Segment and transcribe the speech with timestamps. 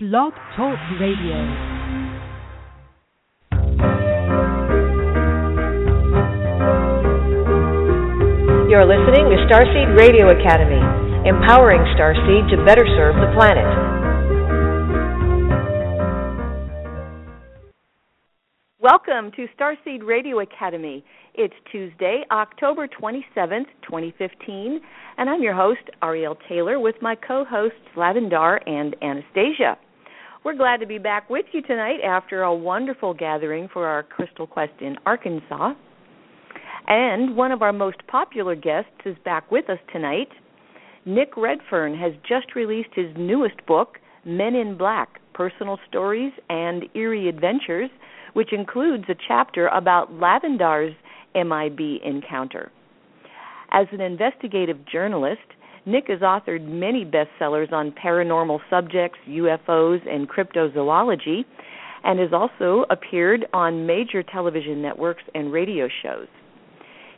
[0.00, 1.34] Blog Talk Radio.
[8.70, 10.78] You're listening to Starseed Radio Academy,
[11.28, 13.66] empowering Starseed to better serve the planet.
[18.80, 21.04] Welcome to Starseed Radio Academy.
[21.34, 24.80] It's Tuesday, October 27th, 2015,
[25.16, 29.76] and I'm your host, Ariel Taylor, with my co hosts, Lavandar and Anastasia.
[30.48, 34.46] We're glad to be back with you tonight after a wonderful gathering for our Crystal
[34.46, 35.74] Quest in Arkansas.
[36.86, 40.28] And one of our most popular guests is back with us tonight.
[41.04, 47.28] Nick Redfern has just released his newest book, Men in Black Personal Stories and Eerie
[47.28, 47.90] Adventures,
[48.32, 50.96] which includes a chapter about Lavandar's
[51.34, 52.72] MIB encounter.
[53.70, 55.42] As an investigative journalist,
[55.88, 61.46] Nick has authored many bestsellers on paranormal subjects, UFOs, and cryptozoology,
[62.04, 66.26] and has also appeared on major television networks and radio shows.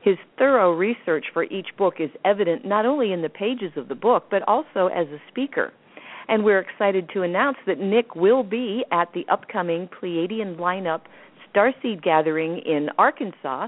[0.03, 3.97] His thorough research for each book is evident not only in the pages of the
[3.97, 5.73] book, but also as a speaker.
[6.29, 11.01] And we're excited to announce that Nick will be at the upcoming Pleiadian lineup
[11.53, 13.67] Starseed Gathering in Arkansas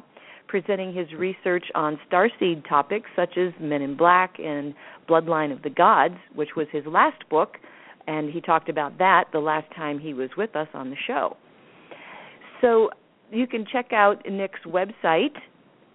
[0.52, 4.74] presenting his research on starseed topics such as Men in Black and
[5.08, 7.56] Bloodline of the Gods, which was his last book,
[8.06, 11.38] and he talked about that the last time he was with us on the show.
[12.60, 12.90] So
[13.30, 15.38] you can check out Nick's website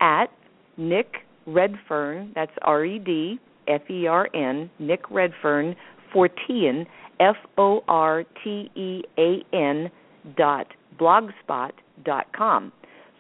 [0.02, 0.32] at
[0.76, 5.76] Nick Redfern, that's R E D F E R N, Nick Redfern,
[6.12, 6.88] Fortean,
[7.20, 9.92] F O R T E A N
[10.36, 10.66] dot
[11.00, 12.72] blogspot dot com.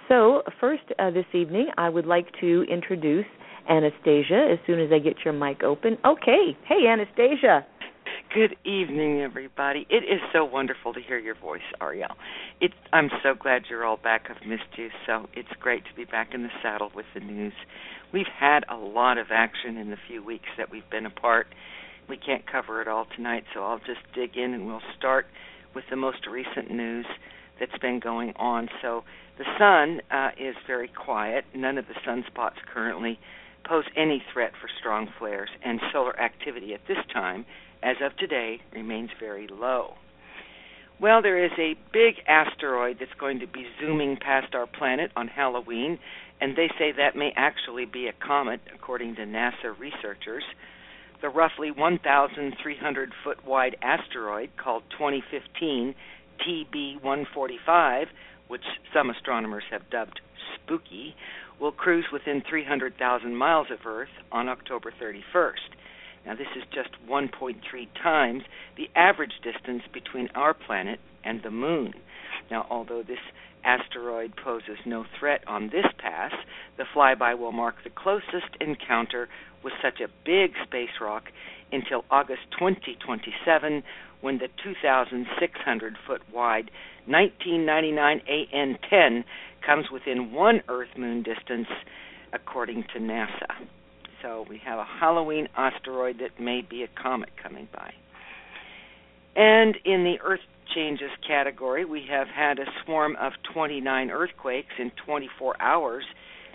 [0.07, 3.25] So, first uh, this evening, I would like to introduce
[3.69, 5.97] Anastasia as soon as I get your mic open.
[6.03, 6.57] Okay.
[6.67, 7.65] Hey, Anastasia.
[8.31, 9.87] Good evening, everybody.
[9.89, 12.11] It is so wonderful to hear your voice, Ariel.
[12.93, 14.29] I'm so glad you're all back.
[14.29, 17.53] I've missed you, so it's great to be back in the saddle with the news.
[18.13, 21.47] We've had a lot of action in the few weeks that we've been apart.
[22.07, 25.25] We can't cover it all tonight, so I'll just dig in and we'll start
[25.73, 27.07] with the most recent news
[27.59, 28.69] that's been going on.
[28.83, 29.05] So
[29.39, 31.45] the sun uh, is very quiet.
[31.55, 33.17] None of the sunspots currently
[33.67, 37.45] pose any threat for strong flares, and solar activity at this time
[37.83, 39.93] as of today, remains very low.
[41.01, 45.29] Well, there is a big asteroid that's going to be zooming past our planet on
[45.29, 45.97] Halloween,
[46.41, 50.43] and they say that may actually be a comet, according to NASA researchers.
[51.21, 55.95] The roughly 1,300 foot wide asteroid called 2015
[56.45, 58.07] TB 145,
[58.49, 60.19] which some astronomers have dubbed
[60.55, 61.15] spooky,
[61.59, 65.75] will cruise within 300,000 miles of Earth on October 31st.
[66.25, 67.55] Now, this is just 1.3
[68.01, 68.43] times
[68.77, 71.93] the average distance between our planet and the Moon.
[72.51, 73.19] Now, although this
[73.63, 76.31] asteroid poses no threat on this pass,
[76.77, 79.27] the flyby will mark the closest encounter
[79.63, 81.23] with such a big space rock
[81.71, 83.83] until August 2027
[84.21, 86.71] when the 2,600 foot wide
[87.05, 89.23] 1999 AN10
[89.65, 91.67] comes within one Earth Moon distance,
[92.33, 93.67] according to NASA.
[94.21, 97.93] So we have a Halloween asteroid that may be a comet coming by.
[99.35, 100.41] And in the Earth
[100.75, 106.03] changes category, we have had a swarm of 29 earthquakes in 24 hours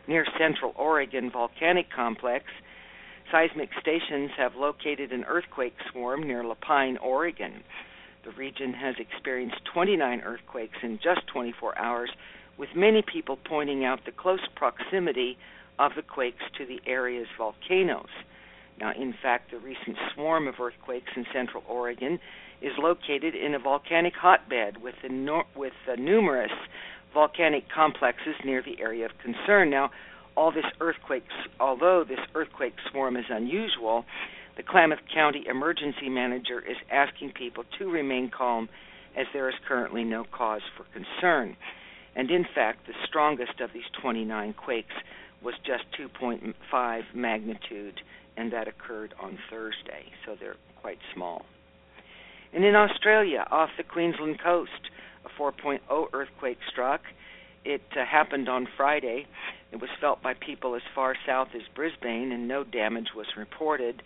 [0.06, 2.44] near Central Oregon Volcanic Complex.
[3.32, 7.62] Seismic stations have located an earthquake swarm near La Pine, Oregon.
[8.24, 12.10] The region has experienced 29 earthquakes in just 24 hours,
[12.58, 15.36] with many people pointing out the close proximity
[15.78, 18.10] of the quakes to the area's volcanoes.
[18.80, 22.18] Now, in fact, the recent swarm of earthquakes in central Oregon
[22.60, 26.52] is located in a volcanic hotbed with, no- with numerous
[27.12, 29.70] volcanic complexes near the area of concern.
[29.70, 29.90] Now,
[30.36, 31.24] all this earthquake,
[31.60, 34.04] although this earthquake swarm is unusual,
[34.56, 38.68] the Klamath County Emergency Manager is asking people to remain calm
[39.16, 41.56] as there is currently no cause for concern.
[42.16, 44.94] And in fact, the strongest of these 29 quakes
[45.44, 48.00] was just 2.5 magnitude,
[48.36, 51.44] and that occurred on Thursday, so they're quite small.
[52.52, 54.70] And in Australia, off the Queensland coast,
[55.24, 55.80] a 4.0
[56.12, 57.00] earthquake struck.
[57.64, 59.26] It uh, happened on Friday.
[59.72, 64.02] It was felt by people as far south as Brisbane, and no damage was reported.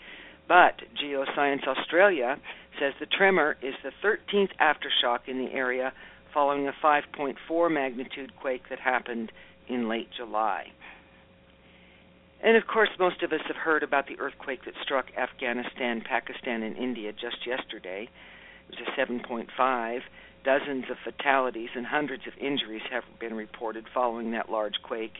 [0.47, 2.39] But Geoscience Australia
[2.81, 5.93] says the tremor is the 13th aftershock in the area
[6.33, 9.33] following a 5.4 magnitude quake that happened
[9.69, 10.73] in late July.
[12.43, 16.63] And of course, most of us have heard about the earthquake that struck Afghanistan, Pakistan,
[16.63, 18.09] and India just yesterday.
[18.69, 20.01] It was a 7.5.
[20.45, 25.19] Dozens of fatalities and hundreds of injuries have been reported following that large quake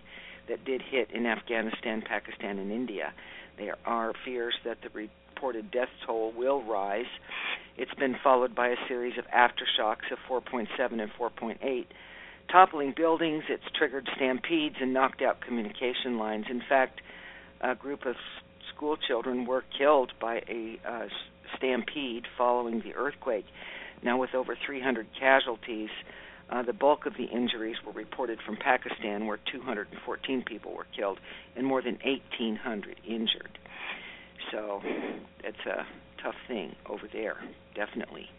[0.49, 3.13] that did hit in Afghanistan, Pakistan, and India.
[3.59, 7.11] There are fears that the reported death toll will rise.
[7.77, 10.69] It's been followed by a series of aftershocks of 4.7
[11.01, 11.87] and 4.8
[12.51, 13.45] toppling buildings.
[13.49, 16.47] It's triggered stampedes and knocked out communication lines.
[16.51, 17.01] In fact,
[17.61, 18.17] a group of
[18.75, 21.09] school children were killed by a uh,
[21.57, 23.47] stampede following the earthquake.
[24.03, 25.91] Now, with over 300 casualties,
[26.51, 31.19] uh, the bulk of the injuries were reported from Pakistan, where 214 people were killed
[31.57, 33.59] and more than 1,800 injured.
[34.53, 34.81] So,
[35.45, 35.87] it's a
[36.23, 37.37] tough thing over there,
[37.75, 38.31] definitely.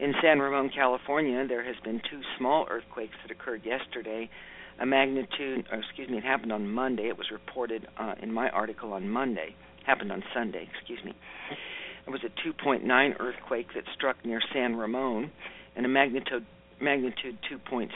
[0.00, 4.28] In San Ramon, California, there has been two small earthquakes that occurred yesterday.
[4.80, 7.04] A magnitude, or excuse me, it happened on Monday.
[7.04, 9.54] It was reported uh, in my article on Monday.
[9.86, 11.14] Happened on Sunday, excuse me.
[12.06, 15.30] It was a 2.9 earthquake that struck near San Ramon,
[15.76, 16.44] and a magnitude
[16.80, 17.88] magnitude 2.6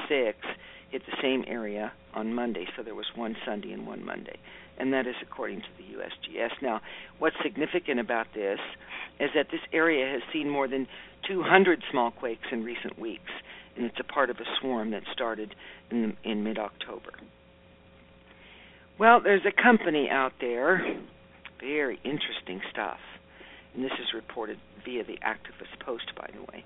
[0.90, 2.66] hit the same area on Monday.
[2.76, 4.38] So there was one Sunday and one Monday,
[4.78, 6.62] and that is according to the USGS.
[6.62, 6.80] Now,
[7.19, 8.58] what's significant about this
[9.20, 10.86] is that this area has seen more than
[11.28, 13.30] 200 small quakes in recent weeks,
[13.76, 15.54] and it's a part of a swarm that started
[15.90, 17.12] in, in mid-October.
[18.98, 20.80] Well, there's a company out there,
[21.60, 22.98] very interesting stuff,
[23.75, 26.64] and this is reported via the Activist Post, by the way.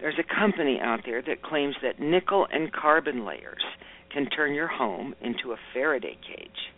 [0.00, 3.62] There's a company out there that claims that nickel and carbon layers
[4.10, 6.72] can turn your home into a Faraday cage.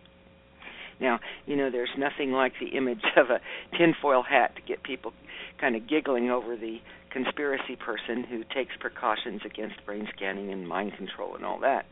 [1.03, 3.41] Now, you know, there's nothing like the image of a
[3.77, 5.13] tinfoil hat to get people
[5.61, 6.79] kind of giggling over the
[7.13, 11.85] conspiracy person who takes precautions against brain scanning and mind control and all that.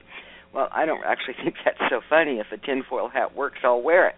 [0.54, 2.38] Well, I don't actually think that's so funny.
[2.38, 4.16] If a tinfoil hat works, I'll wear it.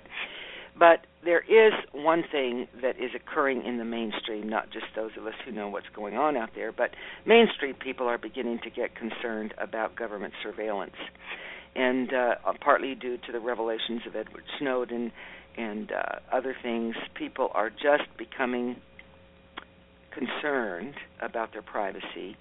[0.78, 5.26] But there is one thing that is occurring in the mainstream, not just those of
[5.26, 6.90] us who know what's going on out there, but
[7.26, 10.96] mainstream people are beginning to get concerned about government surveillance.
[11.74, 15.10] And uh, partly due to the revelations of Edward Snowden
[15.56, 18.76] and uh, other things, people are just becoming
[20.12, 22.36] concerned about their privacy,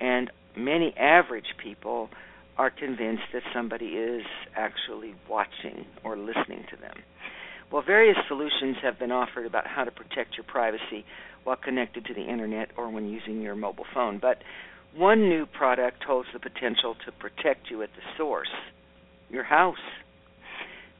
[0.00, 2.08] and many average people
[2.56, 4.24] are convinced that somebody is
[4.54, 6.94] actually watching or listening to them.
[7.70, 11.04] Well, various solutions have been offered about how to protect your privacy
[11.44, 14.38] while connected to the internet or when using your mobile phone, but
[14.94, 18.48] one new product holds the potential to protect you at the source
[19.30, 19.76] your house.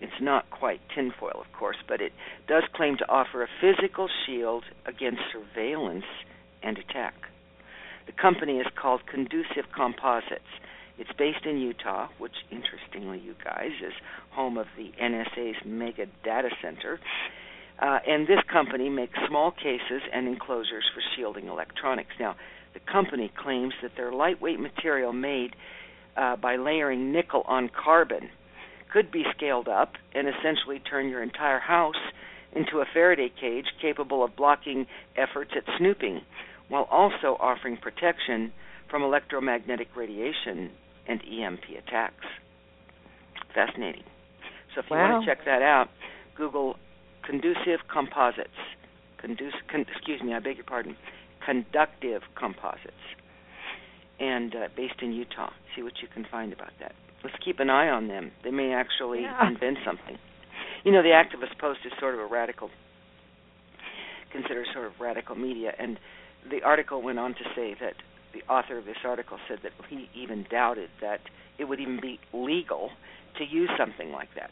[0.00, 2.12] It's not quite tinfoil, of course, but it
[2.46, 6.04] does claim to offer a physical shield against surveillance
[6.62, 7.14] and attack.
[8.06, 10.52] The company is called Conducive Composites.
[10.98, 13.92] It's based in Utah, which, interestingly, you guys, is
[14.30, 17.00] home of the NSA's mega data center.
[17.78, 22.12] Uh, and this company makes small cases and enclosures for shielding electronics.
[22.18, 22.36] Now,
[22.72, 25.54] the company claims that their lightweight material made
[26.16, 28.28] uh, by layering nickel on carbon
[28.92, 31.94] could be scaled up and essentially turn your entire house
[32.54, 36.20] into a Faraday cage capable of blocking efforts at snooping
[36.68, 38.52] while also offering protection
[38.90, 40.70] from electromagnetic radiation
[41.06, 42.24] and EMP attacks.
[43.54, 44.04] Fascinating.
[44.74, 45.12] So if you wow.
[45.12, 45.88] want to check that out,
[46.36, 46.76] Google
[47.24, 48.48] conducive composites.
[49.18, 50.96] Conduce, con, excuse me, I beg your pardon.
[51.44, 52.92] Conductive composites,
[54.18, 55.50] and uh, based in Utah.
[55.74, 56.94] See what you can find about that.
[57.22, 58.32] Let's keep an eye on them.
[58.44, 59.48] They may actually yeah.
[59.48, 60.18] invent something.
[60.84, 62.70] You know, the activist post is sort of a radical,
[64.32, 65.98] considered sort of radical media, and
[66.48, 67.94] the article went on to say that
[68.32, 71.20] the author of this article said that he even doubted that
[71.58, 72.90] it would even be legal
[73.38, 74.50] to use something like that.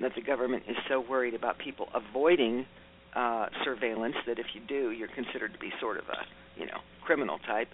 [0.00, 2.66] That the government is so worried about people avoiding
[3.14, 6.78] uh, surveillance that if you do, you're considered to be sort of a, you know,
[7.04, 7.68] criminal type.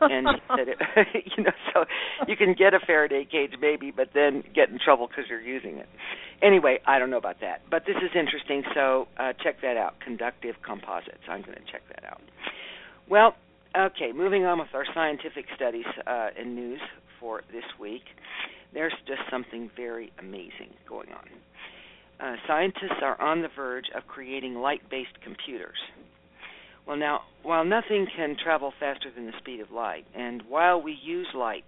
[0.00, 0.78] And that it,
[1.36, 1.84] you know, so
[2.26, 5.76] you can get a Faraday cage maybe, but then get in trouble because you're using
[5.78, 5.88] it.
[6.42, 8.62] Anyway, I don't know about that, but this is interesting.
[8.74, 10.00] So uh, check that out.
[10.00, 11.22] Conductive composites.
[11.28, 12.20] I'm going to check that out.
[13.08, 13.34] Well,
[13.78, 16.80] okay, moving on with our scientific studies uh, and news
[17.20, 18.02] for this week.
[18.74, 21.28] There's just something very amazing going on.
[22.20, 25.78] Uh, scientists are on the verge of creating light based computers.
[26.86, 30.92] Well, now, while nothing can travel faster than the speed of light, and while we
[30.92, 31.64] use light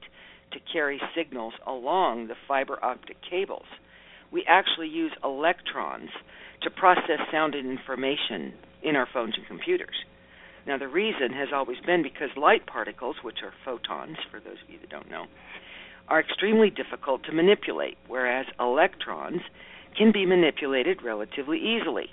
[0.52, 3.66] to carry signals along the fiber optic cables,
[4.33, 6.11] we actually use electrons
[6.62, 9.94] to process sound and information in our phones and computers.
[10.66, 14.71] Now, the reason has always been because light particles, which are photons, for those of
[14.71, 15.26] you that don't know,
[16.09, 19.42] are extremely difficult to manipulate, whereas electrons
[19.97, 22.11] can be manipulated relatively easily.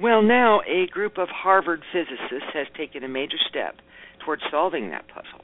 [0.00, 3.76] Well, now a group of Harvard physicists has taken a major step
[4.22, 5.42] towards solving that puzzle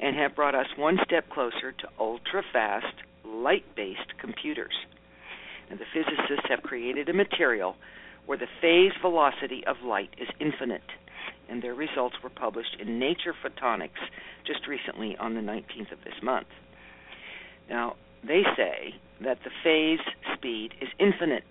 [0.00, 4.74] and have brought us one step closer to ultra fast, light based computers.
[5.70, 7.76] And the physicists have created a material
[8.26, 10.82] where the phase velocity of light is infinite
[11.48, 14.02] and their results were published in Nature Photonics
[14.44, 16.48] just recently on the 19th of this month.
[17.70, 17.94] Now,
[18.26, 20.00] they say that the phase
[20.34, 21.44] speed is infinite,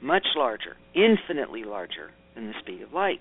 [0.00, 3.20] much larger, infinitely larger than the speed of light.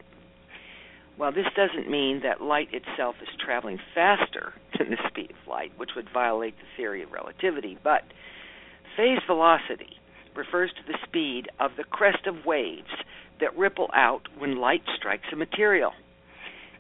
[1.18, 5.72] Well, this doesn't mean that light itself is traveling faster than the speed of light,
[5.78, 8.02] which would violate the theory of relativity, but
[8.98, 10.00] phase velocity
[10.36, 12.90] refers to the speed of the crest of waves
[13.40, 15.92] that ripple out when light strikes a material.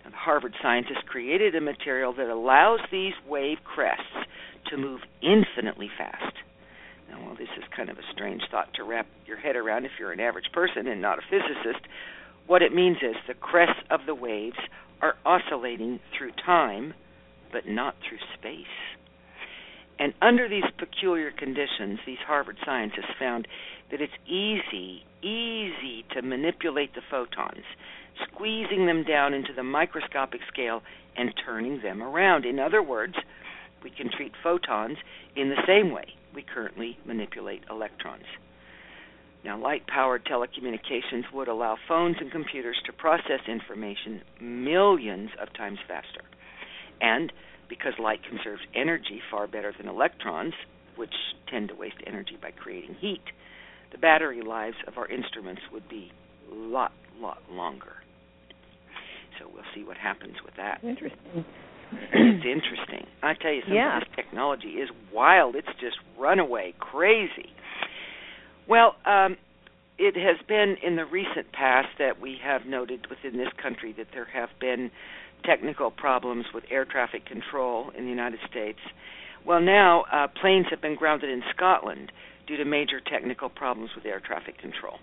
[0.03, 4.27] Now, the Harvard scientists created a material that allows these wave crests
[4.69, 6.33] to move infinitely fast.
[7.21, 10.11] While this is kind of a strange thought to wrap your head around if you're
[10.11, 11.85] an average person and not a physicist,
[12.47, 14.57] what it means is the crests of the waves
[15.01, 16.93] are oscillating through time,
[17.51, 18.65] but not through space.
[19.99, 23.47] And under these peculiar conditions, these Harvard scientists found
[23.91, 27.63] that it's easy, easy to manipulate the photons,
[28.27, 30.81] squeezing them down into the microscopic scale
[31.15, 32.45] and turning them around.
[32.45, 33.15] In other words,
[33.83, 34.97] we can treat photons
[35.35, 38.25] in the same way we currently manipulate electrons.
[39.43, 45.79] Now, light powered telecommunications would allow phones and computers to process information millions of times
[45.87, 46.23] faster.
[47.01, 47.33] And
[47.67, 50.53] because light conserves energy far better than electrons,
[50.95, 51.13] which
[51.49, 53.23] tend to waste energy by creating heat,
[53.91, 56.11] the battery lives of our instruments would be
[56.51, 57.93] a lot, lot longer.
[59.39, 60.79] So we'll see what happens with that.
[60.83, 61.45] Interesting.
[62.13, 63.07] It's interesting.
[63.21, 63.97] I tell you, some yeah.
[63.97, 65.55] of this technology is wild.
[65.55, 67.49] It's just runaway crazy.
[68.67, 69.37] Well, um,
[69.97, 74.07] it has been in the recent past that we have noted within this country that
[74.13, 74.91] there have been
[75.43, 78.79] technical problems with air traffic control in the United States.
[79.45, 82.11] Well, now uh, planes have been grounded in Scotland
[82.47, 84.99] due to major technical problems with air traffic control.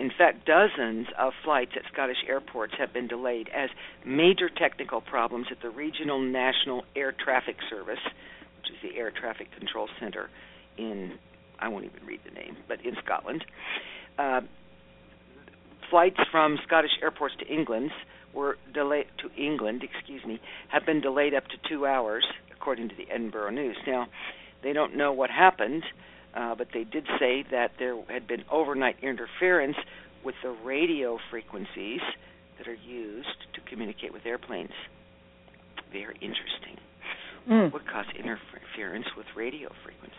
[0.00, 3.68] In fact, dozens of flights at Scottish airports have been delayed as
[4.02, 8.00] major technical problems at the Regional National Air Traffic Service,
[8.56, 10.30] which is the Air Traffic Control Center
[10.78, 11.18] in,
[11.58, 13.44] I won't even read the name, but in Scotland.
[14.18, 14.40] Uh,
[15.90, 17.90] flights from Scottish airports to England
[18.32, 22.24] were delayed to England, excuse me, have been delayed up to two hours,
[22.56, 23.76] according to the Edinburgh News.
[23.86, 24.06] Now,
[24.62, 25.82] they don't know what happened,
[26.34, 29.76] uh, but they did say that there had been overnight interference
[30.24, 32.00] with the radio frequencies
[32.58, 34.72] that are used to communicate with airplanes.
[35.92, 36.76] Very interesting.
[37.48, 37.72] Mm.
[37.72, 40.16] What caused interference with radio frequencies?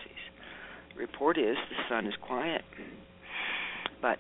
[0.94, 2.64] The report is the sun is quiet,
[4.02, 4.20] but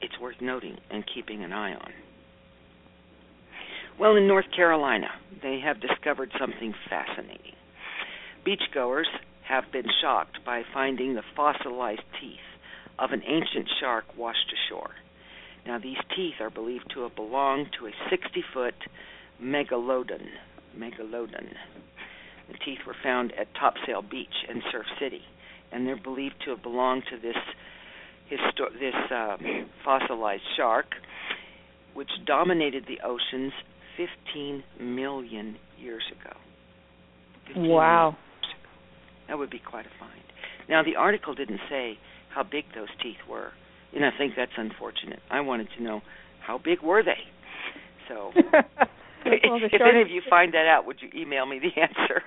[0.00, 1.92] it's worth noting and keeping an eye on.
[4.00, 5.08] Well, in North Carolina,
[5.42, 7.54] they have discovered something fascinating.
[8.44, 9.06] Beachgoers
[9.48, 12.38] have been shocked by finding the fossilized teeth
[12.98, 14.90] of an ancient shark washed ashore.
[15.66, 18.74] Now, these teeth are believed to have belonged to a 60 foot
[19.42, 20.26] megalodon.
[20.76, 21.54] Megalodon.
[22.48, 25.22] The teeth were found at Topsail Beach in Surf City,
[25.70, 27.36] and they're believed to have belonged to this
[28.30, 29.36] histo- this uh,
[29.84, 30.86] fossilized shark,
[31.94, 33.52] which dominated the oceans
[33.96, 36.36] 15 million years ago.
[37.48, 38.16] 15 wow.
[39.32, 40.20] That would be quite a find.
[40.68, 41.96] Now, the article didn't say
[42.28, 43.52] how big those teeth were,
[43.96, 45.20] and I think that's unfortunate.
[45.30, 46.02] I wanted to know
[46.40, 47.24] how big were they.
[48.10, 48.62] So, well,
[49.24, 52.20] if any of you find that out, would you email me the answer?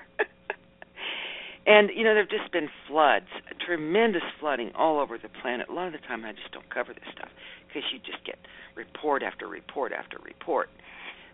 [1.67, 3.27] and you know, there've just been floods,
[3.63, 5.69] tremendous flooding all over the planet.
[5.69, 7.29] A lot of the time, I just don't cover this stuff
[7.67, 8.39] because you just get
[8.75, 10.69] report after report after report.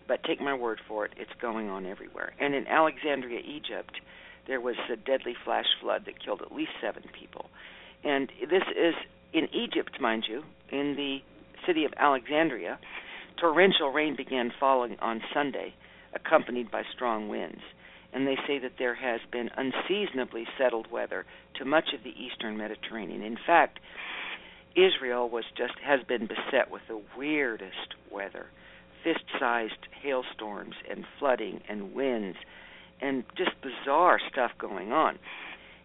[0.06, 2.34] But take my word for it, it's going on everywhere.
[2.42, 4.02] And in Alexandria, Egypt,
[4.48, 7.46] there was a deadly flash flood that killed at least seven people.
[8.04, 8.96] And this is
[9.34, 11.20] in Egypt, mind you, in the
[11.66, 12.80] city of Alexandria.
[13.40, 15.74] Torrential rain began falling on Sunday,
[16.14, 17.62] accompanied by strong winds.
[18.14, 22.58] And they say that there has been unseasonably settled weather to much of the eastern
[22.58, 23.24] Mediterranean.
[23.24, 23.80] In fact,
[24.76, 28.48] Israel was just has been beset with the weirdest weather,
[29.04, 32.38] fist-sized hailstorms and flooding and winds
[33.02, 35.18] and just bizarre stuff going on.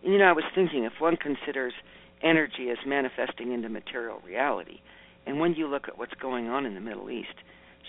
[0.03, 1.73] And, you know, I was thinking if one considers
[2.23, 4.81] energy as manifesting into material reality,
[5.27, 7.35] and when you look at what's going on in the Middle East,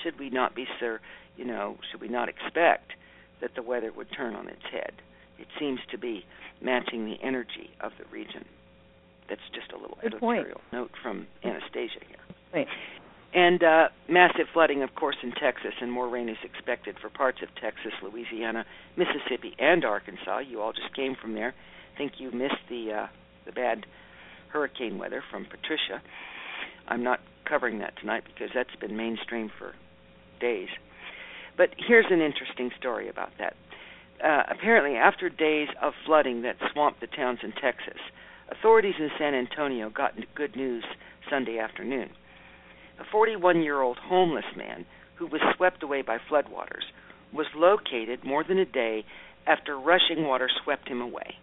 [0.04, 1.00] should we not be, sir,
[1.36, 2.94] you know, should we not expect
[3.42, 4.94] that the weather would turn on its head?
[5.38, 6.26] It seems to be
[6.62, 8.46] matching the energy of the region.
[9.30, 10.74] That's just a little Good editorial point.
[10.74, 12.18] note from Anastasia here.
[12.54, 12.68] Right.
[13.34, 17.40] And uh, massive flooding, of course, in Texas, and more rain is expected for parts
[17.42, 18.66] of Texas, Louisiana,
[18.96, 20.40] Mississippi, and Arkansas.
[20.40, 21.54] You all just came from there.
[21.98, 23.08] Think you missed the uh,
[23.46, 23.86] the bad
[24.50, 26.02] hurricane weather from Patricia.
[26.88, 29.74] I'm not covering that tonight because that's been mainstream for
[30.40, 30.70] days.
[31.58, 33.56] But here's an interesting story about that.
[34.24, 38.00] Uh, apparently, after days of flooding that swamped the towns in Texas,
[38.50, 40.86] authorities in San Antonio got good news
[41.30, 42.10] Sunday afternoon
[43.00, 46.86] a 41 year old homeless man who was swept away by floodwaters
[47.34, 49.06] was located more than a day
[49.46, 51.36] after rushing water swept him away.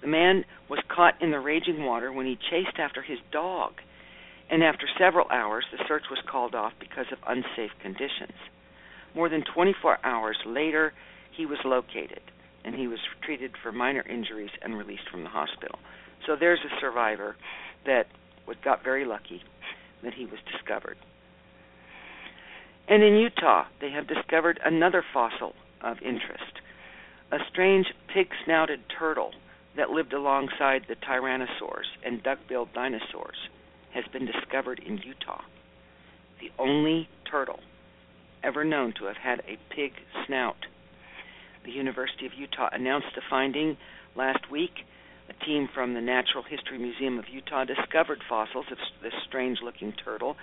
[0.00, 3.72] The man was caught in the raging water when he chased after his dog,
[4.50, 8.38] and after several hours, the search was called off because of unsafe conditions.
[9.14, 10.92] More than 24 hours later,
[11.36, 12.22] he was located,
[12.64, 15.78] and he was treated for minor injuries and released from the hospital.
[16.26, 17.36] So there's a survivor
[17.86, 18.06] that
[18.62, 19.42] got very lucky
[20.02, 20.96] that he was discovered.
[22.88, 26.60] And in Utah, they have discovered another fossil of interest
[27.32, 29.32] a strange pig snouted turtle
[29.76, 33.36] that lived alongside the tyrannosaurs and duck billed dinosaurs
[33.94, 35.42] has been discovered in Utah.
[36.40, 37.60] The only turtle
[38.42, 39.92] ever known to have had a pig
[40.26, 40.66] snout.
[41.64, 43.76] The University of Utah announced the finding
[44.16, 44.84] last week
[45.30, 49.92] a team from the Natural History Museum of Utah discovered fossils of this strange looking
[49.92, 50.36] turtle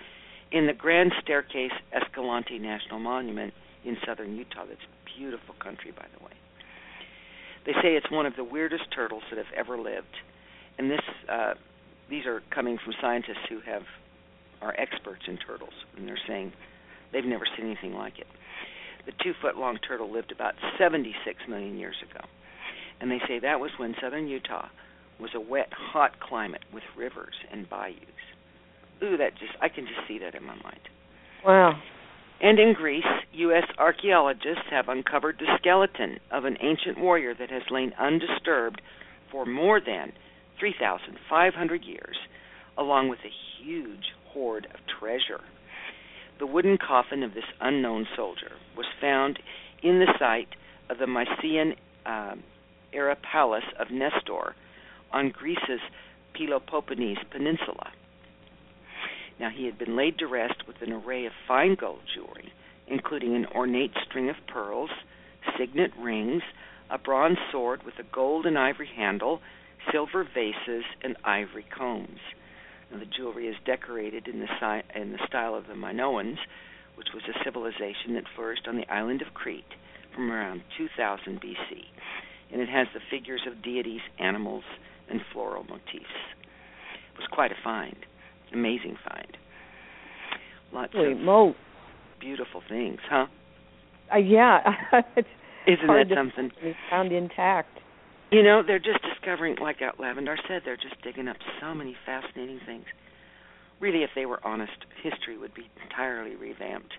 [0.52, 4.66] in the Grand Staircase Escalante National Monument in southern Utah.
[4.68, 4.80] That's
[5.18, 6.32] beautiful country, by the way.
[7.66, 10.16] They say it's one of the weirdest turtles that have ever lived.
[10.78, 11.56] And this uh,
[12.10, 13.84] these are coming from scientists who have
[14.62, 16.54] are experts in turtles, and they're saying
[17.12, 18.28] they've never seen anything like it.
[19.06, 22.26] The two foot long turtle lived about 76 million years ago
[23.00, 24.68] and they say that was when southern Utah
[25.20, 27.98] was a wet, hot climate with rivers and bayous.
[29.04, 30.80] Ooh, that just I can just see that in my mind.
[31.46, 31.82] Wow.
[32.40, 33.64] And in Greece, U.S.
[33.80, 38.82] archaeologists have uncovered the skeleton of an ancient warrior that has lain undisturbed
[39.32, 40.12] for more than
[40.60, 42.18] 3,500 years,
[42.78, 45.44] along with a huge hoard of treasure.
[46.40, 49.40] The wooden coffin of this unknown soldier was found
[49.82, 50.50] in the site
[50.90, 52.36] of the Mycenaean uh,
[52.94, 54.56] era palace of Nestor
[55.12, 55.82] on Greece's
[56.34, 57.92] Peloponnese Peninsula.
[59.40, 62.52] Now, he had been laid to rest with an array of fine gold jewelry,
[62.88, 64.90] including an ornate string of pearls,
[65.58, 66.42] signet rings,
[66.90, 69.42] a bronze sword with a gold and ivory handle,
[69.92, 72.20] silver vases, and ivory combs.
[72.92, 76.40] Now, the jewelry is decorated in the, si- in the style of the Minoans,
[76.96, 79.76] which was a civilization that flourished on the island of Crete
[80.16, 81.86] from around 2000 BC
[82.52, 84.64] and it has the figures of deities, animals,
[85.10, 86.14] and floral motifs.
[87.14, 87.96] It was quite a find,
[88.54, 89.38] amazing find.
[90.74, 91.56] Lots Holy of moly.
[92.20, 93.28] beautiful things, huh?
[94.14, 94.60] Uh, yeah,
[95.68, 96.52] Isn't that something?
[96.90, 97.70] found intact.
[98.32, 102.60] You know, they're just discovering, like Lavandar said, they're just digging up so many fascinating
[102.66, 102.86] things.
[103.80, 106.94] really, if they were honest, history would be entirely revamped,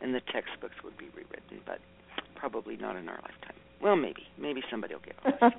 [0.00, 1.60] and the textbooks would be rewritten.
[1.66, 1.78] But
[2.34, 3.56] probably not in our lifetime.
[3.84, 5.58] Well, maybe, maybe somebody will get honest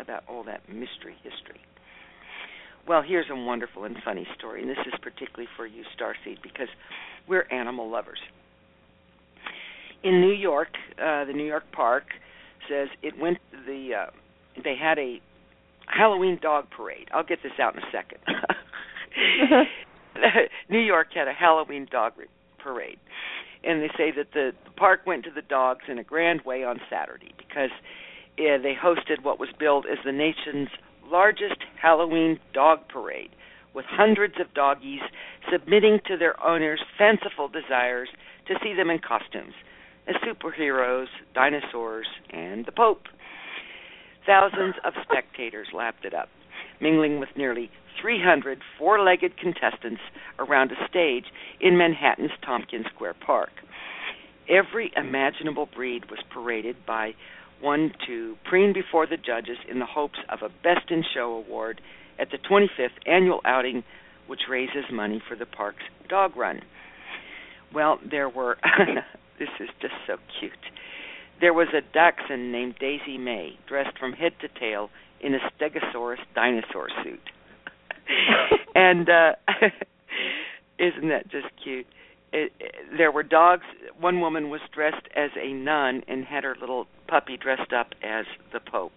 [0.00, 1.60] about all that mystery history.
[2.88, 6.66] Well, here's a wonderful and funny story, and this is particularly for you, Starseed, because
[7.28, 8.18] we're animal lovers.
[10.02, 12.04] In New York, uh, the New York Park
[12.68, 14.10] says it went the uh,
[14.64, 15.20] they had a
[15.86, 17.08] Halloween dog parade.
[17.12, 18.18] I'll get this out in a second.
[20.70, 22.14] New York had a Halloween dog
[22.58, 22.98] parade,
[23.64, 26.64] and they say that the, the park went to the dogs in a grand way
[26.64, 27.70] on Saturday because
[28.38, 30.68] uh, they hosted what was billed as the nation's
[31.06, 33.30] largest Halloween dog parade,
[33.74, 35.00] with hundreds of doggies
[35.50, 38.08] submitting to their owners' fanciful desires
[38.46, 39.54] to see them in costumes
[40.08, 43.02] as superheroes, dinosaurs, and the Pope.
[44.26, 46.28] Thousands of spectators lapped it up,
[46.80, 50.00] mingling with nearly 300 four legged contestants
[50.38, 51.26] around a stage
[51.60, 53.50] in Manhattan's Tompkins Square Park.
[54.48, 57.14] Every imaginable breed was paraded by
[57.60, 61.80] one to preen before the judges in the hopes of a Best in Show award
[62.18, 63.84] at the 25th annual outing,
[64.26, 66.62] which raises money for the park's dog run.
[67.72, 68.56] Well, there were,
[69.38, 70.52] this is just so cute.
[71.40, 76.18] There was a dachshund named Daisy May, dressed from head to tail in a Stegosaurus
[76.34, 77.20] dinosaur suit.
[78.74, 79.32] and uh
[80.78, 81.86] isn't that just cute?
[82.32, 83.64] It, it, there were dogs.
[83.98, 88.24] One woman was dressed as a nun and had her little puppy dressed up as
[88.52, 88.92] the Pope.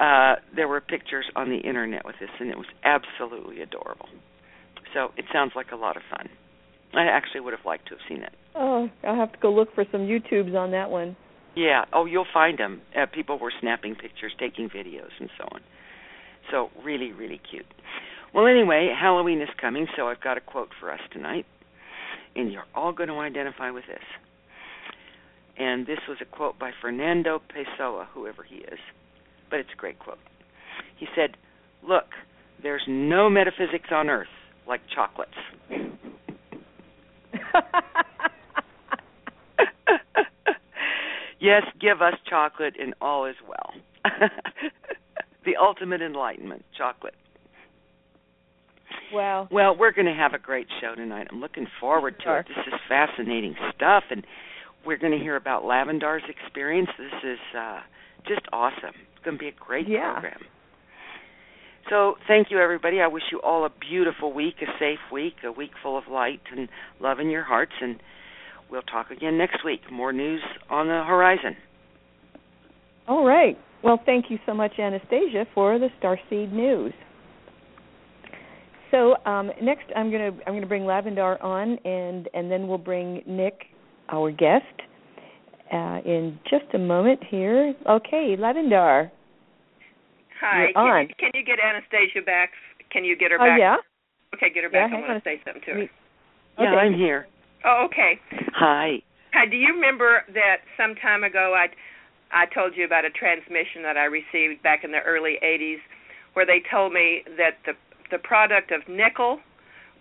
[0.00, 4.08] Uh, there were pictures on the internet with this, and it was absolutely adorable.
[4.92, 6.28] So it sounds like a lot of fun.
[6.94, 8.32] I actually would have liked to have seen it.
[8.54, 11.16] Oh, I'll have to go look for some YouTubes on that one.
[11.56, 11.84] Yeah.
[11.92, 12.82] Oh, you'll find them.
[12.96, 15.60] Uh, people were snapping pictures, taking videos, and so on.
[16.50, 17.66] So really, really cute.
[18.34, 21.46] Well, anyway, Halloween is coming, so I've got a quote for us tonight,
[22.34, 24.02] and you're all going to identify with this.
[25.56, 28.78] And this was a quote by Fernando Pessoa, whoever he is,
[29.50, 30.18] but it's a great quote.
[30.96, 31.36] He said,
[31.86, 32.06] "Look,
[32.62, 34.26] there's no metaphysics on earth
[34.66, 35.30] like chocolates."
[41.40, 43.72] yes, give us chocolate and all is well.
[45.44, 47.14] the ultimate enlightenment, chocolate.
[49.12, 49.48] Wow.
[49.50, 51.28] Well, we're going to have a great show tonight.
[51.30, 52.46] I'm looking forward to it.
[52.48, 54.26] This is fascinating stuff, and
[54.86, 56.88] we're going to hear about Lavandar's experience.
[56.98, 57.80] This is uh,
[58.26, 58.94] just awesome.
[59.14, 60.12] It's going to be a great yeah.
[60.12, 60.40] program.
[61.90, 63.00] So, thank you, everybody.
[63.00, 66.40] I wish you all a beautiful week, a safe week, a week full of light
[66.50, 68.00] and love in your hearts, and
[68.70, 69.80] we'll talk again next week.
[69.92, 71.56] More news on the horizon.
[73.06, 73.58] All right.
[73.84, 76.94] Well, thank you so much, Anastasia, for the Starseed News.
[78.90, 83.22] So um, next, I'm gonna I'm gonna bring Lavandar on, and and then we'll bring
[83.26, 83.66] Nick,
[84.08, 84.64] our guest,
[85.70, 87.74] uh, in just a moment here.
[87.86, 89.10] Okay, Lavandar.
[90.40, 90.68] Hi.
[90.74, 91.06] You're on.
[91.06, 92.52] Can, you, can you get Anastasia back?
[92.90, 93.44] Can you get her back?
[93.44, 93.58] Oh back?
[93.58, 93.76] yeah.
[94.34, 94.90] Okay, get her back.
[94.90, 95.78] hang I want to say something to her.
[95.80, 95.90] Me-
[96.58, 96.76] Yeah, Okay.
[96.76, 97.26] I'm here.
[97.66, 98.18] Oh, okay.
[98.54, 99.02] Hi.
[99.34, 99.46] Hi.
[99.46, 101.66] Do you remember that some time ago I
[102.34, 105.78] I told you about a transmission that I received back in the early '80s,
[106.34, 107.72] where they told me that the
[108.10, 109.40] the product of nickel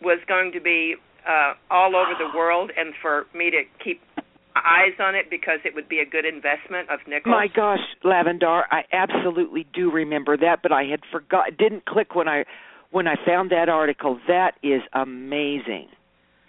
[0.01, 0.95] was going to be
[1.27, 4.01] uh, all over the world, and for me to keep
[4.55, 7.31] eyes on it because it would be a good investment of nickel.
[7.31, 11.57] My gosh, Lavandar, I absolutely do remember that, but I had forgot.
[11.57, 12.45] Didn't click when I
[12.91, 14.19] when I found that article.
[14.27, 15.87] That is amazing.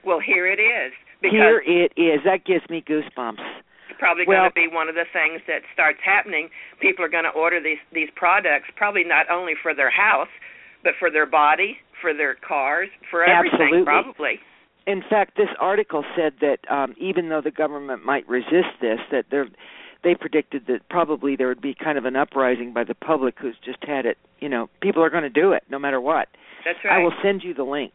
[0.04, 0.92] Well, here it is
[1.22, 2.20] because Here it is.
[2.24, 3.40] That gives me goosebumps.
[3.88, 6.50] It's probably Well- going to be one of the things that starts happening.
[6.80, 10.28] People are going to order these these products, probably not only for their house,
[10.82, 13.84] but for their body, for their cars, for everything, Absolutely.
[13.84, 14.40] probably.
[14.86, 19.24] In fact, this article said that um, even though the government might resist this, that
[19.30, 19.48] they're,
[20.02, 23.56] they predicted that probably there would be kind of an uprising by the public who's
[23.64, 24.18] just had it.
[24.40, 26.28] You know, people are going to do it no matter what.
[26.66, 27.00] That's right.
[27.00, 27.94] I will send you the link.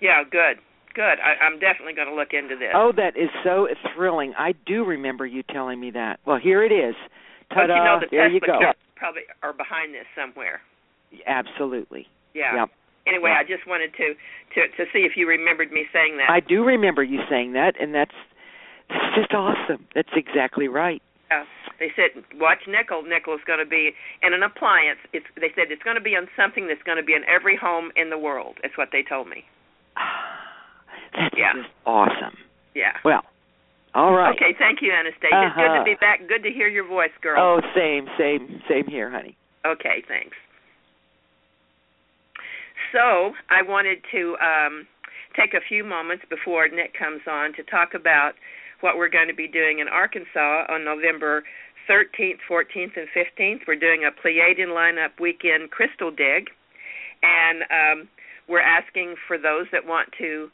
[0.00, 0.58] Yeah, good,
[0.94, 1.18] good.
[1.20, 2.72] I, I'm definitely going to look into this.
[2.74, 4.34] Oh, that is so thrilling.
[4.38, 6.20] I do remember you telling me that.
[6.26, 6.94] Well, here it is.
[7.50, 7.66] Ta-da!
[7.66, 8.58] Don't you know the there you go.
[8.96, 10.60] probably are behind this somewhere.
[11.26, 12.06] Absolutely.
[12.34, 12.54] Yeah.
[12.54, 12.70] Yep.
[13.06, 13.40] Anyway, Yeah.
[13.40, 14.14] I just wanted to
[14.54, 16.30] to to see if you remembered me saying that.
[16.30, 18.14] I do remember you saying that, and that's
[18.88, 19.86] that's just awesome.
[19.94, 21.02] That's exactly right.
[21.30, 21.44] Yeah.
[21.78, 23.02] They said watch nickel.
[23.02, 25.00] Nickel is going to be in an appliance.
[25.12, 27.56] It's they said it's going to be on something that's going to be in every
[27.56, 28.58] home in the world.
[28.62, 29.42] That's what they told me.
[31.14, 31.52] That's Yeah.
[31.54, 32.36] just awesome.
[32.74, 32.96] Yeah.
[33.04, 33.24] Well,
[33.94, 34.34] all right.
[34.36, 35.46] Okay, thank you, Anastasia.
[35.46, 35.78] It's good Uh-huh.
[35.78, 36.26] to be back.
[36.26, 37.40] Good to hear your voice, girl.
[37.40, 39.36] Oh, same, same, same here, honey.
[39.64, 40.36] Okay, thanks.
[42.92, 44.86] So I wanted to um,
[45.36, 48.34] take a few moments before Nick comes on to talk about
[48.80, 51.44] what we're going to be doing in Arkansas on November
[51.88, 53.66] 13th, 14th, and 15th.
[53.66, 56.48] We're doing a Pleiadian lineup weekend crystal dig,
[57.22, 58.08] and um,
[58.48, 60.50] we're asking for those that want to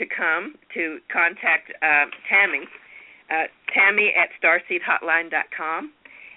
[0.00, 2.66] to come to contact uh, Tammie,
[3.28, 5.92] uh, Tammie at starseedhotline.com.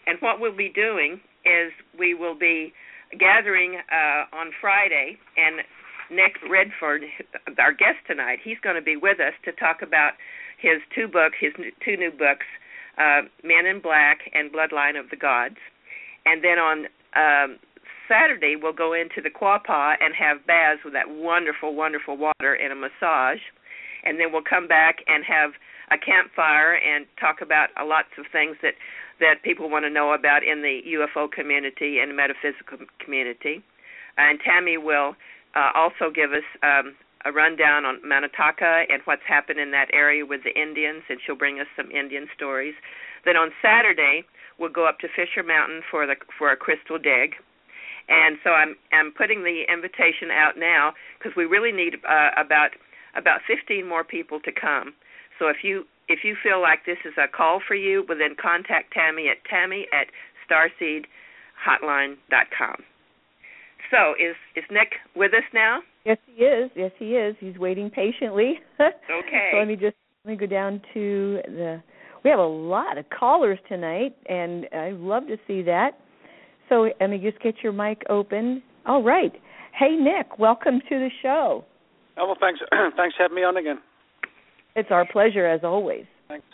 [0.06, 2.74] And what we'll be doing is we will be
[3.18, 5.64] gathering uh, on Friday, and
[6.12, 7.08] Nick Redfern,
[7.58, 10.14] our guest tonight, he's going to be with us to talk about
[10.60, 12.46] his two books, his two new books,
[12.98, 15.58] uh, Men in Black and Bloodline of the Gods.
[16.26, 17.60] And then on um,
[18.08, 22.72] Saturday, we'll go into the Quapaw and have baths with that wonderful, wonderful water and
[22.72, 23.42] a massage.
[24.04, 25.52] And then we'll come back and have
[25.92, 28.74] a campfire and talk about uh, lots of things that
[29.20, 33.64] that people want to know about in the UFO community and metaphysical community.
[34.18, 35.16] And Tammie will
[35.56, 40.26] uh, also give us um, a rundown on Manataka and what's happened in that area
[40.26, 42.74] with the Indians, and she'll bring us some Indian stories.
[43.24, 44.26] Then on Saturday,
[44.60, 47.36] we'll go up to Fisher Mountain for the for a crystal dig.
[48.10, 52.72] And so I'm I'm putting the invitation out now because we really need uh, about
[53.16, 54.94] about 15 more people to come.
[55.40, 58.36] So if you if you feel like this is a call for you, well then
[58.36, 60.08] contact Tammie at Tammie at
[60.44, 62.84] starseedhotline.com.
[63.92, 65.82] So is is Nick with us now?
[66.06, 66.72] Yes, he is.
[66.76, 67.36] Yes, he is.
[67.40, 68.60] He's waiting patiently.
[68.80, 69.50] okay.
[69.52, 71.84] so let me just let me go down to the.
[72.24, 76.00] We have a lot of callers tonight, and I love to see that.
[76.70, 78.64] So let me just get your mic open.
[78.86, 79.34] All right.
[79.78, 81.66] Hey, Nick, welcome to the show.
[82.18, 82.60] Oh well, thanks.
[82.98, 83.80] thanks for having me on again.
[84.76, 86.06] It's our pleasure as always.
[86.28, 86.46] Thanks.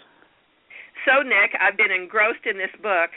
[1.06, 3.12] So, Nick, I've been engrossed in this book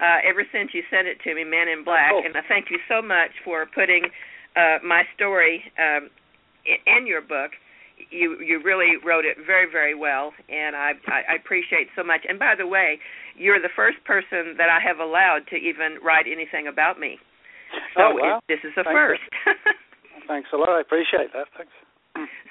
[0.00, 2.22] uh, ever since you sent it to me, Men in Black, oh.
[2.24, 4.02] and I thank you so much for putting
[4.56, 6.10] uh, my story um,
[6.66, 7.52] in, in your book.
[8.10, 12.22] You you really wrote it very very well, and I, I I appreciate so much.
[12.28, 12.98] And by the way,
[13.36, 17.18] you're the first person that I have allowed to even write anything about me.
[17.96, 18.38] So oh, wow.
[18.38, 19.28] it, this is a Thanks first.
[20.28, 20.70] Thanks a lot.
[20.70, 21.46] I appreciate that.
[21.56, 21.72] Thanks.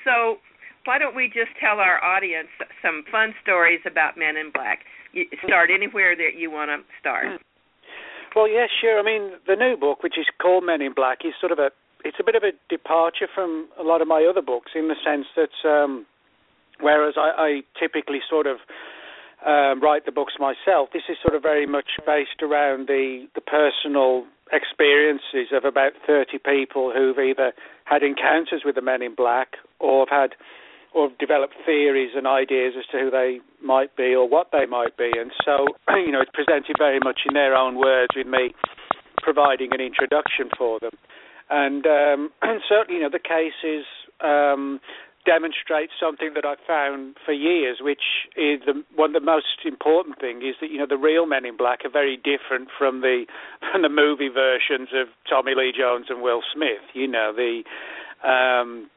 [0.03, 0.37] So
[0.85, 4.83] why don't we just tell our audience some fun stories about Men in Black?
[5.13, 7.39] You start anywhere that you want to start.
[8.35, 8.99] Well, yeah, sure.
[8.99, 11.69] I mean, the new book, which is called Men in Black, is sort of a
[12.03, 14.95] it's a bit of a departure from a lot of my other books in the
[15.05, 16.05] sense that um,
[16.81, 18.57] whereas I, I typically sort of
[19.45, 23.41] um, write the books myself, this is sort of very much based around the the
[23.41, 27.53] personal experiences of about 30 people who've either
[27.86, 30.36] had encounters with the Men in Black or have had
[30.93, 34.95] or developed theories and ideas as to who they might be or what they might
[34.95, 35.12] be.
[35.17, 38.53] And so, you know, it's presented very much in their own words with me
[39.21, 40.91] providing an introduction for them.
[41.49, 43.86] And, um, and certainly, you know, the cases
[44.21, 44.79] um,
[45.25, 50.19] demonstrate something that I've found for years, which is the one of the most important
[50.19, 53.25] thing is that you know the real Men in Black are very different from the
[53.71, 56.83] from the movie versions of Tommy Lee Jones and Will Smith.
[56.93, 57.63] You know the
[58.27, 58.89] um,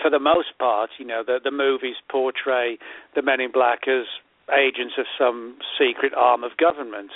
[0.00, 2.78] for the most part, you know, the, the movies portray
[3.14, 4.06] the Men in Black as
[4.50, 7.10] agents of some secret arm of government.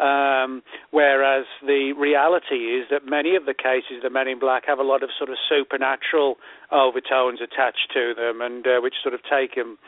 [0.00, 4.80] Um, whereas the reality is that many of the cases, the Men in Black have
[4.80, 6.36] a lot of sort of supernatural
[6.72, 9.78] overtones attached to them, and uh, which sort of take them,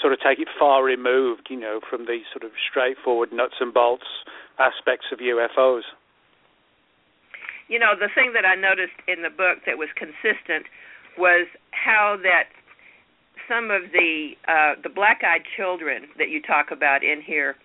[0.00, 3.72] sort of take it far removed, you know, from the sort of straightforward nuts and
[3.72, 4.26] bolts
[4.58, 5.88] aspects of UFOs.
[7.68, 10.66] You know, the thing that I noticed in the book that was consistent
[11.16, 12.48] was how that
[13.48, 17.56] some of the uh, the black-eyed children that you talk about in here,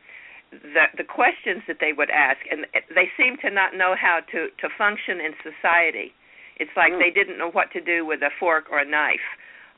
[0.62, 4.50] the the questions that they would ask, and they seem to not know how to
[4.62, 6.14] to function in society.
[6.58, 7.00] It's like mm.
[7.00, 9.26] they didn't know what to do with a fork or a knife,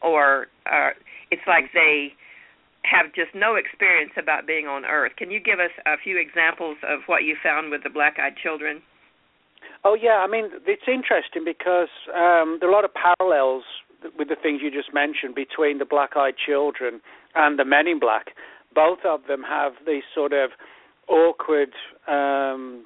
[0.01, 0.91] or uh,
[1.31, 2.13] it's like they
[2.83, 5.13] have just no experience about being on Earth.
[5.17, 8.81] Can you give us a few examples of what you found with the black-eyed children?
[9.83, 13.63] Oh yeah, I mean it's interesting because um, there are a lot of parallels
[14.17, 17.01] with the things you just mentioned between the black-eyed children
[17.33, 18.27] and the Men in Black.
[18.75, 20.51] Both of them have these sort of
[21.07, 21.71] awkward
[22.07, 22.85] um,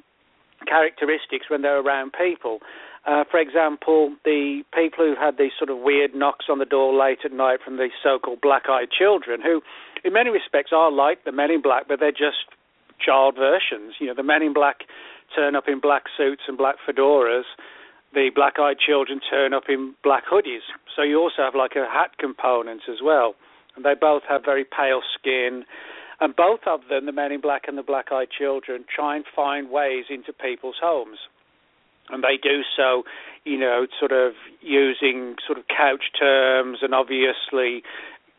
[0.68, 2.60] characteristics when they're around people.
[3.06, 6.94] Uh, for example, the people who had these sort of weird knocks on the door
[6.94, 9.62] late at night from the so-called black-eyed children, who
[10.04, 12.46] in many respects are like the Men in Black, but they're just
[13.04, 13.96] child versions.
[14.00, 14.84] You know, the Men in Black
[15.36, 17.44] turn up in black suits and black fedoras.
[18.14, 20.66] The black-eyed children turn up in black hoodies.
[20.96, 23.36] So you also have like a hat component as well.
[23.80, 25.64] And they both have very pale skin.
[26.20, 29.72] And both of them, the men in black and the black-eyed children, try and find
[29.72, 31.20] ways into people's homes.
[32.10, 33.04] and they do so,
[33.46, 37.84] you know, sort of using sort of couch terms and obviously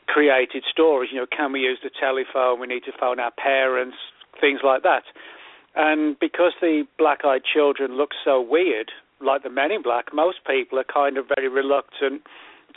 [0.06, 1.10] created stories.
[1.12, 2.60] You know, can we use the telephone?
[2.60, 3.96] We need to phone our parents,
[4.40, 5.04] things like that.
[5.76, 10.78] And because the black-eyed children look so weird, like the Men in Black, most people
[10.78, 12.22] are kind of very reluctant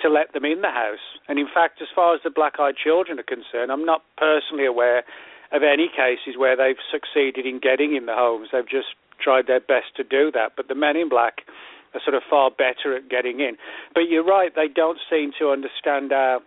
[0.01, 1.03] to let them in the house.
[1.27, 5.03] And in fact, as far as the black-eyed children are concerned, I'm not personally aware
[5.51, 8.49] of any cases where they've succeeded in getting in the homes.
[8.51, 10.53] They've just tried their best to do that.
[10.58, 11.45] But the Men in Black
[11.93, 13.56] are sort of far better at getting in.
[13.93, 16.41] But you're right; they don't seem to understand our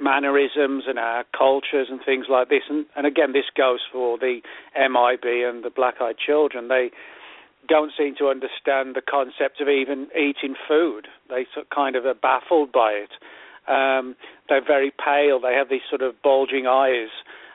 [0.00, 2.62] mannerisms and our cultures and things like this.
[2.68, 4.40] And, and again, this goes for the
[4.74, 6.68] MIB and the black-eyed children.
[6.68, 6.90] They
[7.70, 11.06] don't seem to understand the concept of even eating food.
[11.30, 13.10] They kind of are baffled by it.
[13.70, 14.16] Um,
[14.48, 15.40] they're very pale.
[15.40, 17.08] They have these sort of bulging eyes.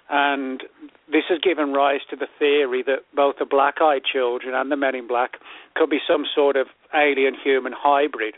[0.10, 0.64] And
[1.12, 4.78] this has given rise to the theory that both the black eyed children and the
[4.78, 5.38] men in black
[5.76, 8.36] could be some sort of alien human hybrid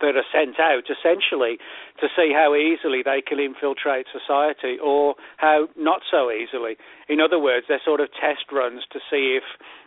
[0.00, 1.58] that are sent out essentially
[2.00, 6.76] to see how easily they can infiltrate society or how not so easily.
[7.08, 9.44] In other words, they're sort of test runs to see if,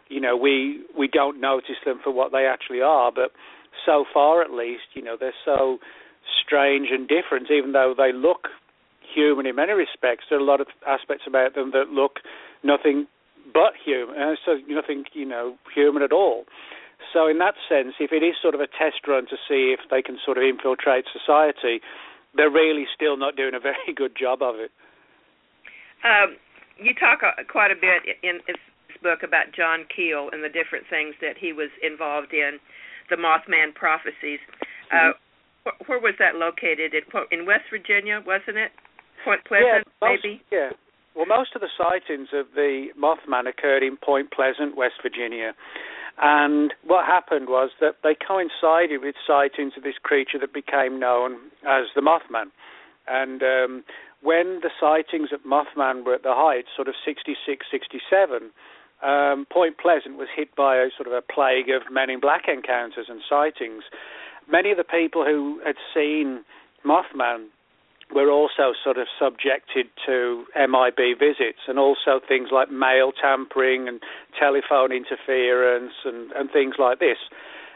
[0.09, 3.31] you know, we we don't notice them for what they actually are, but
[3.85, 5.77] so far at least, you know, they're so
[6.43, 8.49] strange and different even though they look
[9.13, 10.25] human in many respects.
[10.29, 12.19] There are a lot of aspects about them that look
[12.63, 13.07] nothing
[13.53, 16.45] but human, uh, so nothing you know human at all.
[17.13, 19.79] So in that sense, if it is sort of a test run to see if
[19.89, 21.81] they can sort of infiltrate society,
[22.35, 24.71] they're really still not doing a very good job of it.
[26.03, 26.37] Um,
[26.77, 28.57] you talk quite a bit in this
[29.01, 32.59] book about John Keel and the different things that he was involved in,
[33.09, 34.39] the Mothman prophecies.
[34.91, 35.83] Uh, mm-hmm.
[35.87, 36.93] where was that located?
[37.31, 38.71] In West Virginia, wasn't it?
[39.25, 40.41] Point Pleasant, yeah, most, maybe?
[40.51, 40.69] Yeah.
[41.15, 45.53] Well, most of the sightings of the Mothman occurred in Point Pleasant, West Virginia.
[46.21, 51.51] And what happened was that they coincided with sightings of this creature that became known
[51.67, 52.51] as the Mothman.
[53.07, 53.83] And um,
[54.21, 58.51] when the sightings of Mothman were at the height, sort of 66, 67,
[59.03, 62.43] um, Point Pleasant was hit by a sort of a plague of men in black
[62.47, 63.83] encounters and sightings.
[64.51, 66.43] Many of the people who had seen
[66.85, 67.47] Mothman
[68.13, 74.01] were also sort of subjected to MIB visits and also things like mail tampering and
[74.37, 77.17] telephone interference and, and things like this.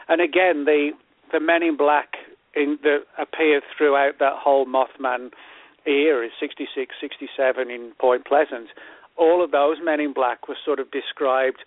[0.08, 0.90] And again, the
[1.32, 2.14] the Men in Black
[2.54, 5.30] in the, appeared throughout that whole Mothman
[5.86, 8.68] era, 66, 67 in Point Pleasant.
[9.16, 11.64] All of those Men in Black were sort of described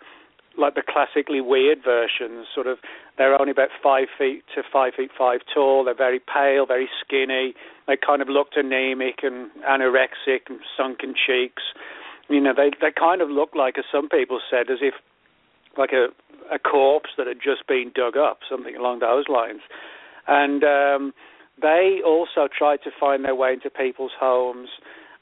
[0.58, 2.46] like the classically weird versions.
[2.52, 2.78] Sort of,
[3.16, 5.84] they're only about five feet to five feet five tall.
[5.84, 7.54] They're very pale, very skinny.
[7.86, 11.62] They kind of looked anemic and anorexic and sunken cheeks.
[12.28, 14.94] You know, they they kind of looked like, as some people said, as if
[15.78, 16.08] like a
[16.52, 19.60] a corpse that had just been dug up, something along those lines.
[20.26, 21.14] And um,
[21.60, 24.68] they also tried to find their way into people's homes.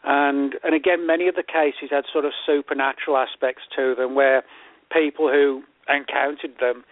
[0.06, 4.44] And and again, many of the cases had sort of supernatural aspects to them, where
[4.92, 6.84] people who encountered them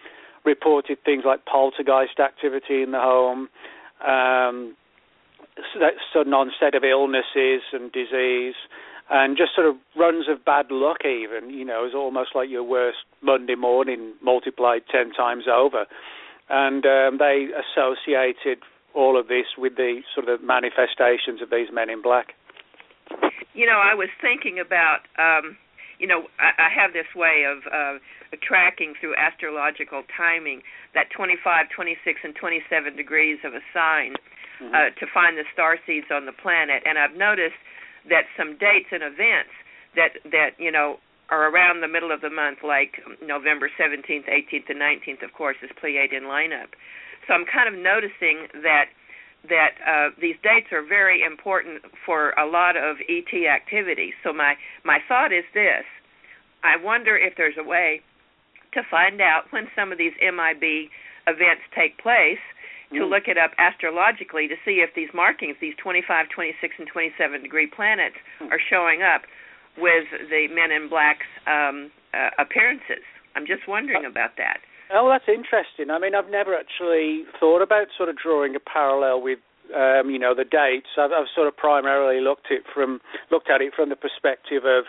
[0.43, 3.47] reported things like poltergeist activity in the home,
[4.05, 4.75] um,
[6.13, 8.55] sudden onset of illnesses and disease,
[9.09, 11.05] and just sort of runs of bad luck.
[11.05, 15.85] Even you know, it's almost like your worst Monday morning multiplied ten times over,
[16.49, 18.59] and um, they associated
[18.93, 22.33] all of this with the sort of manifestations of these men in black.
[23.55, 25.57] You know, I was thinking about um,
[25.99, 27.95] you know, I, I have this way of uh,
[28.43, 30.61] tracking through astrological timing
[30.93, 34.15] that 25, 26, and 27 degrees of a sign
[34.59, 34.75] mm-hmm.
[34.75, 36.83] uh, to find the star seeds on the planet.
[36.85, 37.59] And I've noticed
[38.09, 39.55] that some dates and events
[39.95, 44.69] that that you know are around the middle of the month, like November 17th, 18th,
[44.69, 46.77] and 19th, of course, is Pleiadean lineup.
[47.25, 48.93] So I'm kind of noticing that
[49.49, 54.13] that uh, these dates are very important for a lot of ET activity.
[54.23, 55.85] So my my thought is this:
[56.63, 58.01] I wonder if there's a way
[58.73, 60.89] to find out when some of these MIB
[61.27, 62.41] events take place
[62.91, 63.09] to mm.
[63.09, 67.67] look it up astrologically to see if these markings, these 25, 26, and 27 degree
[67.67, 68.51] planets, mm.
[68.51, 69.23] are showing up
[69.77, 73.03] with the Men in Black's um, uh, appearances.
[73.35, 74.59] I'm just wondering uh, about that.
[74.93, 75.89] Oh, that's interesting.
[75.89, 79.39] I mean, I've never actually thought about sort of drawing a parallel with,
[79.75, 80.93] um, you know, the dates.
[80.97, 84.85] I've, I've sort of primarily looked it from looked at it from the perspective of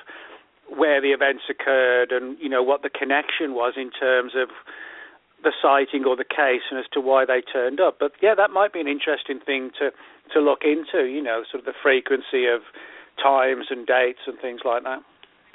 [0.69, 4.49] where the events occurred and you know what the connection was in terms of
[5.45, 7.97] the sighting or the case and as to why they turned up.
[8.01, 9.91] But yeah, that might be an interesting thing to
[10.35, 11.07] to look into.
[11.07, 12.61] You know, sort of the frequency of
[13.23, 15.01] times and dates and things like that.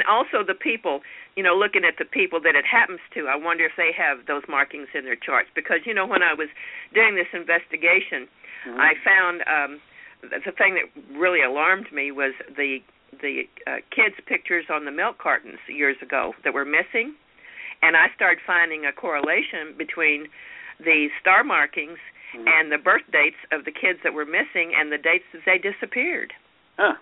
[0.08, 1.02] Also the people,
[1.36, 4.26] you know, looking at the people that it happens to, I wonder if they have
[4.28, 5.49] those markings in their charts.
[5.56, 6.49] Because you know, when I was
[6.93, 8.28] doing this investigation,
[8.68, 8.80] mm-hmm.
[8.80, 9.72] I found um,
[10.22, 10.88] the thing that
[11.18, 12.80] really alarmed me was the
[13.20, 17.14] the uh, kids' pictures on the milk cartons years ago that were missing,
[17.82, 20.28] and I started finding a correlation between
[20.80, 21.99] the star markings
[22.34, 22.47] mm-hmm.
[22.47, 25.58] and the birth dates of the kids that were missing and the dates that they
[25.58, 26.34] disappeared.
[26.78, 26.95] Huh.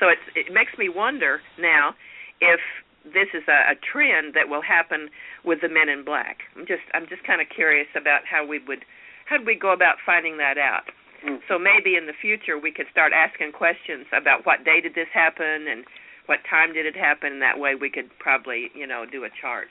[0.00, 1.94] So it's, it makes me wonder now
[2.40, 2.60] if
[3.04, 5.08] this is a, a trend that will happen
[5.44, 6.44] with the men in black.
[6.56, 8.84] I'm just I'm just kind of curious about how we would
[9.26, 10.88] how do we go about finding that out.
[11.24, 11.38] Mm.
[11.48, 15.10] So maybe in the future we could start asking questions about what day did this
[15.12, 15.84] happen and
[16.26, 17.38] what time did it happen.
[17.38, 19.68] And that way we could probably you know do a chart.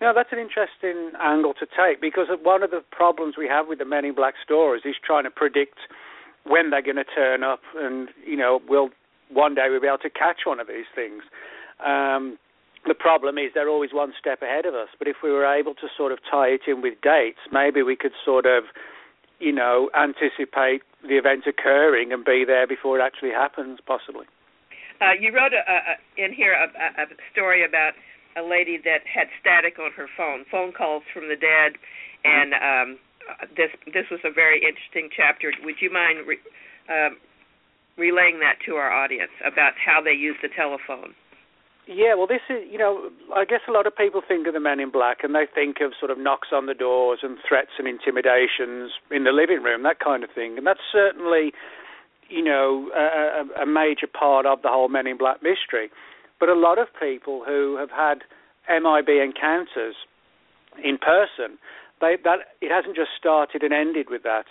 [0.00, 3.78] Now that's an interesting angle to take because one of the problems we have with
[3.78, 5.78] the Men in Black stories is trying to predict
[6.44, 8.90] when they're going to turn up, and you know, will
[9.32, 11.22] one day we'll be able to catch one of these things.
[11.84, 12.38] Um,
[12.86, 14.88] the problem is they're always one step ahead of us.
[14.98, 17.96] But if we were able to sort of tie it in with dates, maybe we
[17.96, 18.64] could sort of,
[19.40, 24.26] you know, anticipate the event occurring and be there before it actually happens, possibly.
[25.00, 26.66] Uh, you wrote a, a, in here a,
[27.02, 27.92] a story about
[28.36, 31.78] a lady that had static on her phone, phone calls from the dead,
[32.24, 32.98] and um,
[33.56, 35.52] this this was a very interesting chapter.
[35.62, 36.38] Would you mind re,
[36.90, 37.18] um,
[37.98, 41.14] relaying that to our audience about how they use the telephone.
[41.88, 44.60] Yeah, well, this is, you know, I guess a lot of people think of the
[44.60, 47.72] men in black and they think of sort of knocks on the doors and threats
[47.78, 50.58] and intimidations in the living room, that kind of thing.
[50.58, 51.52] And that's certainly,
[52.28, 55.88] you know, a, a major part of the whole men in black mystery.
[56.38, 58.20] But a lot of people who have had
[58.68, 59.96] MIB encounters
[60.84, 61.56] in person,
[62.02, 64.44] they, that it hasn't just started and ended with that.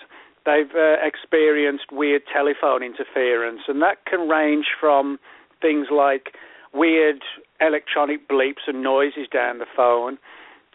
[0.47, 5.19] They've uh, experienced weird telephone interference, and that can range from
[5.61, 6.31] things like
[6.73, 7.21] weird
[7.59, 10.17] electronic bleeps and noises down the phone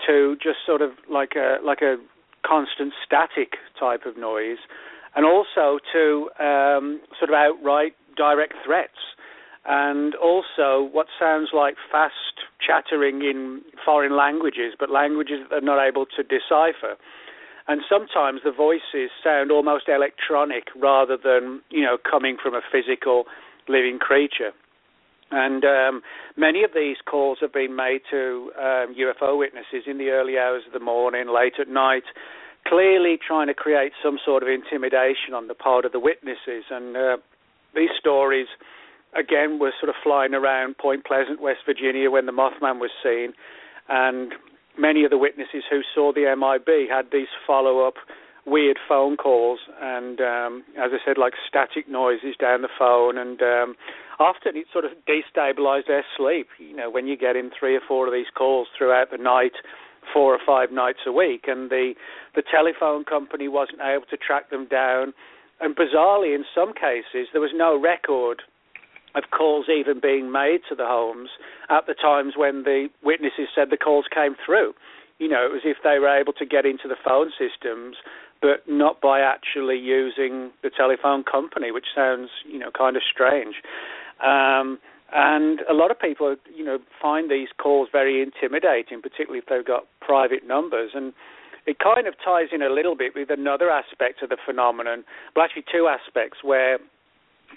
[0.07, 1.97] to just sort of like a like a
[2.47, 4.59] constant static type of noise,
[5.16, 9.16] and also to um, sort of outright direct threats,
[9.64, 15.83] and also what sounds like fast chattering in foreign languages, but languages that they're not
[15.83, 16.99] able to decipher
[17.68, 23.24] and sometimes the voices sound almost electronic rather than you know coming from a physical
[23.68, 24.52] living creature.
[25.30, 26.02] And um,
[26.36, 30.62] many of these calls have been made to um, UFO witnesses in the early hours
[30.66, 32.04] of the morning, late at night,
[32.68, 36.64] clearly trying to create some sort of intimidation on the part of the witnesses.
[36.70, 37.16] And uh,
[37.74, 38.46] these stories,
[39.18, 43.32] again, were sort of flying around Point Pleasant, West Virginia, when the Mothman was seen.
[43.88, 44.34] And
[44.79, 47.95] many of the witnesses who saw the MIB had these follow up
[48.45, 53.41] weird phone calls and um as I said like static noises down the phone and
[53.41, 53.77] um
[54.18, 56.49] often it sort of destabilized their sleep.
[56.59, 59.53] You know when you get in three or four of these calls throughout the night
[60.12, 61.95] four or five nights a week and the
[62.35, 65.14] the telephone company wasn't able to track them down.
[65.61, 68.43] And bizarrely in some cases there was no record
[69.14, 71.30] of calls even being made to the homes
[71.68, 74.74] at the times when the witnesses said the calls came through.
[75.18, 77.96] You know, it was if they were able to get into the phone systems,
[78.40, 83.56] but not by actually using the telephone company, which sounds, you know, kind of strange.
[84.22, 84.78] Um,
[85.14, 89.64] and a lot of people, you know, find these calls very intimidating, particularly if they've
[89.64, 90.92] got private numbers.
[90.94, 91.12] And
[91.66, 95.04] it kind of ties in a little bit with another aspect of the phenomenon,
[95.36, 96.78] well, actually two aspects, where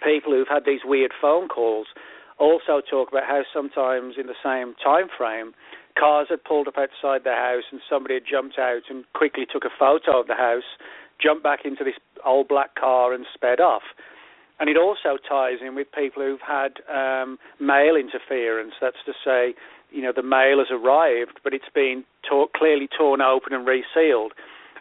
[0.01, 1.87] people who've had these weird phone calls
[2.37, 5.53] also talk about how sometimes in the same time frame
[5.97, 9.63] cars had pulled up outside their house and somebody had jumped out and quickly took
[9.63, 10.67] a photo of the house,
[11.21, 13.83] jumped back into this old black car and sped off.
[14.59, 18.73] And it also ties in with people who've had um, mail interference.
[18.79, 19.53] That's to say,
[19.91, 24.33] you know, the mail has arrived, but it's been tore- clearly torn open and resealed.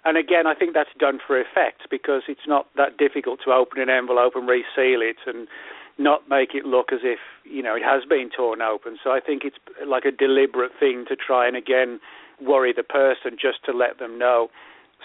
[0.05, 3.81] And again, I think that's done for effect because it's not that difficult to open
[3.81, 5.49] an envelope and reseal it and
[5.97, 8.99] not make it look as if you know it has been torn open.
[9.03, 12.01] So I think it's like a deliberate thing to try and again
[12.41, 14.49] worry the person just to let them know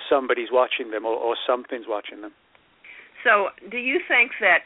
[0.09, 2.31] somebody's watching them or, or something's watching them.
[3.23, 4.63] So, do you think that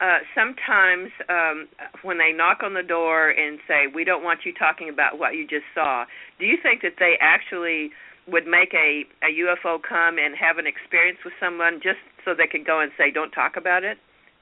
[0.00, 1.68] uh, sometimes um,
[2.02, 5.34] when they knock on the door and say, "We don't want you talking about what
[5.34, 6.04] you just saw,"
[6.38, 7.90] do you think that they actually
[8.28, 12.46] would make a a UFO come and have an experience with someone just so they
[12.46, 13.98] could go and say, "Don't talk about it"?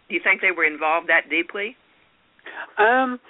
[0.09, 1.77] Do you think they were involved that deeply?
[2.79, 3.21] Um,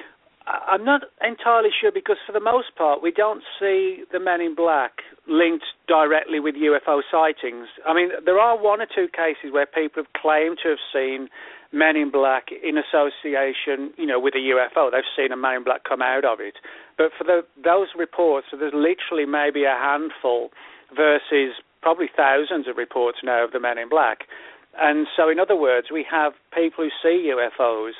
[0.47, 4.55] I'm not entirely sure because, for the most part, we don't see the Men in
[4.55, 7.69] Black linked directly with UFO sightings.
[7.87, 11.29] I mean, there are one or two cases where people have claimed to have seen
[11.73, 14.91] Men in Black in association, you know, with a UFO.
[14.93, 16.55] They've seen a Man in Black come out of it.
[16.99, 20.51] But for the, those reports, so there's literally maybe a handful
[20.95, 24.29] versus probably thousands of reports now of the Men in Black.
[24.77, 27.93] And so, in other words, we have people who see UFOs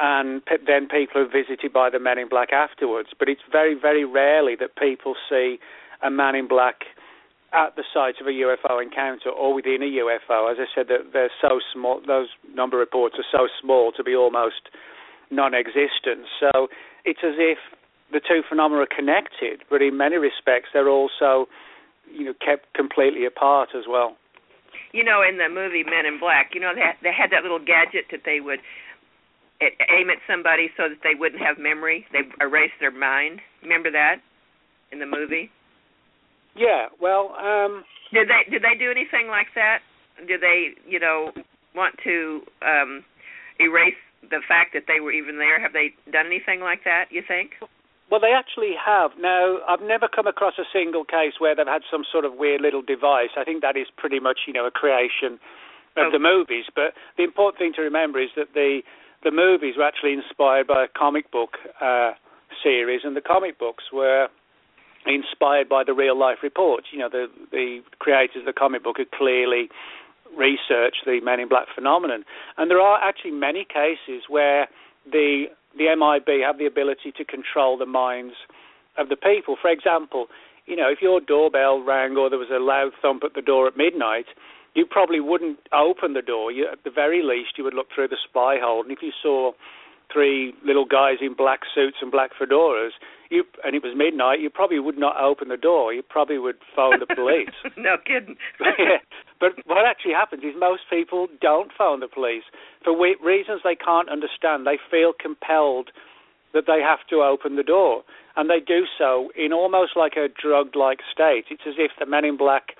[0.00, 3.10] and then people are visited by the men in black afterwards.
[3.18, 5.58] But it's very, very rarely that people see
[6.02, 6.82] a man in black
[7.52, 10.50] at the site of a UFO encounter or within a UFO.
[10.50, 14.14] As I said, that they're so small; those number reports are so small to be
[14.14, 14.68] almost
[15.30, 16.26] non-existent.
[16.40, 16.68] So
[17.04, 17.58] it's as if
[18.12, 21.46] the two phenomena are connected, but in many respects they're also,
[22.12, 24.16] you know, kept completely apart as well.
[24.92, 27.42] You know, in the movie Men in Black, you know, they had, they had that
[27.42, 28.60] little gadget that they would
[29.60, 32.06] aim at somebody so that they wouldn't have memory.
[32.12, 33.40] They erase their mind.
[33.62, 34.16] Remember that
[34.92, 35.50] in the movie?
[36.56, 36.86] Yeah.
[37.00, 39.78] Well, um did they did they do anything like that?
[40.26, 41.32] Did they, you know,
[41.74, 43.04] want to um
[43.58, 43.98] erase
[44.30, 45.60] the fact that they were even there?
[45.60, 47.52] Have they done anything like that, you think?
[48.10, 49.12] Well, they actually have.
[49.18, 52.60] Now, I've never come across a single case where they've had some sort of weird
[52.60, 53.32] little device.
[53.36, 55.40] I think that is pretty much, you know, a creation
[55.96, 56.10] of oh.
[56.12, 56.66] the movies.
[56.74, 58.82] But the important thing to remember is that the
[59.24, 62.12] the movies were actually inspired by a comic book uh,
[62.62, 64.28] series, and the comic books were
[65.06, 66.86] inspired by the real life reports.
[66.92, 69.68] You know, the the creators of the comic book had clearly
[70.36, 72.24] researched the Men in Black phenomenon,
[72.56, 74.68] and there are actually many cases where
[75.10, 75.46] the
[75.76, 78.34] the MIB have the ability to control the minds
[78.96, 79.56] of the people.
[79.60, 80.26] For example,
[80.66, 83.66] you know, if your doorbell rang or there was a loud thump at the door
[83.66, 84.26] at midnight,
[84.74, 86.50] you probably wouldn't open the door.
[86.50, 89.12] You, at the very least, you would look through the spy hole, and if you
[89.22, 89.52] saw
[90.12, 92.90] three little guys in black suits and black fedoras,
[93.30, 95.92] you and it was midnight, you probably would not open the door.
[95.92, 97.54] You probably would phone the police.
[97.76, 98.36] no kidding.
[98.60, 98.98] yeah.
[99.40, 102.44] But what actually happens is most people don't phone the police
[102.82, 104.66] for we- reasons they can't understand.
[104.66, 105.90] They feel compelled
[106.52, 108.04] that they have to open the door,
[108.36, 111.46] and they do so in almost like a drug-like state.
[111.50, 112.76] It's as if the Men in Black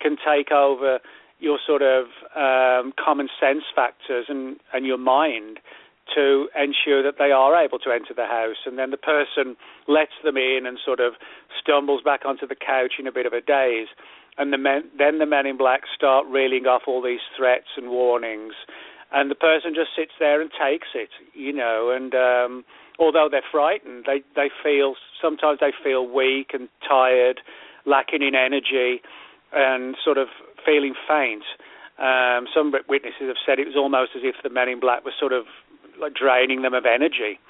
[0.00, 0.98] can take over
[1.38, 5.58] your sort of um, common sense factors and, and your mind
[6.14, 8.64] to ensure that they are able to enter the house.
[8.64, 11.14] And then the person lets them in and sort of
[11.60, 13.88] stumbles back onto the couch in a bit of a daze.
[14.38, 17.90] And the men, then the men in black start reeling off all these threats and
[17.90, 18.54] warnings.
[19.12, 21.90] And the person just sits there and takes it, you know.
[21.94, 22.64] And um,
[22.98, 27.40] although they're frightened, they, they feel sometimes they feel weak and tired,
[27.84, 29.02] lacking in energy,
[29.52, 30.28] and sort of
[30.64, 31.44] feeling faint.
[31.98, 35.14] Um, some witnesses have said it was almost as if the men in black were
[35.18, 35.46] sort of
[36.00, 37.40] like draining them of energy,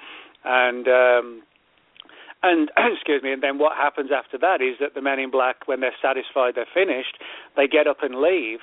[0.44, 1.42] and um,
[2.42, 3.32] and excuse me.
[3.32, 6.54] And then what happens after that is that the men in black, when they're satisfied
[6.54, 7.18] they're finished,
[7.56, 8.60] they get up and leave,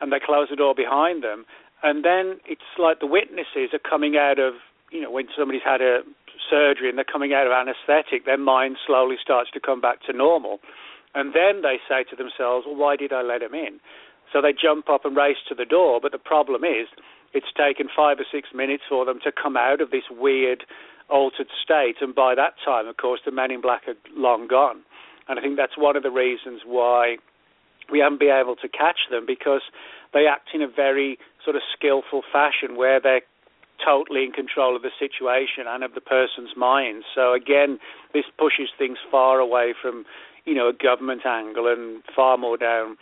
[0.00, 1.44] and they close the door behind them.
[1.82, 4.54] And then it's like the witnesses are coming out of
[4.90, 6.00] you know when somebody's had a
[6.50, 10.12] surgery and they're coming out of anaesthetic, their mind slowly starts to come back to
[10.12, 10.58] normal.
[11.14, 13.80] And then they say to themselves, well, why did I let him in?
[14.32, 16.86] So they jump up and race to the door, but the problem is
[17.32, 20.64] it's taken five or six minutes for them to come out of this weird,
[21.08, 21.96] altered state.
[22.00, 24.82] And by that time, of course, the men in black are long gone.
[25.28, 27.16] And I think that's one of the reasons why
[27.90, 29.62] we haven't been able to catch them because
[30.12, 33.22] they act in a very sort of skillful fashion where they're
[33.84, 37.02] totally in control of the situation and of the person's mind.
[37.14, 37.78] So again,
[38.12, 40.04] this pushes things far away from
[40.50, 42.98] you know, a government angle and far more down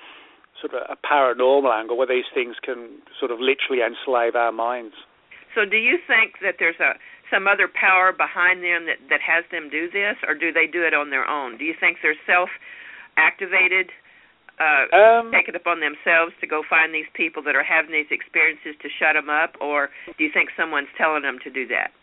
[0.61, 4.93] sort of a paranormal angle where these things can sort of literally enslave our minds.
[5.57, 7.01] So, do you think that there's a
[7.33, 10.85] some other power behind them that that has them do this, or do they do
[10.85, 11.57] it on their own?
[11.57, 12.53] Do you think they're self
[13.17, 13.89] activated,
[14.61, 18.13] uh, um, take it upon themselves to go find these people that are having these
[18.13, 19.89] experiences to shut them up, or
[20.21, 21.97] do you think someone's telling them to do that?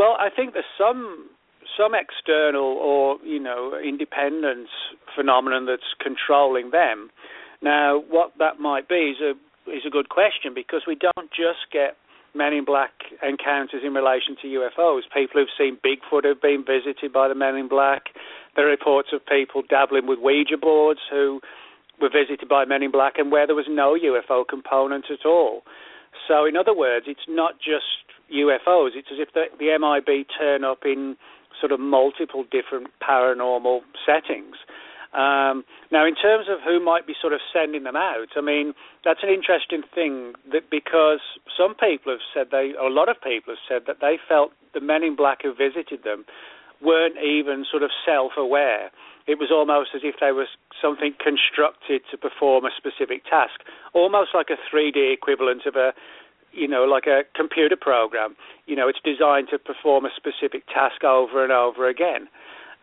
[0.00, 1.28] Well, I think there's some
[1.76, 4.68] some external or you know independent
[5.14, 7.10] phenomenon that's controlling them.
[7.60, 9.32] Now, what that might be is a
[9.70, 11.96] is a good question because we don't just get
[12.34, 12.92] Men in Black
[13.22, 15.02] encounters in relation to UFOs.
[15.12, 18.10] People who've seen Bigfoot have been visited by the Men in Black.
[18.54, 21.40] There are reports of people dabbling with Ouija boards who
[22.00, 25.62] were visited by Men in Black and where there was no UFO component at all.
[26.26, 28.90] So, in other words, it's not just UFOs.
[28.94, 31.16] It's as if the, the MIB turn up in
[31.60, 34.56] sort of multiple different paranormal settings.
[35.14, 38.74] Um, now, in terms of who might be sort of sending them out, I mean,
[39.04, 41.20] that's an interesting thing that because
[41.56, 44.80] some people have said they, a lot of people have said that they felt the
[44.80, 46.26] men in black who visited them
[46.82, 48.90] weren't even sort of self-aware.
[49.26, 50.46] It was almost as if they were
[50.80, 53.60] something constructed to perform a specific task,
[53.94, 55.92] almost like a 3D equivalent of a,
[56.52, 58.36] you know, like a computer program.
[58.66, 62.28] You know, it's designed to perform a specific task over and over again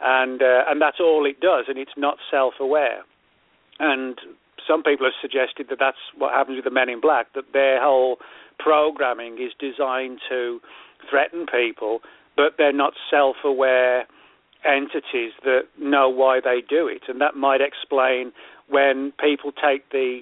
[0.02, 3.04] and uh, and that's all it does, and it's not self-aware.
[3.80, 4.20] And
[4.68, 7.82] some people have suggested that that's what happens with the Men in Black, that their
[7.82, 8.18] whole
[8.60, 10.60] programming is designed to
[11.10, 12.00] threaten people,
[12.36, 14.06] but they're not self-aware
[14.66, 18.32] entities that know why they do it, and that might explain
[18.68, 20.22] when people take the,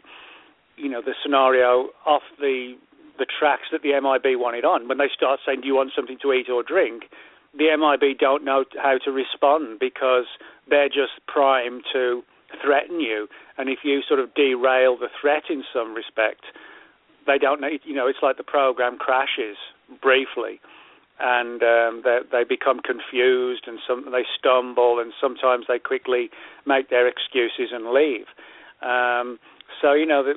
[0.75, 2.75] you know, the scenario off the
[3.17, 4.87] the tracks that the MIB wanted on.
[4.87, 7.09] When they start saying, "Do you want something to eat or drink?"
[7.53, 10.25] the MIB don't know how to respond because
[10.69, 12.23] they're just primed to
[12.61, 13.27] threaten you.
[13.57, 16.41] And if you sort of derail the threat in some respect,
[17.25, 17.69] they don't know.
[17.83, 19.57] You know, it's like the program crashes
[20.01, 20.59] briefly,
[21.19, 26.29] and um, they, they become confused, and some they stumble, and sometimes they quickly
[26.65, 28.25] make their excuses and leave.
[28.81, 29.39] Um,
[29.81, 30.33] so you know, the,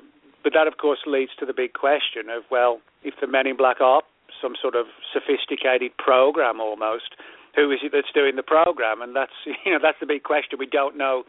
[0.46, 3.56] but that of course leads to the big question of well, if the Men in
[3.58, 4.06] Black are
[4.40, 7.18] some sort of sophisticated program almost.
[7.56, 9.02] Who is it that's doing the program?
[9.02, 9.34] And that's
[9.66, 10.58] you know that's the big question.
[10.58, 11.24] We don't know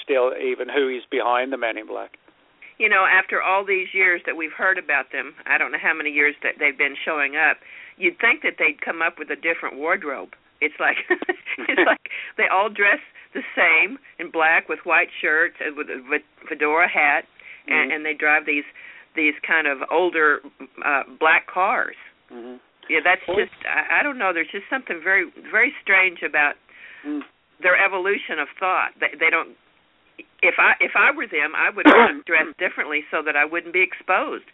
[0.00, 2.16] still even who is behind the Men in Black.
[2.78, 5.92] You know, after all these years that we've heard about them, I don't know how
[5.92, 7.58] many years that they've been showing up.
[7.98, 10.32] You'd think that they'd come up with a different wardrobe.
[10.60, 12.08] It's like it's like
[12.38, 13.04] they all dress
[13.34, 16.00] the same in black with white shirts and with a
[16.48, 17.24] fedora hat,
[17.68, 17.90] mm-hmm.
[17.90, 18.66] and they drive these
[19.14, 20.40] these kind of older
[20.84, 21.96] uh, black cars.
[22.32, 22.56] Mm-hmm.
[22.88, 24.32] Yeah, that's just I, I don't know.
[24.32, 26.54] There's just something very very strange about
[27.06, 27.20] mm.
[27.62, 28.92] their evolution of thought.
[28.98, 29.54] They, they don't.
[30.42, 31.86] If I if I were them, I would
[32.26, 34.48] dress differently so that I wouldn't be exposed.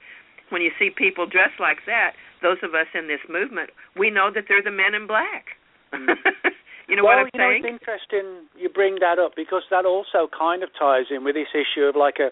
[0.50, 4.32] When you see people dressed like that, those of us in this movement, we know
[4.32, 5.56] that they're the men in black.
[5.92, 6.16] Mm.
[6.88, 9.84] you know well, what I'm you know, it's interesting you bring that up because that
[9.88, 12.28] also kind of ties in with this issue of like a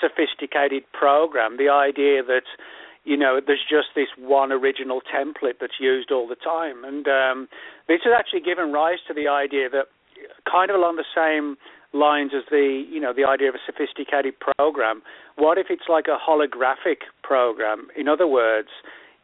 [0.00, 1.56] sophisticated program.
[1.56, 2.44] The idea that
[3.06, 6.84] you know, there's just this one original template that's used all the time.
[6.84, 7.48] And um,
[7.86, 9.86] this has actually given rise to the idea that,
[10.50, 11.56] kind of along the same
[11.94, 15.02] lines as the, you know, the idea of a sophisticated program,
[15.36, 17.86] what if it's like a holographic program?
[17.96, 18.68] In other words,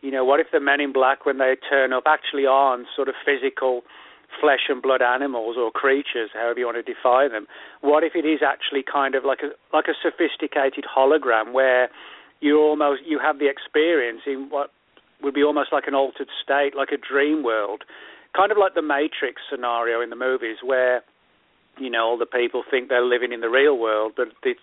[0.00, 3.08] you know, what if the men in black, when they turn up, actually aren't sort
[3.08, 3.82] of physical
[4.40, 7.46] flesh and blood animals or creatures, however you want to define them?
[7.80, 11.88] What if it is actually kind of like a like a sophisticated hologram where
[12.40, 14.70] you almost you have the experience in what
[15.22, 17.84] would be almost like an altered state, like a dream world,
[18.36, 21.02] kind of like the Matrix scenario in the movies, where
[21.78, 24.54] you know all the people think they're living in the real world, but they,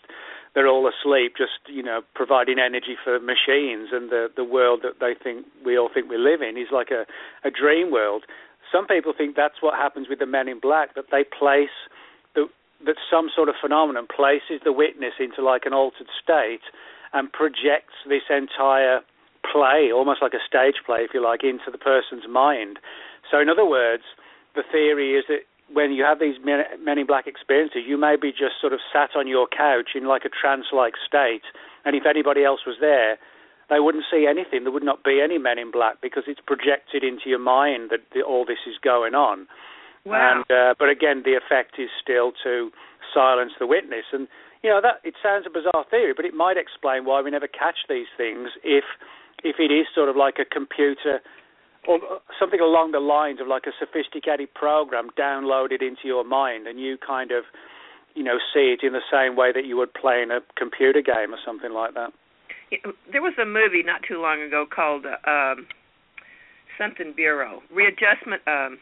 [0.53, 4.99] they're all asleep, just you know providing energy for machines, and the the world that
[4.99, 7.05] they think we all think we live in is like a
[7.47, 8.23] a dream world.
[8.71, 11.73] Some people think that's what happens with the Men in Black, that they place
[12.35, 12.47] the
[12.85, 16.63] that some sort of phenomenon places the witness into like an altered state
[17.11, 19.01] and projects this entire
[19.43, 22.79] play, almost like a stage play, if you like, into the person's mind.
[23.29, 24.03] So, in other words,
[24.55, 26.63] the theory is that when you have these men,
[26.97, 30.25] in black experiences, you may be just sort of sat on your couch in like
[30.25, 31.45] a trance-like state,
[31.85, 33.17] and if anybody else was there,
[33.69, 34.63] they wouldn't see anything.
[34.63, 38.01] There would not be any men in black because it's projected into your mind that
[38.13, 39.47] the, all this is going on.
[40.05, 40.41] Wow.
[40.41, 42.71] And, uh, but again, the effect is still to
[43.13, 44.05] silence the witness.
[44.11, 44.27] And
[44.63, 47.47] you know that it sounds a bizarre theory, but it might explain why we never
[47.47, 48.83] catch these things if
[49.43, 51.21] if it is sort of like a computer
[51.87, 51.99] or
[52.37, 56.97] something along the lines of like a sophisticated program downloaded into your mind, and you
[56.97, 57.45] kind of
[58.15, 61.01] you know see it in the same way that you would play in a computer
[61.01, 62.11] game or something like that.
[63.11, 65.67] There was a movie not too long ago called um,
[66.77, 68.41] something Bureau Readjustment.
[68.47, 68.77] Um,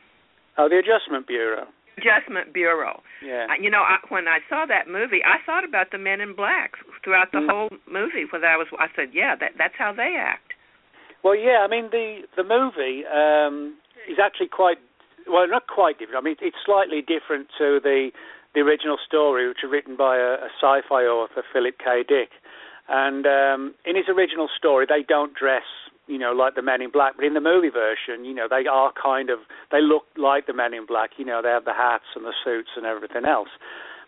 [0.58, 1.66] oh, the Adjustment Bureau.
[1.98, 3.02] Adjustment Bureau.
[3.26, 3.48] Yeah.
[3.60, 6.74] You know, I, when I saw that movie, I thought about the Men in Black
[7.04, 7.50] throughout the mm.
[7.50, 8.30] whole movie.
[8.30, 10.54] When I was, I said, yeah, that that's how they act.
[11.24, 11.66] Well, yeah.
[11.66, 13.76] I mean, the the movie um,
[14.08, 14.78] is actually quite
[15.26, 16.22] well, not quite different.
[16.22, 18.12] I mean, it's slightly different to the
[18.54, 22.04] the original story, which was written by a, a sci-fi author, Philip K.
[22.08, 22.30] Dick.
[22.90, 25.68] And um, in his original story, they don't dress
[26.08, 27.16] you know, like the Men in Black.
[27.18, 29.40] But in the movie version, you know, they are kind of
[29.72, 31.12] they look like the Men in Black.
[31.18, 33.50] You know, they have the hats and the suits and everything else.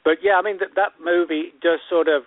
[0.03, 2.23] But yeah, I mean that that movie does sort of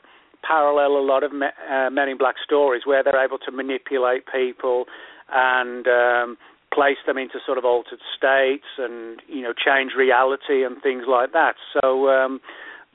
[0.46, 4.24] parallel a lot of me, uh, Men in Black stories where they're able to manipulate
[4.30, 4.84] people
[5.32, 6.36] and um,
[6.72, 11.32] place them into sort of altered states and you know change reality and things like
[11.32, 11.54] that.
[11.80, 12.40] So um,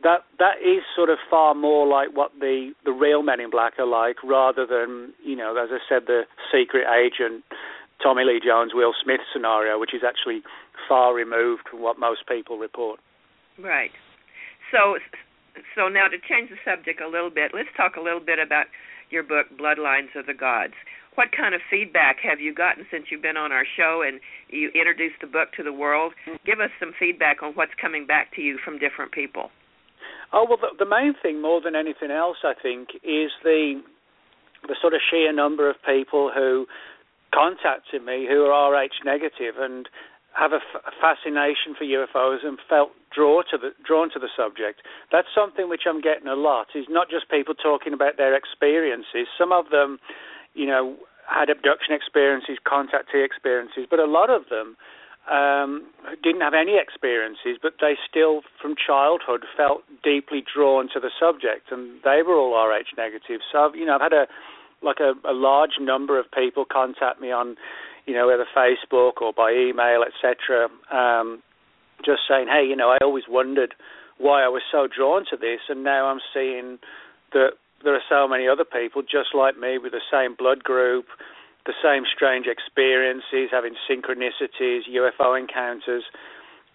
[0.03, 3.73] that that is sort of far more like what the the real Men in Black
[3.79, 7.43] are like, rather than you know, as I said, the secret agent
[8.01, 10.41] Tommy Lee Jones, Will Smith scenario, which is actually
[10.87, 12.99] far removed from what most people report.
[13.57, 13.91] Right.
[14.71, 14.97] So,
[15.75, 18.67] so now to change the subject a little bit, let's talk a little bit about
[19.09, 20.73] your book, Bloodlines of the Gods.
[21.15, 24.19] What kind of feedback have you gotten since you've been on our show and
[24.49, 26.13] you introduced the book to the world?
[26.45, 29.49] Give us some feedback on what's coming back to you from different people.
[30.33, 33.81] Oh well, the, the main thing, more than anything else, I think, is the
[34.67, 36.65] the sort of sheer number of people who
[37.33, 39.87] contacted me who are Rh negative and
[40.33, 44.29] have a, f- a fascination for UFOs and felt drawn to the drawn to the
[44.35, 44.81] subject.
[45.11, 46.67] That's something which I'm getting a lot.
[46.75, 49.27] Is not just people talking about their experiences.
[49.37, 49.99] Some of them,
[50.53, 50.97] you know,
[51.27, 54.77] had abduction experiences, contactee experiences, but a lot of them
[55.31, 55.87] um,
[56.23, 61.71] didn't have any experiences, but they still, from childhood, felt deeply drawn to the subject,
[61.71, 63.41] and they were all Rh negative.
[63.51, 64.27] So, you know, I've had a
[64.81, 67.55] like a, a large number of people contact me on,
[68.05, 70.69] you know, either Facebook or by email, etc.
[70.91, 71.41] Um,
[72.05, 73.73] just saying, hey, you know, I always wondered
[74.19, 76.77] why I was so drawn to this, and now I'm seeing
[77.33, 77.51] that
[77.83, 81.05] there are so many other people just like me with the same blood group,
[81.67, 86.03] the same strange experiences, having synchronicities, UFO encounters,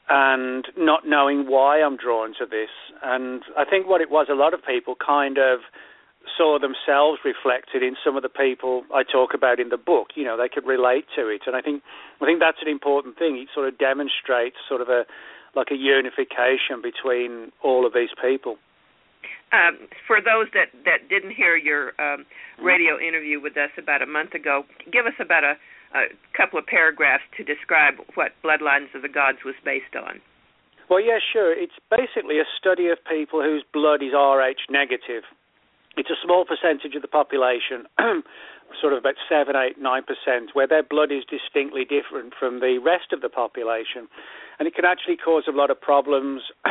[0.08, 2.70] and not knowing why I'm drawn to this.
[3.02, 5.60] And I think what it was, a lot of people kind of
[6.36, 10.14] saw themselves reflected in some of the people I talk about in the book.
[10.14, 11.82] You know, they could relate to it, and I think
[12.20, 13.36] I think that's an important thing.
[13.38, 15.04] It sort of demonstrates sort of a
[15.56, 18.56] like a unification between all of these people.
[19.52, 22.24] Um, for those that that didn't hear your um,
[22.62, 25.54] radio interview with us about a month ago, give us about a,
[25.94, 30.20] a couple of paragraphs to describe what Bloodlines of the Gods was based on.
[30.88, 31.52] Well, yeah, sure.
[31.52, 35.24] It's basically a study of people whose blood is Rh negative
[35.96, 37.84] it's a small percentage of the population,
[38.80, 42.78] sort of about seven, eight, nine percent, where their blood is distinctly different from the
[42.78, 44.08] rest of the population,
[44.58, 46.42] and it can actually cause a lot of problems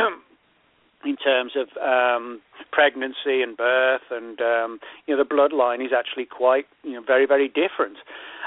[1.06, 2.42] in terms of um,
[2.72, 7.26] pregnancy and birth, and um, you know the bloodline is actually quite you know very
[7.26, 7.98] very different.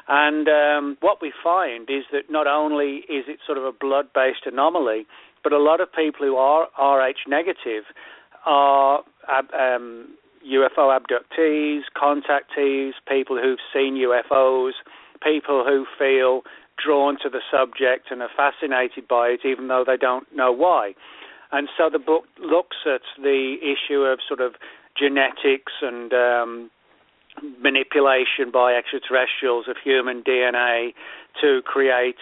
[0.07, 4.45] And um, what we find is that not only is it sort of a blood-based
[4.45, 5.07] anomaly,
[5.43, 7.85] but a lot of people who are Rh negative
[8.45, 10.15] are um,
[10.47, 14.73] UFO abductees, contactees, people who've seen UFOs,
[15.23, 16.43] people who feel
[16.83, 20.95] drawn to the subject and are fascinated by it, even though they don't know why.
[21.55, 24.55] And so the book looks at the issue of sort of
[24.99, 26.71] genetics and um,
[27.63, 30.95] manipulation by extraterrestrials of human DNA
[31.41, 32.19] to create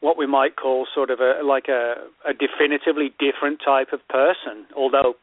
[0.00, 1.94] what we might call sort of a like a,
[2.26, 5.14] a definitively different type of person, although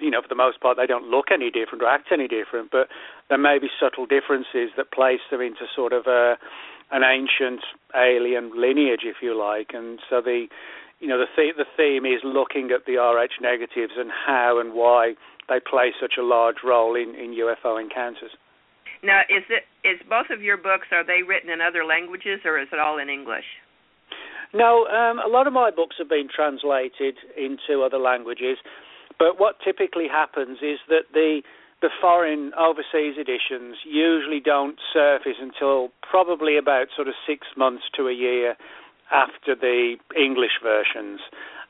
[0.00, 2.72] you know, for the most part, they don't look any different or act any different,
[2.72, 2.88] but
[3.28, 6.36] there may be subtle differences that place them into sort of a,
[6.90, 7.60] an ancient
[7.94, 9.70] alien lineage, if you like.
[9.72, 10.46] And so the,
[11.02, 14.72] you know, the, the the theme is looking at the Rh negatives and how and
[14.72, 15.14] why
[15.48, 18.30] they play such a large role in, in UFO encounters.
[19.02, 22.56] Now, is it is both of your books are they written in other languages or
[22.58, 23.44] is it all in English?
[24.54, 28.58] No, um, a lot of my books have been translated into other languages.
[29.18, 31.42] But what typically happens is that the
[31.80, 38.06] the foreign overseas editions usually don't surface until probably about sort of six months to
[38.06, 38.54] a year
[39.12, 41.20] after the English versions.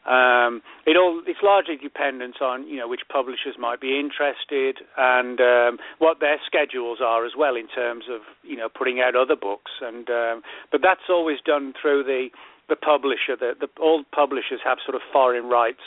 [0.02, 5.40] Um, it all it's largely dependent on you know which publishers might be interested and
[5.40, 9.36] um, what their schedules are as well in terms of you know putting out other
[9.36, 12.30] books and um, but that's always done through the
[12.68, 13.36] the publisher.
[13.38, 15.84] The, the all publishers have sort of foreign rights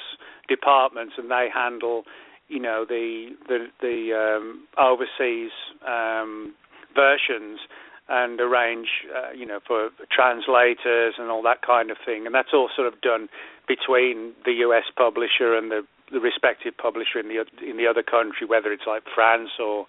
[0.47, 2.03] departments, and they handle,
[2.47, 5.51] you know, the the the um, overseas
[5.87, 6.53] um,
[6.95, 7.59] versions
[8.07, 12.25] and arrange, uh, you know, for translators and all that kind of thing.
[12.25, 13.29] And that's all sort of done
[13.67, 14.83] between the U.S.
[14.95, 15.81] publisher and the,
[16.11, 19.87] the respective publisher in the in the other country, whether it's like France or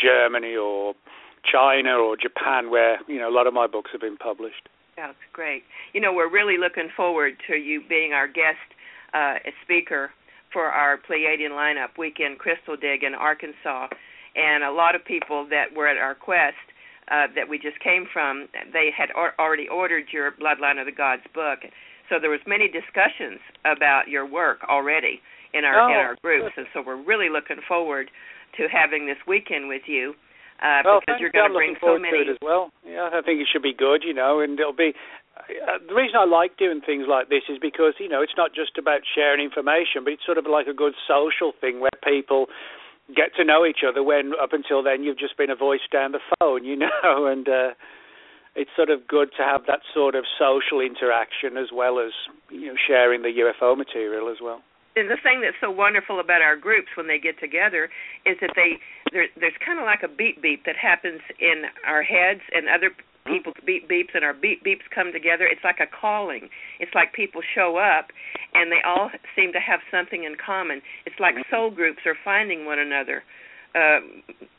[0.00, 0.94] Germany or
[1.44, 4.68] China or Japan, where you know a lot of my books have been published.
[4.96, 5.64] That's great.
[5.92, 8.60] You know, we're really looking forward to you being our guest
[9.14, 10.10] uh, speaker
[10.52, 13.88] for our Pleiadean lineup weekend Crystal Dig in Arkansas.
[14.36, 16.56] And a lot of people that were at our quest
[17.10, 20.94] uh, that we just came from, they had or- already ordered your Bloodline of the
[20.94, 21.60] Gods book.
[22.08, 25.20] So there was many discussions about your work already
[25.52, 28.10] in our oh, in our groups, and so we're really looking forward
[28.56, 30.14] to having this weekend with you
[30.62, 32.26] uh, because you're going to bring so many.
[32.30, 32.70] as well.
[32.86, 34.92] Yeah, I think it should be good, you know, and it'll be
[35.38, 38.54] uh, the reason I like doing things like this is because you know it's not
[38.54, 42.46] just about sharing information, but it's sort of like a good social thing where people
[43.14, 44.02] get to know each other.
[44.02, 47.48] When up until then you've just been a voice down the phone, you know, and
[47.48, 47.70] uh,
[48.54, 52.12] it's sort of good to have that sort of social interaction as well as
[52.50, 54.62] you know sharing the UFO material as well.
[54.96, 57.88] And the thing that's so wonderful about our groups when they get together
[58.26, 58.82] is that they
[59.12, 62.90] there, there's kind of like a beep beep that happens in our heads and other
[63.26, 65.44] people's beep beeps and our beep beeps come together.
[65.44, 66.48] It's like a calling.
[66.78, 68.08] It's like people show up
[68.54, 70.82] and they all seem to have something in common.
[71.06, 73.22] It's like soul groups are finding one another
[73.74, 74.00] uh,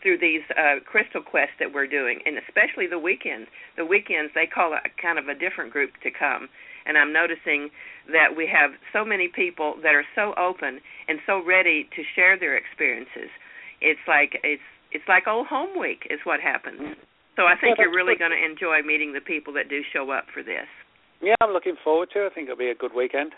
[0.02, 3.48] through these uh, crystal quests that we're doing, and especially the weekends.
[3.76, 6.48] The weekends they call it kind of a different group to come,
[6.86, 7.70] and I'm noticing
[8.08, 12.40] that we have so many people that are so open and so ready to share
[12.40, 13.30] their experiences.
[13.82, 16.96] It's like it's it's like old home week is what happens.
[17.36, 20.12] So I think yeah, you're really going to enjoy meeting the people that do show
[20.12, 20.68] up for this.
[21.22, 22.32] Yeah, I'm looking forward to it.
[22.32, 23.32] I think it'll be a good weekend.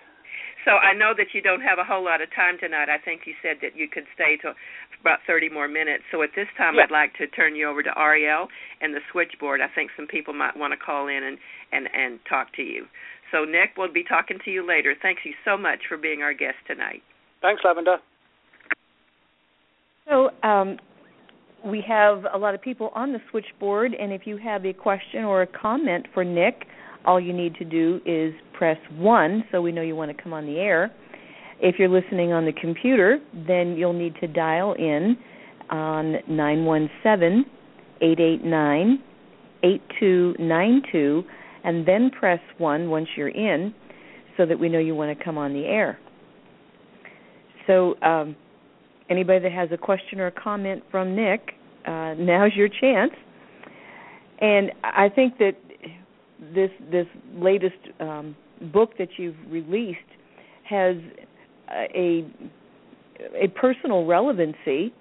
[0.65, 2.87] So I know that you don't have a whole lot of time tonight.
[2.87, 4.55] I think you said that you could stay till
[5.01, 6.03] about 30 more minutes.
[6.11, 6.87] So at this time, yeah.
[6.87, 8.47] I'd like to turn you over to Ariel
[8.79, 9.59] and the switchboard.
[9.59, 11.37] I think some people might want to call in and
[11.71, 12.85] and and talk to you.
[13.31, 14.95] So Nick, we'll be talking to you later.
[14.99, 17.03] Thanks you so much for being our guest tonight.
[17.41, 17.97] Thanks, Lavandar.
[20.07, 20.79] So um,
[21.65, 25.23] we have a lot of people on the switchboard, and if you have a question
[25.23, 26.65] or a comment for Nick,
[27.05, 30.33] all you need to do is press 1 so we know you want to come
[30.33, 30.91] on the air.
[31.59, 35.17] If you're listening on the computer, then you'll need to dial in
[35.69, 37.45] on 917
[38.01, 38.99] 889
[39.63, 41.23] 8292
[41.63, 43.73] and then press 1 once you're in
[44.37, 45.97] so that we know you want to come on the air.
[47.67, 48.35] So, um,
[49.09, 51.53] anybody that has a question or a comment from Nick,
[51.85, 53.11] uh, now's your chance.
[54.39, 55.53] And I think that
[56.53, 58.35] this this latest um,
[58.73, 59.99] book that you've released
[60.69, 60.95] has
[61.71, 62.25] a
[63.35, 64.93] a personal relevancy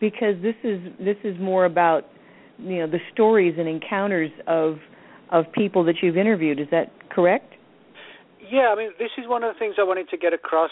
[0.00, 2.06] because this is this is more about
[2.58, 4.78] you know the stories and encounters of
[5.30, 6.60] of people that you've interviewed.
[6.60, 7.54] Is that correct?
[8.50, 10.70] Yeah, I mean, this is one of the things I wanted to get across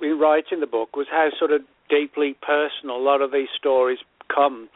[0.00, 3.98] in writing the book was how sort of deeply personal a lot of these stories
[4.32, 4.68] come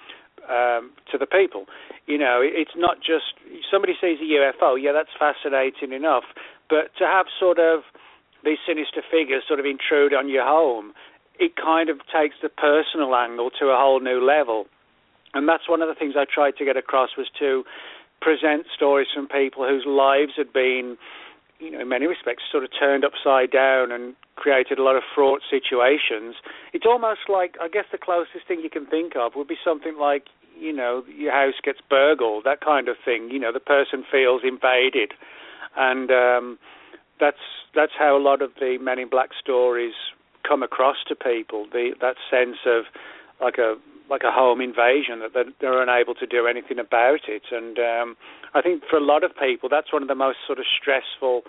[0.49, 1.67] um, to the people.
[2.07, 3.39] You know, it's not just
[3.71, 4.81] somebody sees a UFO.
[4.81, 6.25] Yeah, that's fascinating enough,
[6.69, 7.83] but to have sort of
[8.45, 10.93] these sinister figures sort of intrude on your home,
[11.39, 14.67] it kind of takes the personal angle to a whole new level.
[15.35, 17.65] And that's one of the things I tried to get across was to
[18.21, 20.97] present stories from people whose lives had been,
[21.63, 25.03] you know, in many respects, sort of turned upside down and created a lot of
[25.15, 26.35] fraught situations.
[26.73, 29.97] It's almost like, I guess, the closest thing you can think of would be something
[29.99, 30.25] like,
[30.59, 33.31] you know, your house gets burgled, that kind of thing.
[33.31, 35.13] You know, the person feels invaded,
[35.77, 36.59] and um,
[37.21, 37.45] that's
[37.75, 39.95] that's how a lot of the Men in Black stories
[40.47, 41.67] come across to people.
[41.73, 42.85] The that sense of
[43.41, 43.77] like a
[44.11, 47.43] like a home invasion that they're, they're unable to do anything about it.
[47.51, 48.17] And um,
[48.55, 51.43] I think for a lot of people, that's one of the most sort of stressful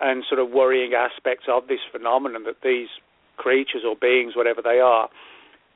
[0.00, 2.88] and sort of worrying aspects of this phenomenon that these
[3.36, 5.08] creatures or beings, whatever they are,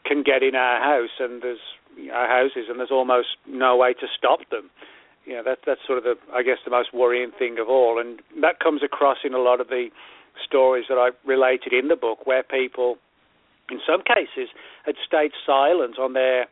[0.05, 1.62] can get in our house and there's
[2.12, 4.70] our houses and there's almost no way to stop them.
[5.27, 8.01] You know, that, that's sort of the, I guess, the most worrying thing of all,
[8.01, 9.89] and that comes across in a lot of the
[10.45, 12.97] stories that I related in the book, where people,
[13.70, 14.50] in some cases,
[14.84, 16.46] had stayed silent on their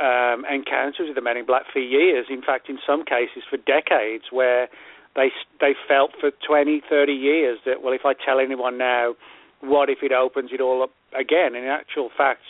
[0.00, 2.26] um, encounters with the Men in Black for years.
[2.30, 4.68] In fact, in some cases, for decades, where
[5.16, 5.30] they
[5.60, 9.14] they felt for 20, 30 years that well, if I tell anyone now,
[9.60, 11.54] what if it opens it all up again?
[11.54, 12.42] And in actual fact,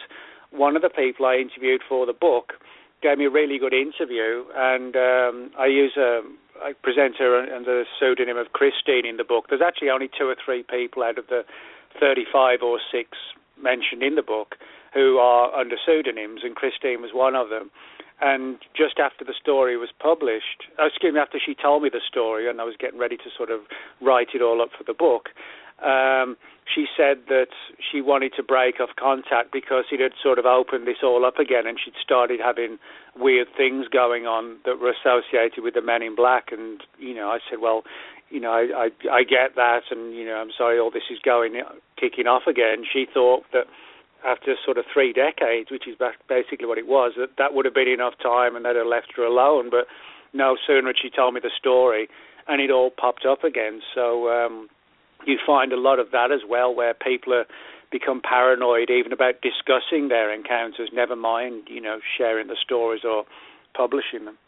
[0.51, 2.55] one of the people I interviewed for the book
[3.03, 6.20] gave me a really good interview, and um, I use a
[6.62, 9.47] I present her under the pseudonym of Christine in the book.
[9.49, 11.43] There's actually only two or three people out of the
[11.99, 13.16] 35 or six
[13.63, 14.57] mentioned in the book
[14.93, 17.71] who are under pseudonyms, and Christine was one of them.
[18.21, 22.05] And just after the story was published, oh, excuse me, after she told me the
[22.07, 23.61] story, and I was getting ready to sort of
[24.01, 25.31] write it all up for the book,
[25.83, 26.37] um,
[26.69, 27.49] she said that
[27.81, 31.39] she wanted to break off contact because it had sort of opened this all up
[31.39, 32.79] again, and she'd started having
[33.17, 36.53] weird things going on that were associated with the Men in Black.
[36.53, 37.83] And you know, I said, well,
[38.31, 41.18] you know, I I, I get that, and you know, I'm sorry, all this is
[41.18, 41.61] going
[41.99, 42.85] kicking off again.
[42.91, 43.66] She thought that
[44.24, 45.97] after sort of three decades, which is
[46.28, 49.12] basically what it was, that that would have been enough time and they'd have left
[49.16, 49.70] her alone.
[49.70, 49.87] But
[50.33, 52.09] no sooner had she told me the story,
[52.47, 53.81] and it all popped up again.
[53.95, 54.68] So um,
[55.26, 57.47] you find a lot of that as well, where people are
[57.91, 60.91] become paranoid even about discussing their encounters.
[60.93, 63.24] Never mind, you know, sharing the stories or
[63.74, 64.39] publishing them.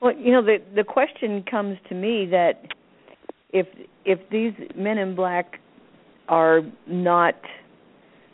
[0.00, 2.62] Well, you know, the the question comes to me that
[3.52, 3.66] if
[4.04, 5.60] if these men in black
[6.28, 7.34] are not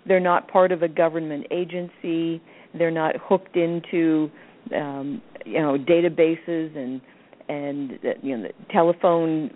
[0.07, 2.43] they're not part of a government agency,
[2.75, 4.31] they're not hooked into
[4.75, 7.01] um, you know databases and
[7.49, 9.51] and you know telephone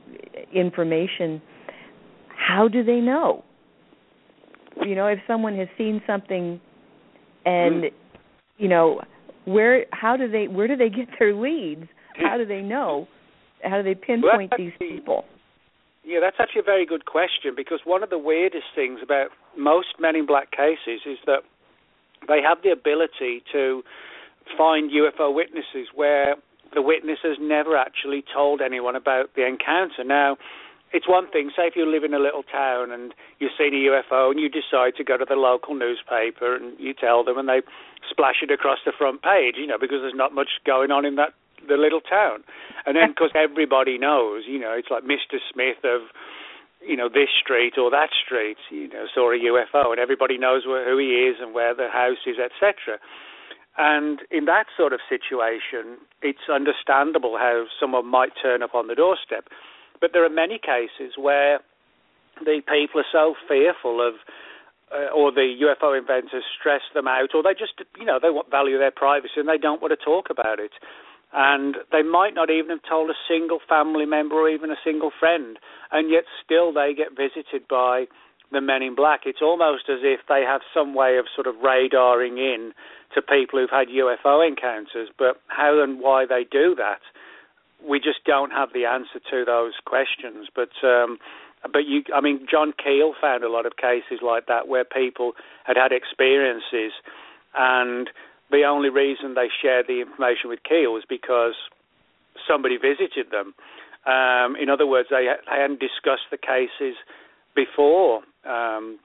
[0.52, 1.42] information.
[2.28, 3.44] How do they know?
[4.84, 6.60] You know, if someone has seen something,
[7.44, 7.90] and mm.
[8.58, 9.02] you know,
[9.44, 11.86] where how do they where do they get their leads?
[12.18, 13.08] How do they know?
[13.62, 15.24] How do they pinpoint well, these people?
[16.04, 20.00] Yeah, that's actually a very good question because one of the weirdest things about most
[20.00, 21.42] Men in Black cases is that
[22.26, 23.82] they have the ability to
[24.56, 26.36] find UFO witnesses where
[26.74, 30.04] the witness has never actually told anyone about the encounter.
[30.04, 30.36] Now,
[30.92, 33.90] it's one thing, say if you live in a little town and you've seen a
[33.92, 37.48] UFO and you decide to go to the local newspaper and you tell them and
[37.48, 37.60] they
[38.08, 41.16] splash it across the front page, you know, because there's not much going on in
[41.16, 41.34] that
[41.66, 42.44] the little town.
[42.86, 45.40] And then because everybody knows, you know, it's like Mr.
[45.52, 46.08] Smith of
[46.80, 50.62] you know this street or that street, you know, saw a UFO, and everybody knows
[50.66, 52.98] where, who he is and where the house is, etc.
[53.78, 58.94] And in that sort of situation, it's understandable how someone might turn up on the
[58.94, 59.46] doorstep.
[60.00, 61.60] But there are many cases where
[62.44, 64.14] the people are so fearful of,
[64.90, 68.50] uh, or the UFO inventors stress them out, or they just, you know, they want
[68.50, 70.72] value their privacy and they don't want to talk about it.
[71.32, 75.10] And they might not even have told a single family member or even a single
[75.18, 75.58] friend,
[75.92, 78.06] and yet still they get visited by
[78.50, 79.20] the men in black.
[79.26, 82.72] It's almost as if they have some way of sort of radaring in
[83.14, 87.00] to people who've had UFO encounters, but how and why they do that
[87.86, 90.48] we just don't have the answer to those questions.
[90.54, 91.18] But um,
[91.72, 95.32] but you, I mean, John Keel found a lot of cases like that where people
[95.64, 96.92] had had experiences,
[97.54, 98.10] and
[98.50, 101.54] the only reason they shared the information with Keel was because
[102.46, 103.54] somebody visited them.
[104.06, 106.96] Um, in other words, they, they hadn't discussed the cases
[107.54, 108.22] before.
[108.46, 108.98] Um,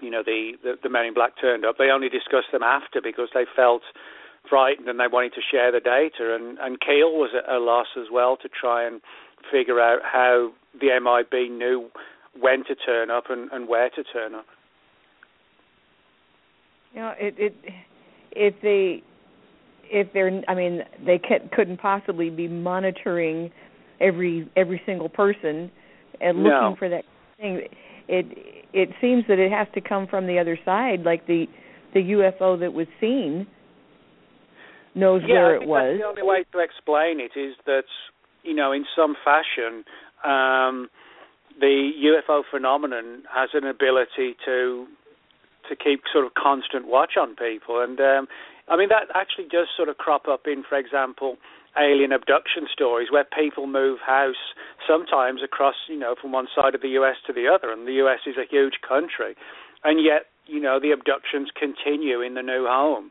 [0.00, 1.76] you know, the, the the men in black turned up.
[1.78, 3.82] They only discussed them after because they felt
[4.48, 6.34] frightened and they wanted to share the data.
[6.34, 9.00] And, and Keel was at a loss as well to try and
[9.50, 11.90] figure out how the MIB knew
[12.38, 14.46] when to turn up and, and where to turn up.
[16.94, 17.54] You know, it, it
[18.34, 19.02] if they
[19.90, 21.20] if they're I mean they
[21.54, 23.50] couldn't possibly be monitoring
[24.00, 25.70] every every single person
[26.20, 26.76] and looking no.
[26.78, 27.04] for that
[27.38, 27.62] thing.
[28.08, 28.26] It
[28.72, 31.46] it seems that it has to come from the other side, like the
[31.94, 33.46] the UFO that was seen
[34.94, 35.98] knows yeah, where I think it was.
[36.00, 37.84] the only way to explain it is that
[38.44, 39.84] you know, in some fashion,
[40.22, 40.88] um,
[41.58, 41.90] the
[42.28, 44.86] UFO phenomenon has an ability to
[45.68, 48.28] to keep sort of constant watch on people, and um,
[48.68, 51.36] I mean that actually does sort of crop up in, for example,
[51.78, 54.54] alien abduction stories where people move house
[54.86, 57.98] sometimes across, you know, from one side of the US to the other, and the
[58.04, 59.34] US is a huge country,
[59.82, 63.10] and yet you know the abductions continue in the new home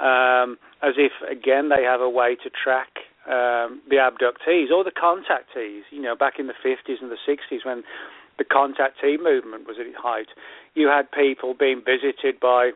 [0.00, 4.90] um, as if again they have a way to track um, the abductees or the
[4.90, 5.82] contactees.
[5.90, 7.84] You know, back in the 50s and the 60s when
[8.42, 10.28] the contactee movement was at its height,
[10.74, 12.72] you had people being visited by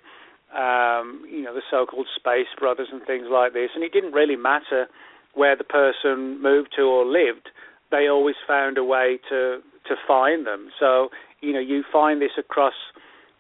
[0.55, 4.37] um, you know the so-called space brothers and things like this, and it didn't really
[4.37, 4.87] matter
[5.35, 7.51] where the person moved to or lived.
[7.91, 10.71] They always found a way to to find them.
[10.79, 11.09] So
[11.41, 12.75] you know you find this across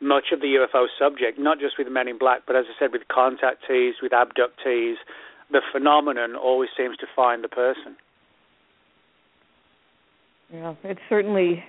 [0.00, 2.92] much of the UFO subject, not just with Men in Black, but as I said,
[2.92, 4.96] with contactees, with abductees,
[5.50, 7.96] the phenomenon always seems to find the person.
[10.52, 11.64] Yeah, it's certainly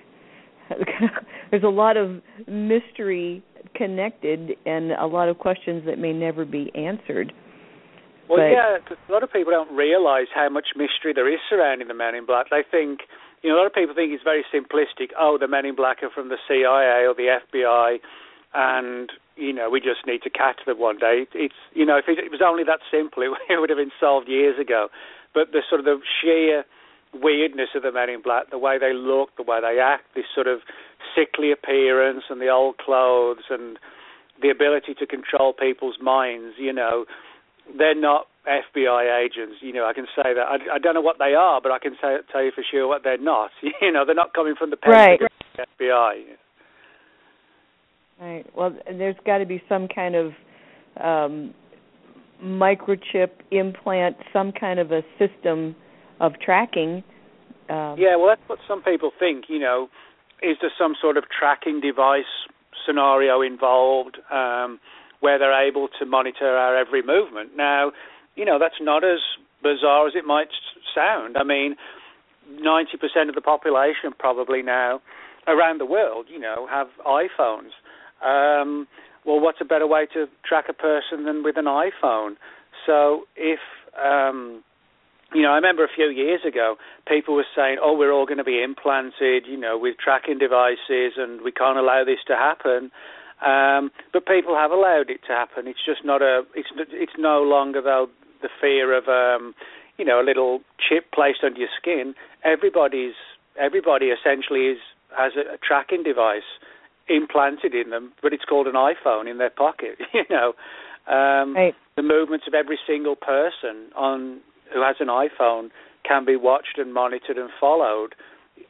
[1.50, 3.42] there's a lot of mystery
[3.74, 7.32] connected and a lot of questions that may never be answered.
[8.28, 11.88] Well, but, yeah, a lot of people don't realize how much mystery there is surrounding
[11.88, 12.46] the Men in Black.
[12.50, 13.00] They think,
[13.42, 15.16] you know, a lot of people think it's very simplistic.
[15.18, 17.96] Oh, the Men in Black are from the CIA or the FBI,
[18.54, 21.26] and you know, we just need to catch them one day.
[21.32, 24.28] It's you know, if it, was only that simple, it, it would have been solved
[24.28, 24.88] years ago.
[25.32, 26.64] But the sort of the sheer
[27.14, 30.24] weirdness of the Men in Black, the way they look, the way they act, this
[30.34, 30.60] sort of
[31.14, 33.78] sickly appearance and the old clothes and
[34.40, 37.04] the ability to control people's minds, you know,
[37.76, 39.56] they're not FBI agents.
[39.60, 40.46] You know, I can say that.
[40.46, 42.86] I, I don't know what they are, but I can say, tell you for sure
[42.86, 43.50] what they're not.
[43.80, 45.68] You know, they're not coming from the Pentagon, right.
[45.80, 46.24] FBI.
[48.20, 48.46] Right.
[48.56, 50.32] Well, there's got to be some kind of
[51.00, 51.54] um,
[52.42, 55.76] microchip implant, some kind of a system
[56.20, 57.04] of tracking.
[57.68, 59.44] Um, yeah, well, that's what some people think.
[59.48, 59.88] You know,
[60.42, 62.24] is there some sort of tracking device
[62.86, 64.18] scenario involved?
[64.30, 64.80] Um,
[65.20, 67.56] where they're able to monitor our every movement.
[67.56, 67.92] Now,
[68.36, 69.18] you know, that's not as
[69.62, 70.48] bizarre as it might
[70.94, 71.36] sound.
[71.36, 71.74] I mean,
[72.52, 75.00] 90% of the population probably now
[75.46, 77.72] around the world, you know, have iPhones.
[78.24, 78.86] Um,
[79.24, 82.36] well, what's a better way to track a person than with an iPhone?
[82.86, 83.58] So if
[84.00, 84.62] um,
[85.34, 86.76] you know, I remember a few years ago,
[87.06, 91.14] people were saying, "Oh, we're all going to be implanted, you know, with tracking devices,
[91.16, 92.90] and we can't allow this to happen."
[93.44, 95.68] Um, but people have allowed it to happen.
[95.68, 96.42] It's just not a.
[96.54, 98.08] It's it's no longer though
[98.40, 99.54] the fear of um,
[99.98, 102.14] you know a little chip placed under your skin.
[102.42, 103.14] Everybody's
[103.60, 104.78] everybody essentially is
[105.16, 106.48] has a, a tracking device
[107.08, 109.98] implanted in them, but it's called an iPhone in their pocket.
[110.14, 110.52] You know,
[111.06, 111.74] um, right.
[111.96, 114.40] the movements of every single person on
[114.72, 115.70] who has an iPhone
[116.06, 118.14] can be watched and monitored and followed,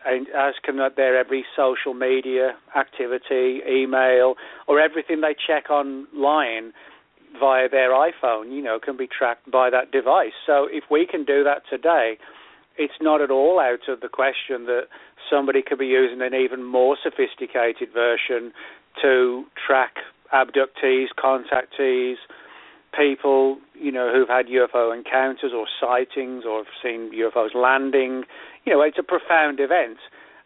[0.04, 4.34] and as can their every social media activity, email,
[4.66, 6.72] or everything they check online
[7.38, 10.32] via their iPhone, you know, can be tracked by that device.
[10.46, 12.18] So if we can do that today,
[12.76, 14.84] it's not at all out of the question that
[15.30, 18.52] somebody could be using an even more sophisticated version
[19.02, 19.96] to track
[20.32, 22.16] abductees, contactees,
[22.96, 28.24] people, you know, who've had UFO encounters or sightings or have seen UFOs landing.
[28.64, 29.98] You know, it's a profound event.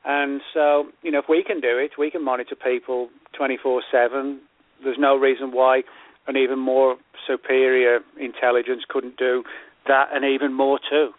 [0.05, 4.41] And so, you know, if we can do it, we can monitor people 24 7.
[4.83, 5.83] There's no reason why
[6.27, 9.45] an even more superior intelligence couldn't do
[9.87, 11.11] that and even more too.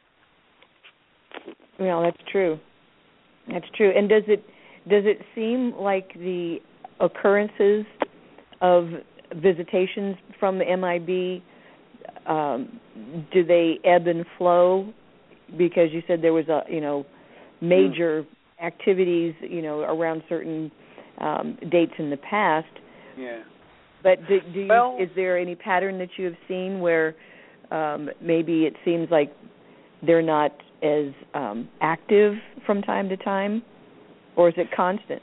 [1.80, 2.60] Well, that's true.
[3.52, 3.92] That's true.
[3.96, 4.46] And does it
[4.88, 6.58] does it seem like the
[7.00, 7.86] occurrences
[8.62, 8.90] of
[9.36, 11.42] visitations from the MIB
[12.26, 12.80] um,
[13.32, 14.94] do they ebb and flow?
[15.58, 17.06] Because you said there was a you know
[17.62, 18.66] major mm.
[18.66, 20.72] activities you know around certain
[21.20, 22.68] um, dates in the past.
[23.18, 23.44] Yeah.
[24.02, 27.16] But do, do you, well, is there any pattern that you have seen where
[27.72, 29.34] um, maybe it seems like
[30.06, 32.34] they're not as um, active
[32.66, 33.64] from time to time,
[34.36, 35.22] or is it constant?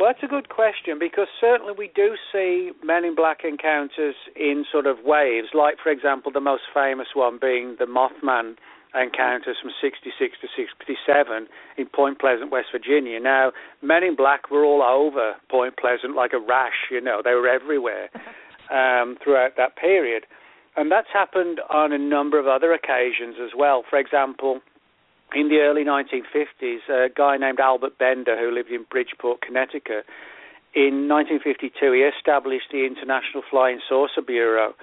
[0.00, 4.64] Well, that's a good question because certainly we do see Men in Black encounters in
[4.72, 8.56] sort of waves, like, for example, the most famous one being the Mothman
[8.94, 11.46] encounters from 66 to 67
[11.76, 13.20] in Point Pleasant, West Virginia.
[13.20, 17.34] Now, Men in Black were all over Point Pleasant like a rash, you know, they
[17.34, 18.08] were everywhere
[18.70, 20.24] um, throughout that period.
[20.78, 23.84] And that's happened on a number of other occasions as well.
[23.90, 24.60] For example,
[25.34, 30.06] in the early 1950s, a guy named Albert Bender, who lived in Bridgeport, Connecticut,
[30.74, 34.74] in 1952 he established the International Flying Saucer Bureau.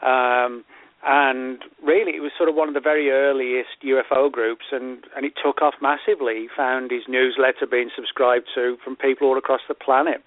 [0.00, 0.64] Um,
[1.06, 5.26] and really, it was sort of one of the very earliest UFO groups, and, and
[5.26, 6.34] it took off massively.
[6.34, 10.24] He found his newsletter being subscribed to from people all across the planet.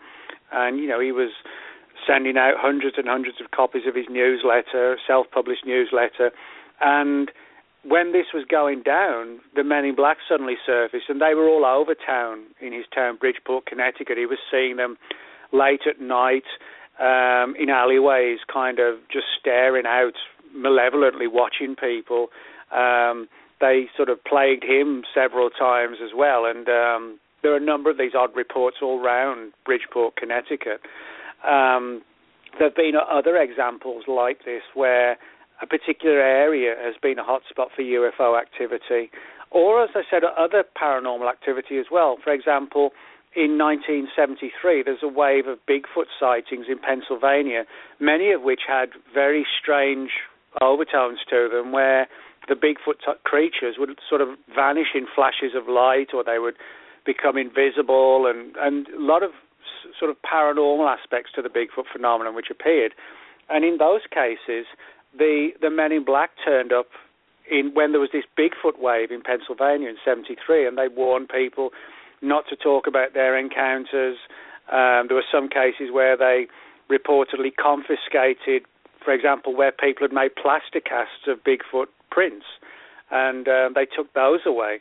[0.51, 1.31] And, you know, he was
[2.05, 6.29] sending out hundreds and hundreds of copies of his newsletter, self published newsletter.
[6.79, 7.31] And
[7.83, 11.65] when this was going down, the men in black suddenly surfaced, and they were all
[11.65, 14.17] over town in his town, Bridgeport, Connecticut.
[14.17, 14.97] He was seeing them
[15.53, 16.43] late at night
[16.99, 20.13] um, in alleyways, kind of just staring out
[20.53, 22.27] malevolently, watching people.
[22.71, 23.27] Um,
[23.61, 27.89] they sort of plagued him several times as well, and um, there are a number
[27.89, 30.81] of these odd reports all around Bridgeport, Connecticut.
[31.47, 32.01] Um,
[32.57, 35.17] there have been other examples like this where
[35.61, 39.09] a particular area has been a hotspot for UFO activity,
[39.51, 42.17] or as I said, other paranormal activity as well.
[42.23, 42.91] For example,
[43.35, 47.65] in 1973, there's a wave of Bigfoot sightings in Pennsylvania,
[47.99, 50.09] many of which had very strange
[50.61, 52.07] overtones to them, where
[52.47, 56.55] the Bigfoot t- creatures would sort of vanish in flashes of light, or they would
[57.05, 61.85] become invisible, and and a lot of s- sort of paranormal aspects to the Bigfoot
[61.91, 62.93] phenomenon which appeared.
[63.49, 64.65] And in those cases,
[65.17, 66.87] the the Men in Black turned up
[67.49, 71.71] in when there was this Bigfoot wave in Pennsylvania in '73, and they warned people
[72.21, 74.17] not to talk about their encounters.
[74.71, 76.47] Um, there were some cases where they
[76.89, 78.63] reportedly confiscated,
[79.03, 82.45] for example, where people had made plaster casts of Bigfoot prints,
[83.11, 84.79] and um, they took those away.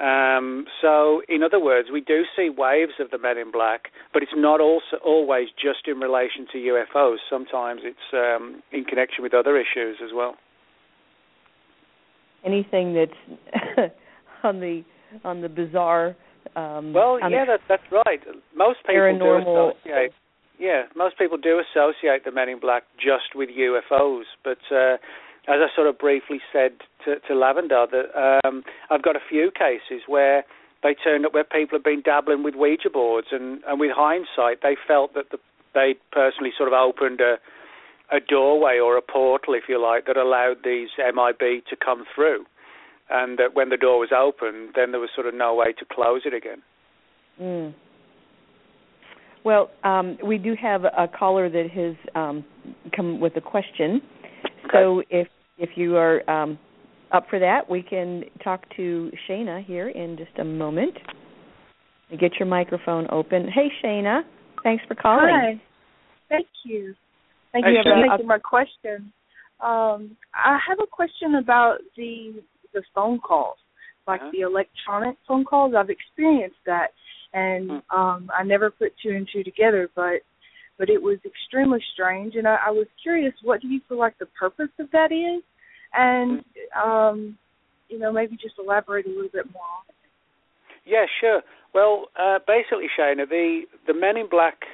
[0.00, 4.22] Um, so, in other words, we do see waves of the Men in Black, but
[4.22, 7.16] it's not also always just in relation to UFOs.
[7.28, 10.36] Sometimes it's um, in connection with other issues as well.
[12.44, 13.92] Anything that's
[14.42, 14.82] on the
[15.24, 16.16] on the bizarre.
[16.56, 18.20] Um, well, yeah, that, that's right.
[18.56, 19.44] Most people paranormal.
[19.44, 20.12] do associate.
[20.58, 24.96] Yeah, most people do associate the Men in Black just with UFOs, but uh,
[25.48, 26.72] as I sort of briefly said
[27.04, 30.44] to, to Lavandar, that um, I've got a few cases where
[30.82, 34.62] they turned up where people have been dabbling with Ouija boards, and, and with hindsight,
[34.62, 35.38] they felt that the,
[35.74, 37.36] they personally sort of opened a,
[38.14, 42.44] a doorway or a portal, if you like, that allowed these MIB to come through.
[43.10, 45.84] And that when the door was open, then there was sort of no way to
[45.84, 46.62] close it again.
[47.40, 47.74] Mm.
[49.44, 52.44] Well, um, we do have a caller that has um,
[52.94, 54.00] come with a question.
[54.72, 54.82] Okay.
[54.82, 55.28] So if
[55.58, 56.58] if you are um,
[57.12, 60.94] up for that, we can talk to Shayna here in just a moment.
[62.18, 63.48] Get your microphone open.
[63.48, 64.22] Hey, Shayna.
[64.62, 65.28] Thanks for calling.
[65.30, 65.60] Hi.
[66.28, 66.94] Thank you.
[67.52, 68.10] Thank Hey, you for Shayna.
[68.10, 69.12] taking my question.
[69.60, 72.42] Um, I have a question about the
[72.72, 73.58] the phone calls,
[74.06, 74.30] like Uh-huh.
[74.32, 75.74] the electronic phone calls.
[75.74, 76.92] I've experienced that,
[77.34, 77.96] and Hmm.
[77.98, 80.22] um, I never put two and two together, but
[80.78, 83.34] but it was extremely strange, and I, I was curious.
[83.42, 85.42] What do you feel like the purpose of that is?
[85.94, 86.44] And
[86.82, 87.38] um,
[87.88, 89.82] you know, maybe just elaborate a little bit more.
[90.84, 91.42] Yeah, sure.
[91.74, 94.64] Well, uh, basically, Shayna, the the Men in Black,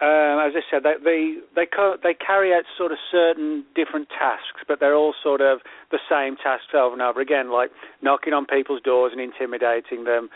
[0.00, 4.08] um, as I said, they they they, co- they carry out sort of certain different
[4.08, 5.60] tasks, but they're all sort of
[5.90, 7.70] the same tasks over and over again, like
[8.00, 10.30] knocking on people's doors and intimidating them,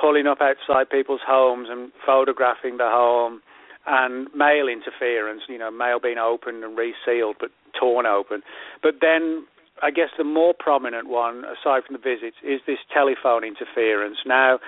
[0.00, 3.42] pulling up outside people's homes and photographing the home,
[3.86, 5.42] and mail interference.
[5.48, 8.42] You know, mail being opened and resealed, but torn open.
[8.82, 9.46] But then
[9.82, 14.18] I guess the more prominent one, aside from the visits, is this telephone interference.
[14.26, 14.58] Now,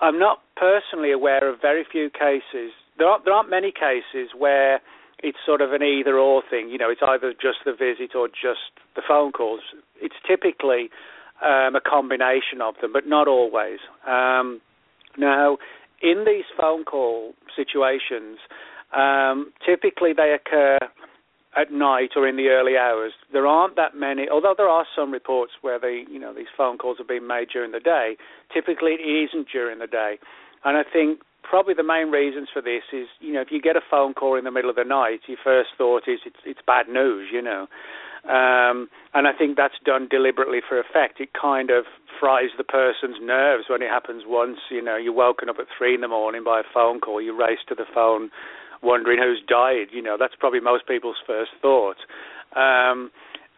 [0.00, 2.72] I'm not personally aware of very few cases.
[2.98, 4.80] There aren't, there aren't many cases where
[5.20, 6.68] it's sort of an either or thing.
[6.68, 9.60] You know, it's either just the visit or just the phone calls.
[10.00, 10.90] It's typically
[11.42, 13.78] um, a combination of them, but not always.
[14.06, 14.60] Um,
[15.16, 15.58] now,
[16.02, 18.38] in these phone call situations,
[18.96, 20.78] um, typically they occur
[21.56, 23.12] at night or in the early hours.
[23.32, 26.78] There aren't that many, although there are some reports where they, you know, these phone
[26.78, 28.16] calls have been made during the day.
[28.52, 30.18] Typically, it isn't during the day,
[30.64, 33.76] and I think probably the main reasons for this is, you know, if you get
[33.76, 36.60] a phone call in the middle of the night, your first thought is it's it's
[36.66, 37.66] bad news, you know.
[38.28, 41.18] Um, and I think that's done deliberately for effect.
[41.18, 41.84] It kind of
[42.20, 44.58] fries the person's nerves when it happens once.
[44.70, 47.22] You know, you're woken up at three in the morning by a phone call.
[47.22, 48.30] You race to the phone,
[48.82, 49.88] wondering who's died.
[49.92, 51.96] You know, that's probably most people's first thought.
[52.54, 53.10] Um,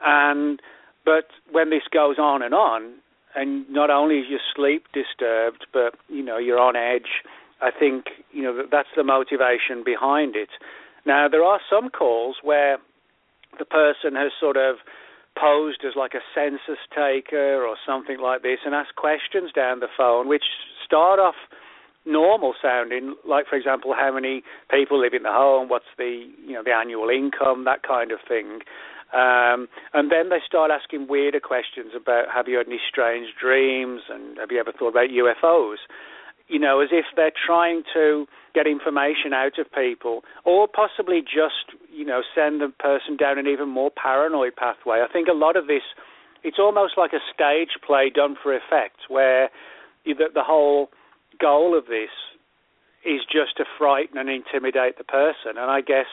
[0.04, 0.60] and
[1.04, 2.94] but when this goes on and on,
[3.34, 7.22] and not only is your sleep disturbed, but you know you're on edge.
[7.60, 10.50] I think you know that's the motivation behind it.
[11.06, 12.78] Now there are some calls where
[13.60, 14.76] the person has sort of
[15.38, 19.92] posed as like a census taker or something like this and ask questions down the
[19.96, 20.42] phone which
[20.84, 21.36] start off
[22.04, 26.54] normal sounding like for example how many people live in the home what's the you
[26.54, 28.60] know the annual income that kind of thing.
[29.12, 34.02] Um, and then they start asking weirder questions about have you had any strange dreams?
[34.08, 35.82] and have you ever thought about UFOs
[36.50, 41.78] you know, as if they're trying to get information out of people, or possibly just,
[41.92, 44.98] you know, send the person down an even more paranoid pathway.
[45.00, 45.82] I think a lot of this,
[46.42, 49.50] it's almost like a stage play done for effect, where
[50.04, 50.90] the, the whole
[51.40, 52.10] goal of this
[53.04, 55.56] is just to frighten and intimidate the person.
[55.56, 56.10] And I guess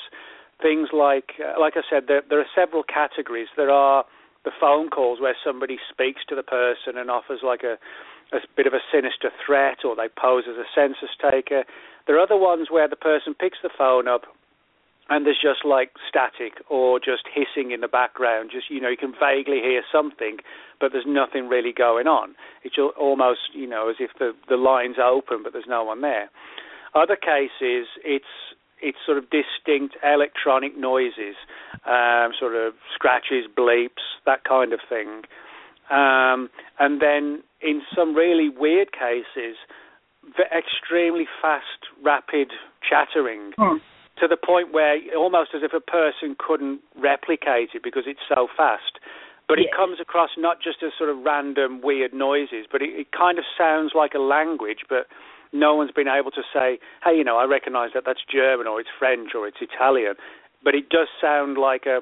[0.62, 3.48] things like, uh, like I said, there, there are several categories.
[3.58, 4.06] There are
[4.46, 7.78] the phone calls where somebody speaks to the person and offers like a
[8.34, 11.64] a bit of a sinister threat or they pose as a census taker.
[12.06, 14.24] There are other ones where the person picks the phone up
[15.10, 18.50] and there's just like static or just hissing in the background.
[18.52, 20.38] Just you know, you can vaguely hear something,
[20.80, 22.36] but there's nothing really going on.
[22.64, 26.30] It's almost you know as if the the line's open, but there's no one there.
[26.94, 28.26] Other cases, it's
[28.82, 31.36] it's sort of distinct electronic noises,
[31.86, 35.24] um, sort of scratches, bleeps, that kind of thing.
[35.90, 36.50] Um,
[36.80, 39.56] and then in some really weird cases,
[40.36, 42.52] the extremely fast, rapid
[42.88, 43.78] chattering Hmm.
[44.18, 48.48] to the point where almost as if a person couldn't replicate it because it's so
[48.48, 49.00] fast.
[49.48, 53.12] But it comes across not just as sort of random weird noises, but it, it
[53.14, 55.08] kind of sounds like a language, but
[55.54, 58.82] no one's been able to say, hey, you know, I recognize that that's German or
[58.82, 60.16] it's French or it's Italian.
[60.64, 62.02] But it does sound like a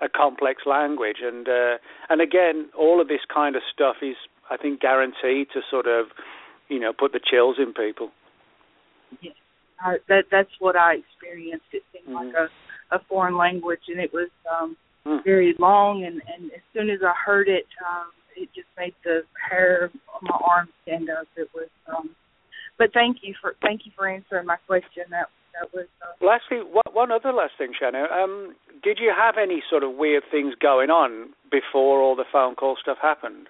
[0.00, 4.16] a complex language, and uh, and again, all of this kind of stuff is,
[4.50, 6.06] I think, guaranteed to sort of,
[6.68, 8.10] you know, put the chills in people.
[9.20, 9.34] Yes.
[9.80, 11.66] I, that that's what I experienced.
[11.72, 12.14] It seemed Mhm.
[12.14, 12.50] like a
[12.94, 14.76] a foreign language, and it was um
[15.06, 15.22] Mm.
[15.22, 16.04] very long.
[16.04, 20.20] And and as soon as I heard it, um, it just made the hair on
[20.22, 21.26] my arm stand up.
[21.36, 21.68] It was.
[21.86, 22.16] um
[22.78, 25.04] But thank you for thank you for answering my question.
[25.10, 25.28] That
[25.60, 25.86] that was.
[26.02, 28.06] Uh, Lastly, what, one other last thing, Shannon.
[28.12, 32.54] Um, did you have any sort of weird things going on before all the phone
[32.54, 33.48] call stuff happened?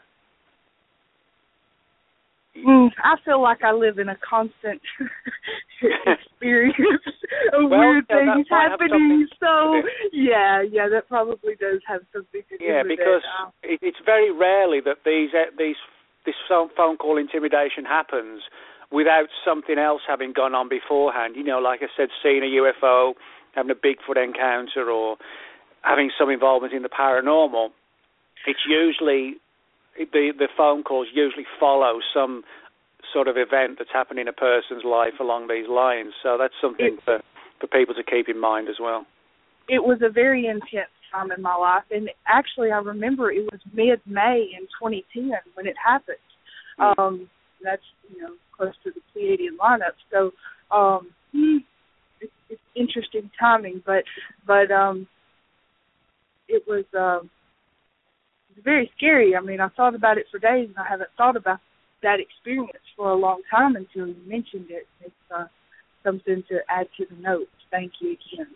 [2.56, 4.80] Mm, I feel like I live in a constant
[6.06, 7.02] experience
[7.52, 9.26] of well, weird yeah, things happening.
[9.40, 9.82] So
[10.12, 13.42] yeah, yeah, that probably does have something to do yeah, with because it.
[13.42, 15.74] Uh, it, it's very rarely that these uh, these
[16.24, 18.42] this phone call intimidation happens
[18.94, 21.34] without something else having gone on beforehand.
[21.36, 23.14] You know, like I said, seeing a UFO,
[23.54, 25.16] having a Bigfoot encounter, or
[25.82, 27.70] having some involvement in the paranormal.
[28.46, 29.34] It's usually
[29.98, 32.44] the the phone calls usually follow some
[33.12, 36.14] sort of event that's happened in a person's life along these lines.
[36.22, 37.18] So that's something for
[37.60, 39.06] for people to keep in mind as well.
[39.68, 43.60] it was a very intense time in my life, and actually, I remember it was
[43.72, 46.18] mid-May in 2010 when it happened.
[46.78, 46.98] Mm.
[46.98, 47.30] Um,
[47.64, 47.82] that's
[48.12, 50.30] you know close to the Pleiadean lineup, so
[50.74, 51.58] um, hmm,
[52.20, 54.04] it's, it's interesting timing, but
[54.46, 55.06] but um,
[56.48, 57.30] it was um,
[58.50, 59.34] it was very scary.
[59.36, 61.58] I mean, I thought about it for days, and I haven't thought about
[62.02, 64.86] that experience for a long time until you mentioned it.
[65.00, 65.46] It's uh,
[66.04, 67.50] something to add to the notes.
[67.70, 68.46] Thank you again.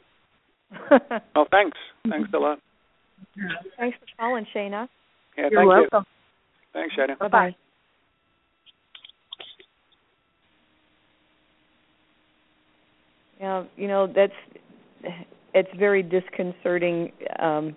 [1.34, 1.78] Oh, thanks,
[2.08, 2.58] thanks a lot.
[3.78, 4.88] Thanks for calling, Shayna.
[5.36, 6.04] Yeah, You're thank welcome.
[6.04, 6.70] you.
[6.72, 7.18] Thanks, Shayna.
[7.18, 7.56] Bye bye.
[13.40, 14.32] Yeah, you know that's
[15.54, 17.12] it's very disconcerting.
[17.38, 17.76] Um,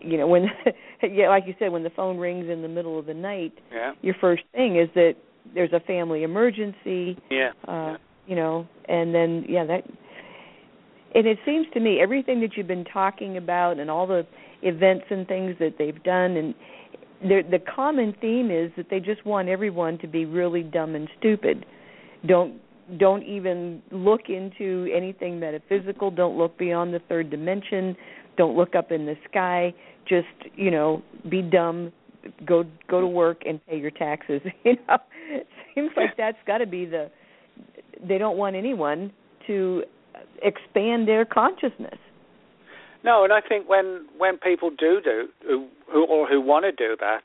[0.00, 0.46] you know when,
[1.02, 3.92] yeah, like you said, when the phone rings in the middle of the night, Yeah,
[4.02, 5.14] your first thing is that
[5.54, 7.16] there's a family emergency.
[7.30, 9.84] yeah, Uh, you know, and then yeah, that.
[11.14, 14.26] And it seems to me everything that you've been talking about and all the
[14.62, 16.54] events and things that they've done and
[17.22, 21.08] the the common theme is that they just want everyone to be really dumb and
[21.18, 21.64] stupid.
[22.26, 22.54] Don't
[22.98, 27.96] don't even look into anything metaphysical, don't look beyond the third dimension,
[28.36, 29.72] don't look up in the sky,
[30.08, 30.26] just,
[30.56, 31.92] you know, be dumb,
[32.46, 34.40] go go to work and pay your taxes.
[34.64, 34.98] You know.
[35.30, 37.10] It seems like that's got to be the
[38.06, 39.12] they don't want anyone
[39.46, 39.84] to
[40.42, 41.98] expand their consciousness.
[43.04, 46.72] No, and I think when when people do do who, who or who want to
[46.72, 47.22] do that,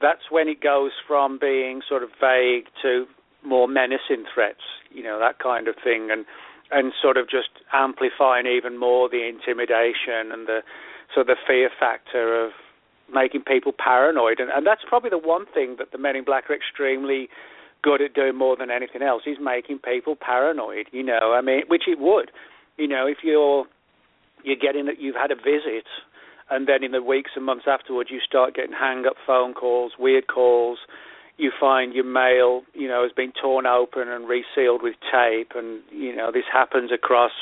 [0.00, 3.06] that's when it goes from being sort of vague to
[3.44, 6.24] more menacing threats, you know, that kind of thing, and
[6.70, 10.60] and sort of just amplifying even more the intimidation and the
[11.14, 12.52] sort of the fear factor of
[13.12, 16.50] making people paranoid, and, and that's probably the one thing that the Men in Black
[16.50, 17.28] are extremely
[17.82, 20.86] good at doing more than anything else is making people paranoid.
[20.92, 22.30] You know, I mean, which it would.
[22.76, 23.66] You know, if you're
[24.44, 25.86] you're getting that you've had a visit,
[26.50, 29.92] and then in the weeks and months afterwards you start getting hang up phone calls,
[29.98, 30.78] weird calls.
[31.38, 35.80] You find your mail, you know, has been torn open and resealed with tape, and
[35.90, 37.32] you know this happens across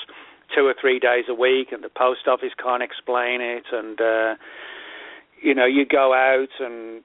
[0.55, 4.35] two or three days a week, and the post office can't explain it, and uh,
[5.43, 7.02] you know you go out and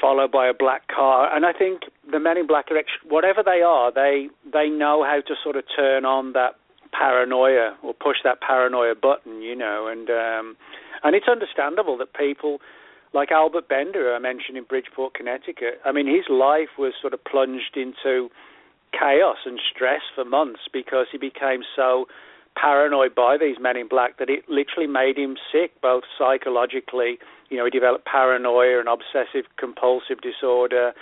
[0.00, 3.62] followed by a black car, and I think the Men in Black are whatever they
[3.62, 6.56] are, they they know how to sort of turn on that
[6.92, 10.56] paranoia or push that paranoia button, you know, and um,
[11.02, 12.58] and it's understandable that people
[13.14, 15.80] like Albert Bender, I mentioned in Bridgeport, Connecticut.
[15.84, 18.30] I mean, his life was sort of plunged into
[18.92, 22.06] chaos and stress for months because he became so
[22.54, 27.18] paranoid by these men in black that it literally made him sick, both psychologically.
[27.48, 30.92] You know, he developed paranoia and obsessive compulsive disorder,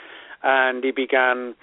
[0.43, 1.55] and he began,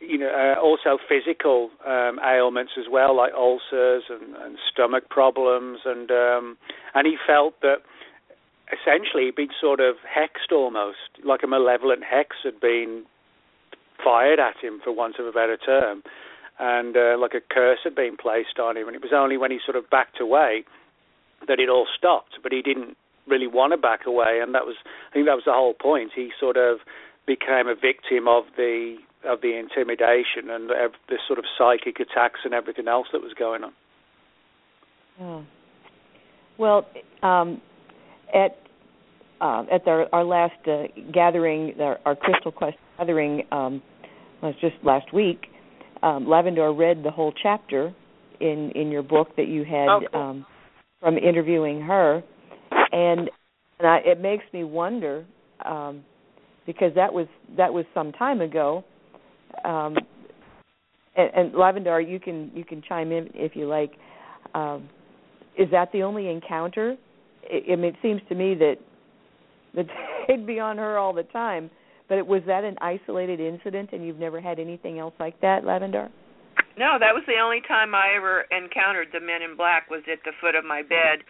[0.00, 5.80] you know, uh, also physical um, ailments as well, like ulcers and, and stomach problems,
[5.84, 6.56] and um,
[6.94, 7.84] and he felt that
[8.72, 13.04] essentially been sort of hexed almost, like a malevolent hex had been
[14.02, 16.02] fired at him, for want of a better term,
[16.58, 18.86] and uh, like a curse had been placed on him.
[18.86, 20.64] And it was only when he sort of backed away
[21.48, 22.38] that it all stopped.
[22.42, 24.76] But he didn't really want to back away, and that was
[25.10, 26.12] I think that was the whole point.
[26.14, 26.78] He sort of
[27.26, 32.40] became a victim of the of the intimidation and the, the sort of psychic attacks
[32.44, 33.72] and everything else that was going on.
[35.20, 35.44] Oh.
[36.58, 36.86] Well,
[37.22, 37.60] um,
[38.34, 38.56] at
[39.40, 43.82] uh, at our, our last uh, gathering, our, our Crystal Quest gathering, um,
[44.42, 45.46] was just last week.
[46.02, 47.94] Um, Lavandar read the whole chapter
[48.40, 50.20] in in your book that you had Oh, cool.
[50.20, 50.46] um,
[51.00, 52.22] from interviewing her,
[52.92, 53.30] and
[53.78, 55.24] and I, it makes me wonder
[55.64, 56.04] um,
[56.66, 57.26] because that was
[57.56, 58.84] that was some time ago.
[59.64, 59.96] Um,
[61.16, 63.92] and, and Lavandar, you can you can chime in if you like.
[64.54, 64.88] Um,
[65.58, 66.96] is that the only encounter?
[67.50, 68.76] I, I mean, it seems to me that
[69.74, 69.86] that
[70.28, 71.70] they'd be on her all the time.
[72.08, 75.64] But it, was that an isolated incident, and you've never had anything else like that,
[75.64, 76.08] Lavandar?
[76.78, 80.22] No, that was the only time I ever encountered the men in black was at
[80.24, 81.26] the foot of my bed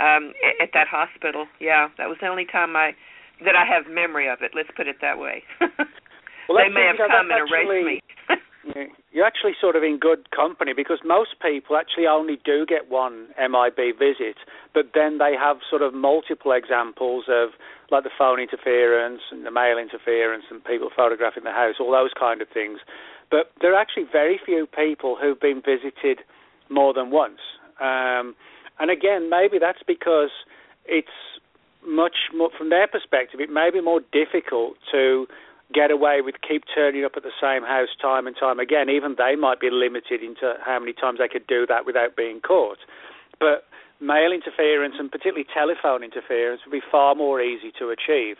[0.00, 1.46] um at that hospital.
[1.60, 2.92] Yeah, that was the only time I
[3.44, 4.52] that I have memory of it.
[4.54, 5.42] Let's put it that way.
[6.48, 8.02] Well, they may have come and erased me.
[9.12, 13.28] You're actually sort of in good company because most people actually only do get one
[13.38, 14.36] MIB visit,
[14.72, 17.50] but then they have sort of multiple examples of
[17.90, 22.12] like the phone interference and the mail interference and people photographing the house, all those
[22.18, 22.78] kind of things.
[23.30, 26.20] But there are actually very few people who've been visited
[26.70, 27.40] more than once.
[27.80, 28.34] Um,
[28.78, 30.30] and again, maybe that's because
[30.86, 31.08] it's
[31.86, 35.26] much more, from their perspective, it may be more difficult to
[35.72, 38.88] get away with keep turning up at the same house time and time again.
[38.88, 42.40] Even they might be limited into how many times they could do that without being
[42.40, 42.78] caught.
[43.40, 43.64] But
[44.00, 48.36] mail interference and particularly telephone interference would be far more easy to achieve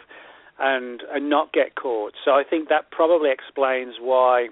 [0.59, 2.15] and and not get caught.
[2.25, 4.49] So I think that probably explains why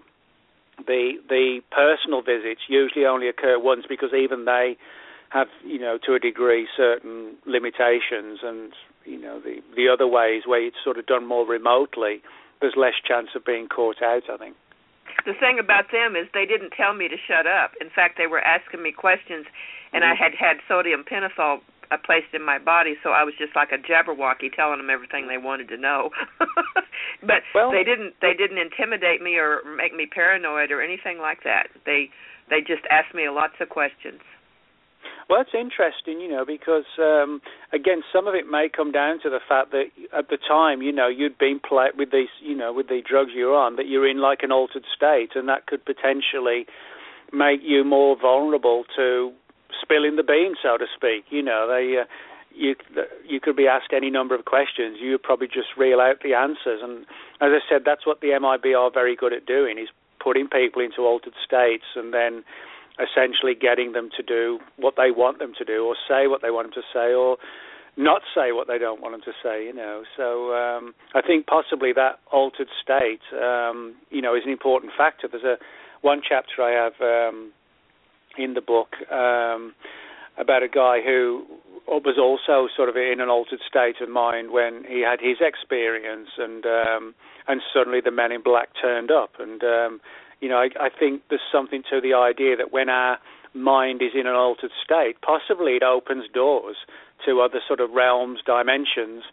[0.86, 4.76] the the personal visits usually only occur once because even they
[5.30, 8.72] have you know to a degree certain limitations and
[9.04, 12.22] you know the the other ways where it's sort of done more remotely
[12.60, 14.56] there's less chance of being caught out I think
[15.26, 18.26] the thing about them is they didn't tell me to shut up in fact they
[18.26, 19.46] were asking me questions
[19.92, 20.12] and mm-hmm.
[20.12, 21.60] I had had sodium pentothal
[21.90, 25.26] uh, placed in my body, so I was just like a jabberwocky telling them everything
[25.26, 26.10] they wanted to know.
[27.22, 31.42] but well, they didn't they didn't intimidate me or make me paranoid or anything like
[31.44, 31.66] that.
[31.84, 32.10] They
[32.48, 34.20] they just asked me lots of questions.
[35.28, 37.40] Well, it's interesting, you know, because um,
[37.72, 39.86] again, some of it may come down to the fact that
[40.16, 43.30] at the time, you know, you'd been play- with these, you know, with the drugs
[43.34, 46.66] you're on, that you're in like an altered state, and that could potentially
[47.32, 49.32] make you more vulnerable to
[49.80, 51.24] spilling the beans, so to speak.
[51.30, 52.04] You know, they uh,
[52.54, 52.74] you
[53.26, 54.98] you could be asked any number of questions.
[55.00, 56.80] You would probably just reel out the answers.
[56.82, 57.02] And
[57.40, 59.88] as I said, that's what the MIB are very good at doing: is
[60.22, 62.44] putting people into altered states and then
[63.00, 66.50] essentially getting them to do what they want them to do, or say what they
[66.50, 67.36] want them to say, or
[67.96, 69.64] not say what they don't want them to say.
[69.64, 74.52] You know, so um, I think possibly that altered state, um, you know, is an
[74.52, 75.28] important factor.
[75.28, 75.56] There's a
[76.02, 76.94] one chapter I have.
[77.00, 77.52] Um,
[78.38, 79.74] in the book um,
[80.38, 81.44] about a guy who
[81.86, 86.28] was also sort of in an altered state of mind when he had his experience,
[86.38, 87.14] and um,
[87.48, 90.00] and suddenly the men in black turned up, and um,
[90.40, 93.18] you know I, I think there's something to the idea that when our
[93.54, 96.76] mind is in an altered state, possibly it opens doors
[97.26, 99.24] to other sort of realms, dimensions,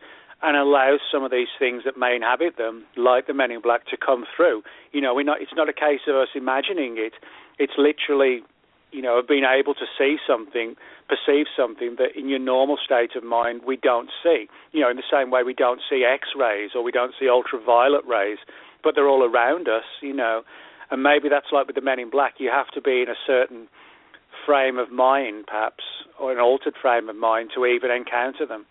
[0.41, 3.85] and allows some of these things that may inhabit them, like the Men in Black,
[3.87, 4.61] to come through.
[4.91, 7.13] You know, we're not, it's not a case of us imagining it.
[7.57, 8.43] It's literally
[8.91, 10.75] you know, being able to see something,
[11.09, 14.47] perceive something that in your normal state of mind we don't see.
[14.71, 18.05] You know, in the same way we don't see X-rays or we don't see ultraviolet
[18.05, 18.37] rays,
[18.83, 20.43] but they're all around us, you know.
[20.89, 22.35] And maybe that's like with the Men in Black.
[22.37, 23.67] You have to be in a certain
[24.45, 25.83] frame of mind, perhaps,
[26.19, 28.65] or an altered frame of mind to even encounter them.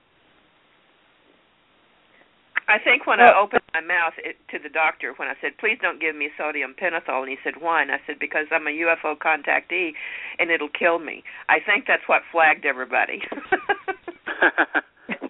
[2.68, 5.78] I think when I opened my mouth it, to the doctor, when I said, "Please
[5.80, 8.70] don't give me sodium pentothal," and he said, "Why?" and I said, "Because I'm a
[8.70, 9.94] UFO contactee,
[10.40, 13.22] and it'll kill me." I think that's what flagged everybody.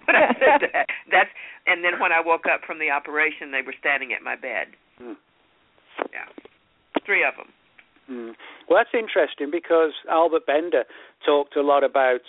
[0.07, 1.29] when I said that, that's
[1.67, 4.69] and then when I woke up from the operation, they were standing at my bed.
[4.99, 5.17] Mm.
[6.11, 6.25] Yeah,
[7.07, 7.49] three of them.
[8.11, 8.35] Mm.
[8.67, 10.83] Well, that's interesting because Albert Bender
[11.25, 12.27] talked a lot about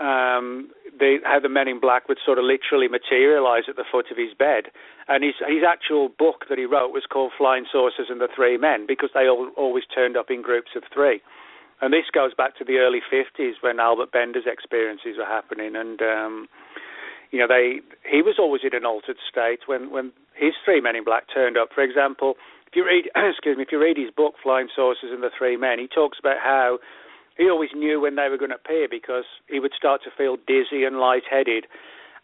[0.00, 0.68] um,
[0.98, 4.16] the, how the Men in Black would sort of literally materialize at the foot of
[4.16, 4.72] his bed.
[5.08, 8.58] And his his actual book that he wrote was called Flying Saucers and the Three
[8.58, 11.20] Men because they all, always turned up in groups of three.
[11.80, 15.76] And this goes back to the early 50s when Albert Bender's experiences were happening.
[15.76, 16.48] And, um,
[17.30, 20.96] you know, they he was always in an altered state when, when his three men
[20.96, 21.68] in black turned up.
[21.74, 22.34] For example,
[22.76, 25.78] you read, excuse me, if you read his book Flying Saucers and the Three Men,
[25.78, 26.78] he talks about how
[27.36, 30.36] he always knew when they were going to appear because he would start to feel
[30.46, 31.66] dizzy and lightheaded,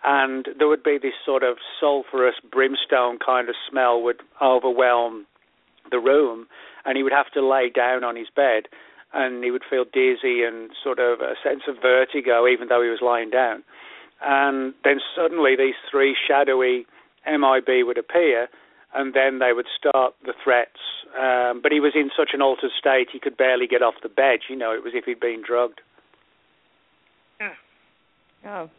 [0.04, 5.26] and there would be this sort of sulphurous brimstone kind of smell would overwhelm
[5.90, 6.46] the room,
[6.84, 8.64] and he would have to lay down on his bed,
[9.12, 12.88] and he would feel dizzy and sort of a sense of vertigo even though he
[12.88, 13.62] was lying down.
[14.24, 16.86] And then suddenly these three shadowy
[17.26, 18.48] MIB would appear,
[18.94, 20.80] and then they would start the threats.
[21.18, 24.08] Um, but he was in such an altered state he could barely get off the
[24.08, 24.40] bed.
[24.48, 25.80] You know, it was if he'd been drugged.
[28.46, 28.70] Oh,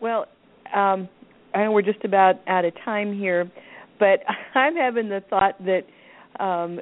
[0.00, 0.26] well,
[0.74, 1.08] um,
[1.54, 3.50] I know we're just about out of time here,
[3.98, 4.20] but
[4.54, 5.82] I'm having the thought that
[6.42, 6.80] um,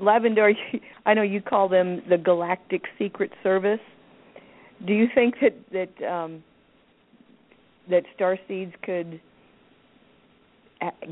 [0.00, 0.52] Lavandar,
[1.06, 3.80] I know you call them the Galactic Secret Service.
[4.86, 6.42] Do you think that that um,
[7.90, 9.20] that star seeds could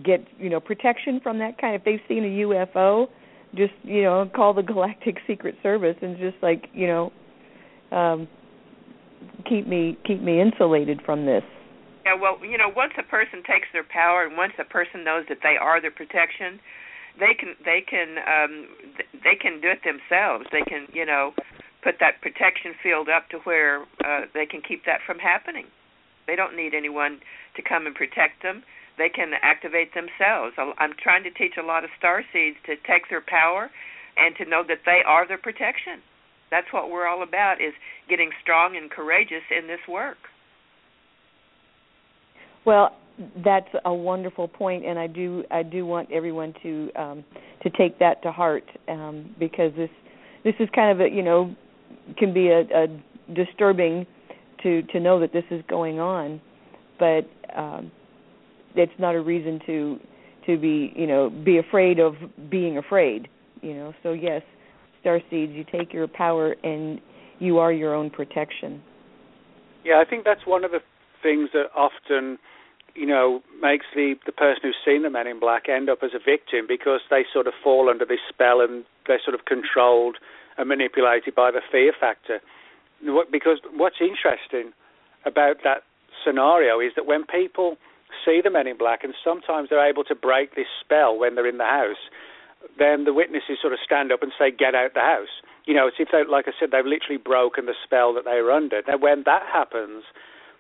[0.05, 1.75] get you know protection from that kind.
[1.75, 3.09] If they've seen a UFO,
[3.55, 7.13] just you know call the Galactic Secret Service and just like you know
[7.93, 8.29] um,
[9.49, 11.43] keep me keep me insulated from this.
[12.05, 15.25] Yeah, well, you know, once a person takes their power and once a person knows
[15.29, 16.61] that they are their protection,
[17.19, 18.69] they can they can um
[19.25, 20.47] they can do it themselves.
[20.53, 21.33] They can, you know,
[21.83, 25.67] put that protection field up to where uh they can keep that from happening.
[26.27, 27.19] They don't need anyone
[27.57, 28.63] to come and protect them.
[28.99, 30.57] They can activate themselves.
[30.57, 33.71] I'm trying to teach a lot of star seeds to take their power
[34.17, 36.01] and to know that they are their protection.
[36.51, 37.75] That's what we're all about is
[38.09, 40.17] getting strong and courageous in this work.
[42.65, 42.97] Well,
[43.45, 47.25] that's a wonderful point, and I do I do want everyone to um,
[47.63, 49.91] to take that to heart um, because this
[50.45, 51.55] this is kind of a you know
[52.19, 52.87] can be a, a
[53.35, 54.07] disturbing
[54.63, 56.41] to to know that this is going on,
[56.99, 57.23] but
[57.57, 57.91] um,
[58.77, 59.99] it's not a reason to
[60.47, 62.15] to be you know be afraid of
[62.51, 63.29] being afraid
[63.63, 63.95] you know.
[64.03, 64.43] So yes
[65.01, 67.01] star seeds you take your power and
[67.39, 68.83] you are your own protection.
[69.85, 70.81] Yeah i think that's one of the
[71.23, 72.39] things that often
[72.95, 76.11] you know makes the the person who's seen the men in black end up as
[76.15, 80.17] a victim because they sort of fall under this spell and they're sort of controlled
[80.59, 82.41] and manipulated by the fear factor.
[83.31, 84.73] Because what's interesting
[85.25, 85.83] about that
[86.25, 87.77] scenario is that when people
[88.25, 91.49] see the men in black and sometimes they're able to break this spell when they're
[91.49, 92.11] in the house
[92.79, 95.87] then the witnesses sort of stand up and say get out the house you know
[95.87, 98.83] it's if they like i said they've literally broken the spell that they were under
[98.87, 100.05] now when that happens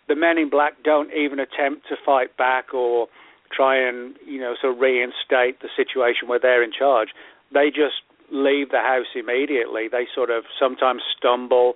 [0.08, 3.08] the men in black don't even attempt to fight back or
[3.52, 7.08] try and you know sort of reinstate the situation where they're in charge.
[7.52, 9.88] They just leave the house immediately.
[9.90, 11.74] They sort of sometimes stumble,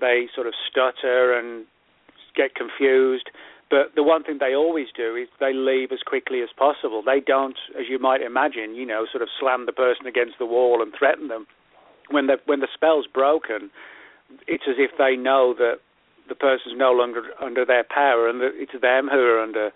[0.00, 1.66] they sort of stutter and
[2.36, 3.30] get confused.
[3.70, 7.02] But the one thing they always do is they leave as quickly as possible.
[7.06, 10.46] They don't, as you might imagine, you know, sort of slam the person against the
[10.46, 11.46] wall and threaten them.
[12.10, 13.70] When the when the spell's broken,
[14.48, 15.76] it's as if they know that
[16.28, 19.70] the person's no longer under their power, and that it's them who are under,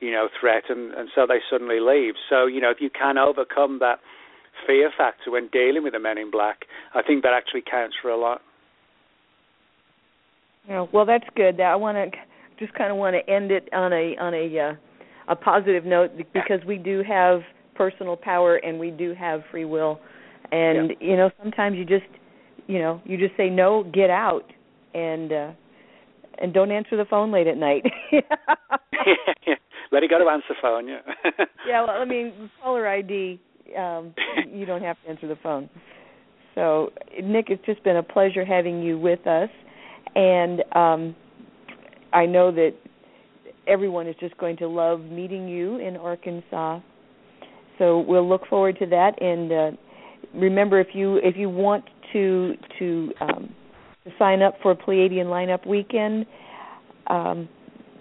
[0.00, 2.14] you know, threat, and and so they suddenly leave.
[2.28, 4.00] So you know, if you can overcome that
[4.66, 8.10] fear factor when dealing with the men in black, I think that actually counts for
[8.10, 8.42] a lot.
[10.68, 11.58] Yeah, well, that's good.
[11.62, 12.18] I want to
[12.58, 16.10] just kind of want to end it on a on a uh, a positive note
[16.32, 17.40] because we do have
[17.74, 20.00] personal power and we do have free will,
[20.50, 21.08] and yeah.
[21.08, 22.06] you know sometimes you just
[22.66, 24.44] you know you just say no, get out,
[24.94, 25.50] and uh,
[26.38, 27.84] and don't answer the phone late at night.
[29.90, 30.98] Let it go to answer the phone, yeah.
[31.66, 33.40] yeah, well, I mean, caller ID,
[33.76, 34.14] um,
[34.52, 35.70] you don't have to answer the phone.
[36.54, 36.90] So,
[37.22, 39.48] Nick, it's just been a pleasure having you with us,
[40.14, 41.16] and um,
[42.12, 42.72] I know that
[43.66, 46.80] everyone is just going to love meeting you in Arkansas.
[47.78, 49.70] So we'll look forward to that, and uh,
[50.34, 53.54] remember if you if you want to to um,
[54.18, 56.26] sign up for Pleiadean lineup weekend.
[57.08, 57.48] Um,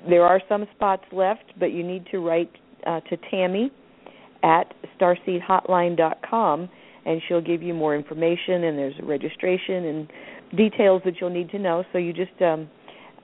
[0.09, 2.51] there are some spots left, but you need to write
[2.85, 3.71] uh, to Tammie
[4.43, 6.69] at starseedhotline.com,
[7.05, 8.63] and she'll give you more information.
[8.63, 10.11] And there's registration and
[10.57, 11.83] details that you'll need to know.
[11.91, 12.69] So you just um,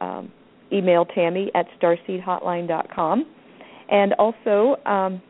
[0.01, 0.31] um,
[0.73, 3.25] email Tammie at starseedhotline.com,
[3.89, 5.21] and also um,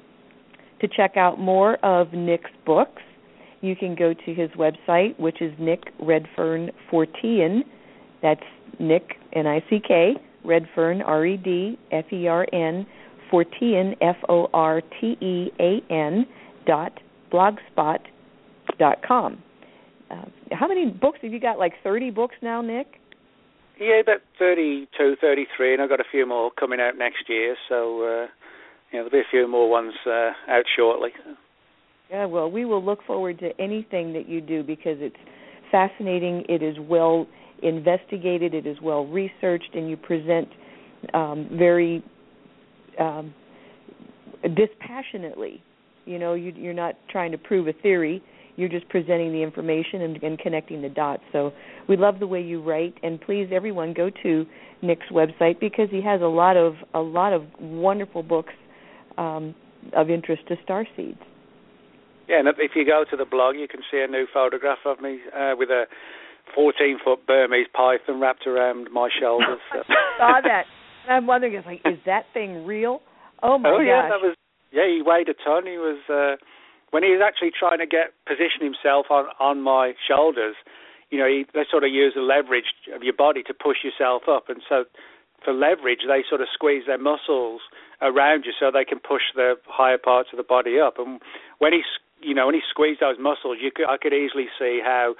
[0.80, 3.02] to check out more of Nick's books
[3.64, 7.62] you can go to his website, which is Nick Redfern Fortean.
[8.22, 8.44] That's
[8.78, 12.86] Nick N I C K Redfern R E D F E R N
[13.32, 16.28] Fortean F O R T E A N
[16.68, 16.92] dot
[17.32, 18.00] blogspot
[18.78, 19.42] dot com.
[20.12, 21.58] Uh, how many books have you got?
[21.58, 23.00] Like thirty books now, Nick?
[23.80, 27.56] Yeah, about thirty-two, thirty-three, and I've got a few more coming out next year.
[27.68, 28.28] So, uh,
[28.92, 31.10] yeah, there'll be a few more ones uh, out shortly.
[32.10, 35.16] Yeah, well, we will look forward to anything that you do because it's
[35.72, 36.44] fascinating.
[36.48, 37.26] It is well
[37.64, 38.54] investigated.
[38.54, 40.48] It is well researched, and you present
[41.14, 42.04] um, very
[43.00, 43.34] um,
[44.44, 45.64] dispassionately.
[46.06, 48.22] You know, you, you're not trying to prove a theory.
[48.56, 51.24] You're just presenting the information and, and connecting the dots.
[51.32, 51.52] So
[51.90, 54.46] we love the way you write, and please, everyone, go to
[54.82, 58.54] Nick's website because he has a lot of a lot of wonderful books
[59.18, 59.56] um,
[59.96, 61.20] of interest to star seeds.
[62.28, 65.02] Yeah, and if you go to the blog, you can see a new photograph of
[65.02, 65.86] me uh, with a
[66.56, 69.60] 14 foot Burmese python wrapped around my shoulders.
[69.74, 70.64] I saw that.
[71.08, 73.02] And I'm wondering, it's like, is that thing real?
[73.42, 73.86] Oh my oh, gosh.
[73.88, 74.36] yeah, that was.
[74.72, 75.66] Yeah, he weighed a ton.
[75.66, 76.44] He was uh,
[76.94, 80.54] when he was actually trying to get position himself on on my shoulders.
[81.10, 84.24] You know, he, they sort of use the leverage of your body to push yourself
[84.30, 84.86] up, and so
[85.44, 87.62] for leverage, they sort of squeeze their muscles
[88.02, 90.98] around you so they can push the higher parts of the body up.
[90.98, 91.20] And
[91.58, 91.82] when he
[92.22, 95.16] you know, when he squeezed those muscles, you could I could easily see how,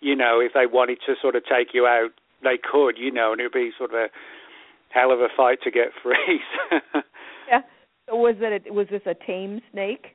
[0.00, 2.10] you know, if they wanted to sort of take you out,
[2.42, 4.08] they could, you know, and it would be sort of a
[4.90, 6.40] hell of a fight to get free.
[7.48, 7.62] yeah.
[8.08, 8.66] Was it?
[8.68, 10.14] A, was this a tame snake?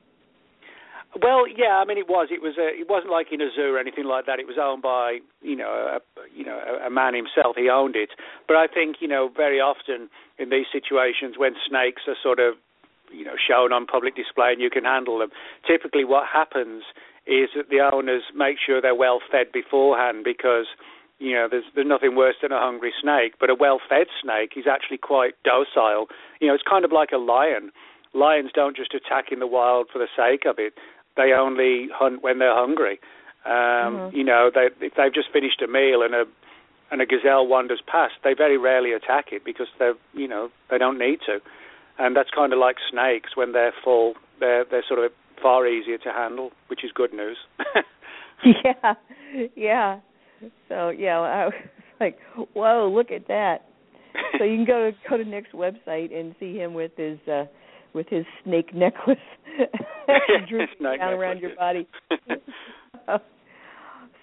[1.18, 2.28] Well, yeah, I mean it was.
[2.30, 2.54] It was.
[2.54, 4.38] A, it wasn't like in a zoo or anything like that.
[4.38, 6.00] It was owned by you know a,
[6.32, 7.56] you know a, a man himself.
[7.58, 8.10] He owned it.
[8.46, 10.08] But I think you know very often
[10.38, 12.54] in these situations when snakes are sort of
[13.10, 15.30] you know shown on public display and you can handle them,
[15.66, 16.84] typically what happens
[17.26, 20.66] is that the owners make sure they're well fed beforehand because
[21.18, 23.34] you know there's there's nothing worse than a hungry snake.
[23.40, 26.06] But a well fed snake is actually quite docile.
[26.38, 27.72] You know, it's kind of like a lion.
[28.14, 30.74] Lions don't just attack in the wild for the sake of it
[31.16, 32.98] they only hunt when they're hungry.
[33.44, 34.16] Um, mm-hmm.
[34.16, 36.24] You know, they, if they've just finished a meal and a
[36.92, 40.78] and a gazelle wanders past, they very rarely attack it because they're you know they
[40.78, 41.38] don't need to,
[41.98, 44.14] and that's kind of like snakes when they're full.
[44.40, 47.38] They're they're sort of far easier to handle, which is good news.
[48.64, 48.94] yeah,
[49.56, 50.00] yeah.
[50.68, 51.54] So yeah, I was
[52.00, 52.18] like,
[52.54, 53.66] whoa, look at that.
[54.38, 57.44] So you can go to go to Nick's website and see him with his uh
[57.94, 59.18] with his snake necklace
[60.48, 61.86] drooping down around your body.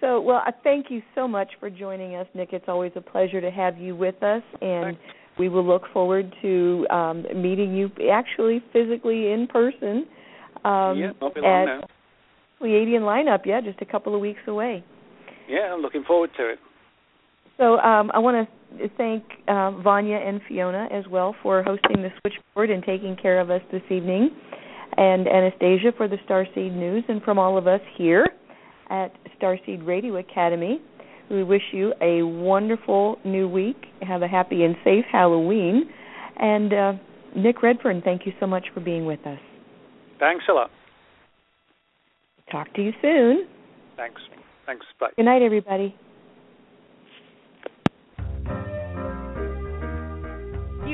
[0.02, 2.50] so, well, I thank you so much for joining us, Nick.
[2.54, 5.02] It's always a pleasure to have you with us, and Thanks.
[5.40, 10.08] we will look forward to um, meeting you actually physically in person.
[10.64, 11.88] Um, yeah, not be long now.
[12.62, 14.84] Pleiadean lineup, yeah, just a couple of weeks away.
[15.48, 16.60] Yeah, I'm looking forward to it.
[17.58, 18.48] So um, I want
[18.78, 23.40] to thank uh, Vanya and Fiona as well for hosting the switchboard and taking care
[23.40, 24.30] of us this evening,
[24.96, 28.28] and Anastasia for the Starseed News, and from all of us here
[28.90, 30.80] at Starseed Radio Academy.
[31.30, 33.86] We wish you a wonderful new week.
[34.02, 35.90] Have a happy and safe Halloween.
[36.38, 36.94] And uh,
[37.36, 39.40] Nick Redfern, thank you so much for being with us.
[40.20, 40.72] Thanks a lot.
[42.52, 43.48] Talk to you soon.
[43.98, 44.22] Thanks.
[44.66, 44.86] Thanks.
[45.00, 45.10] Bye.
[45.18, 45.96] Good night, everybody.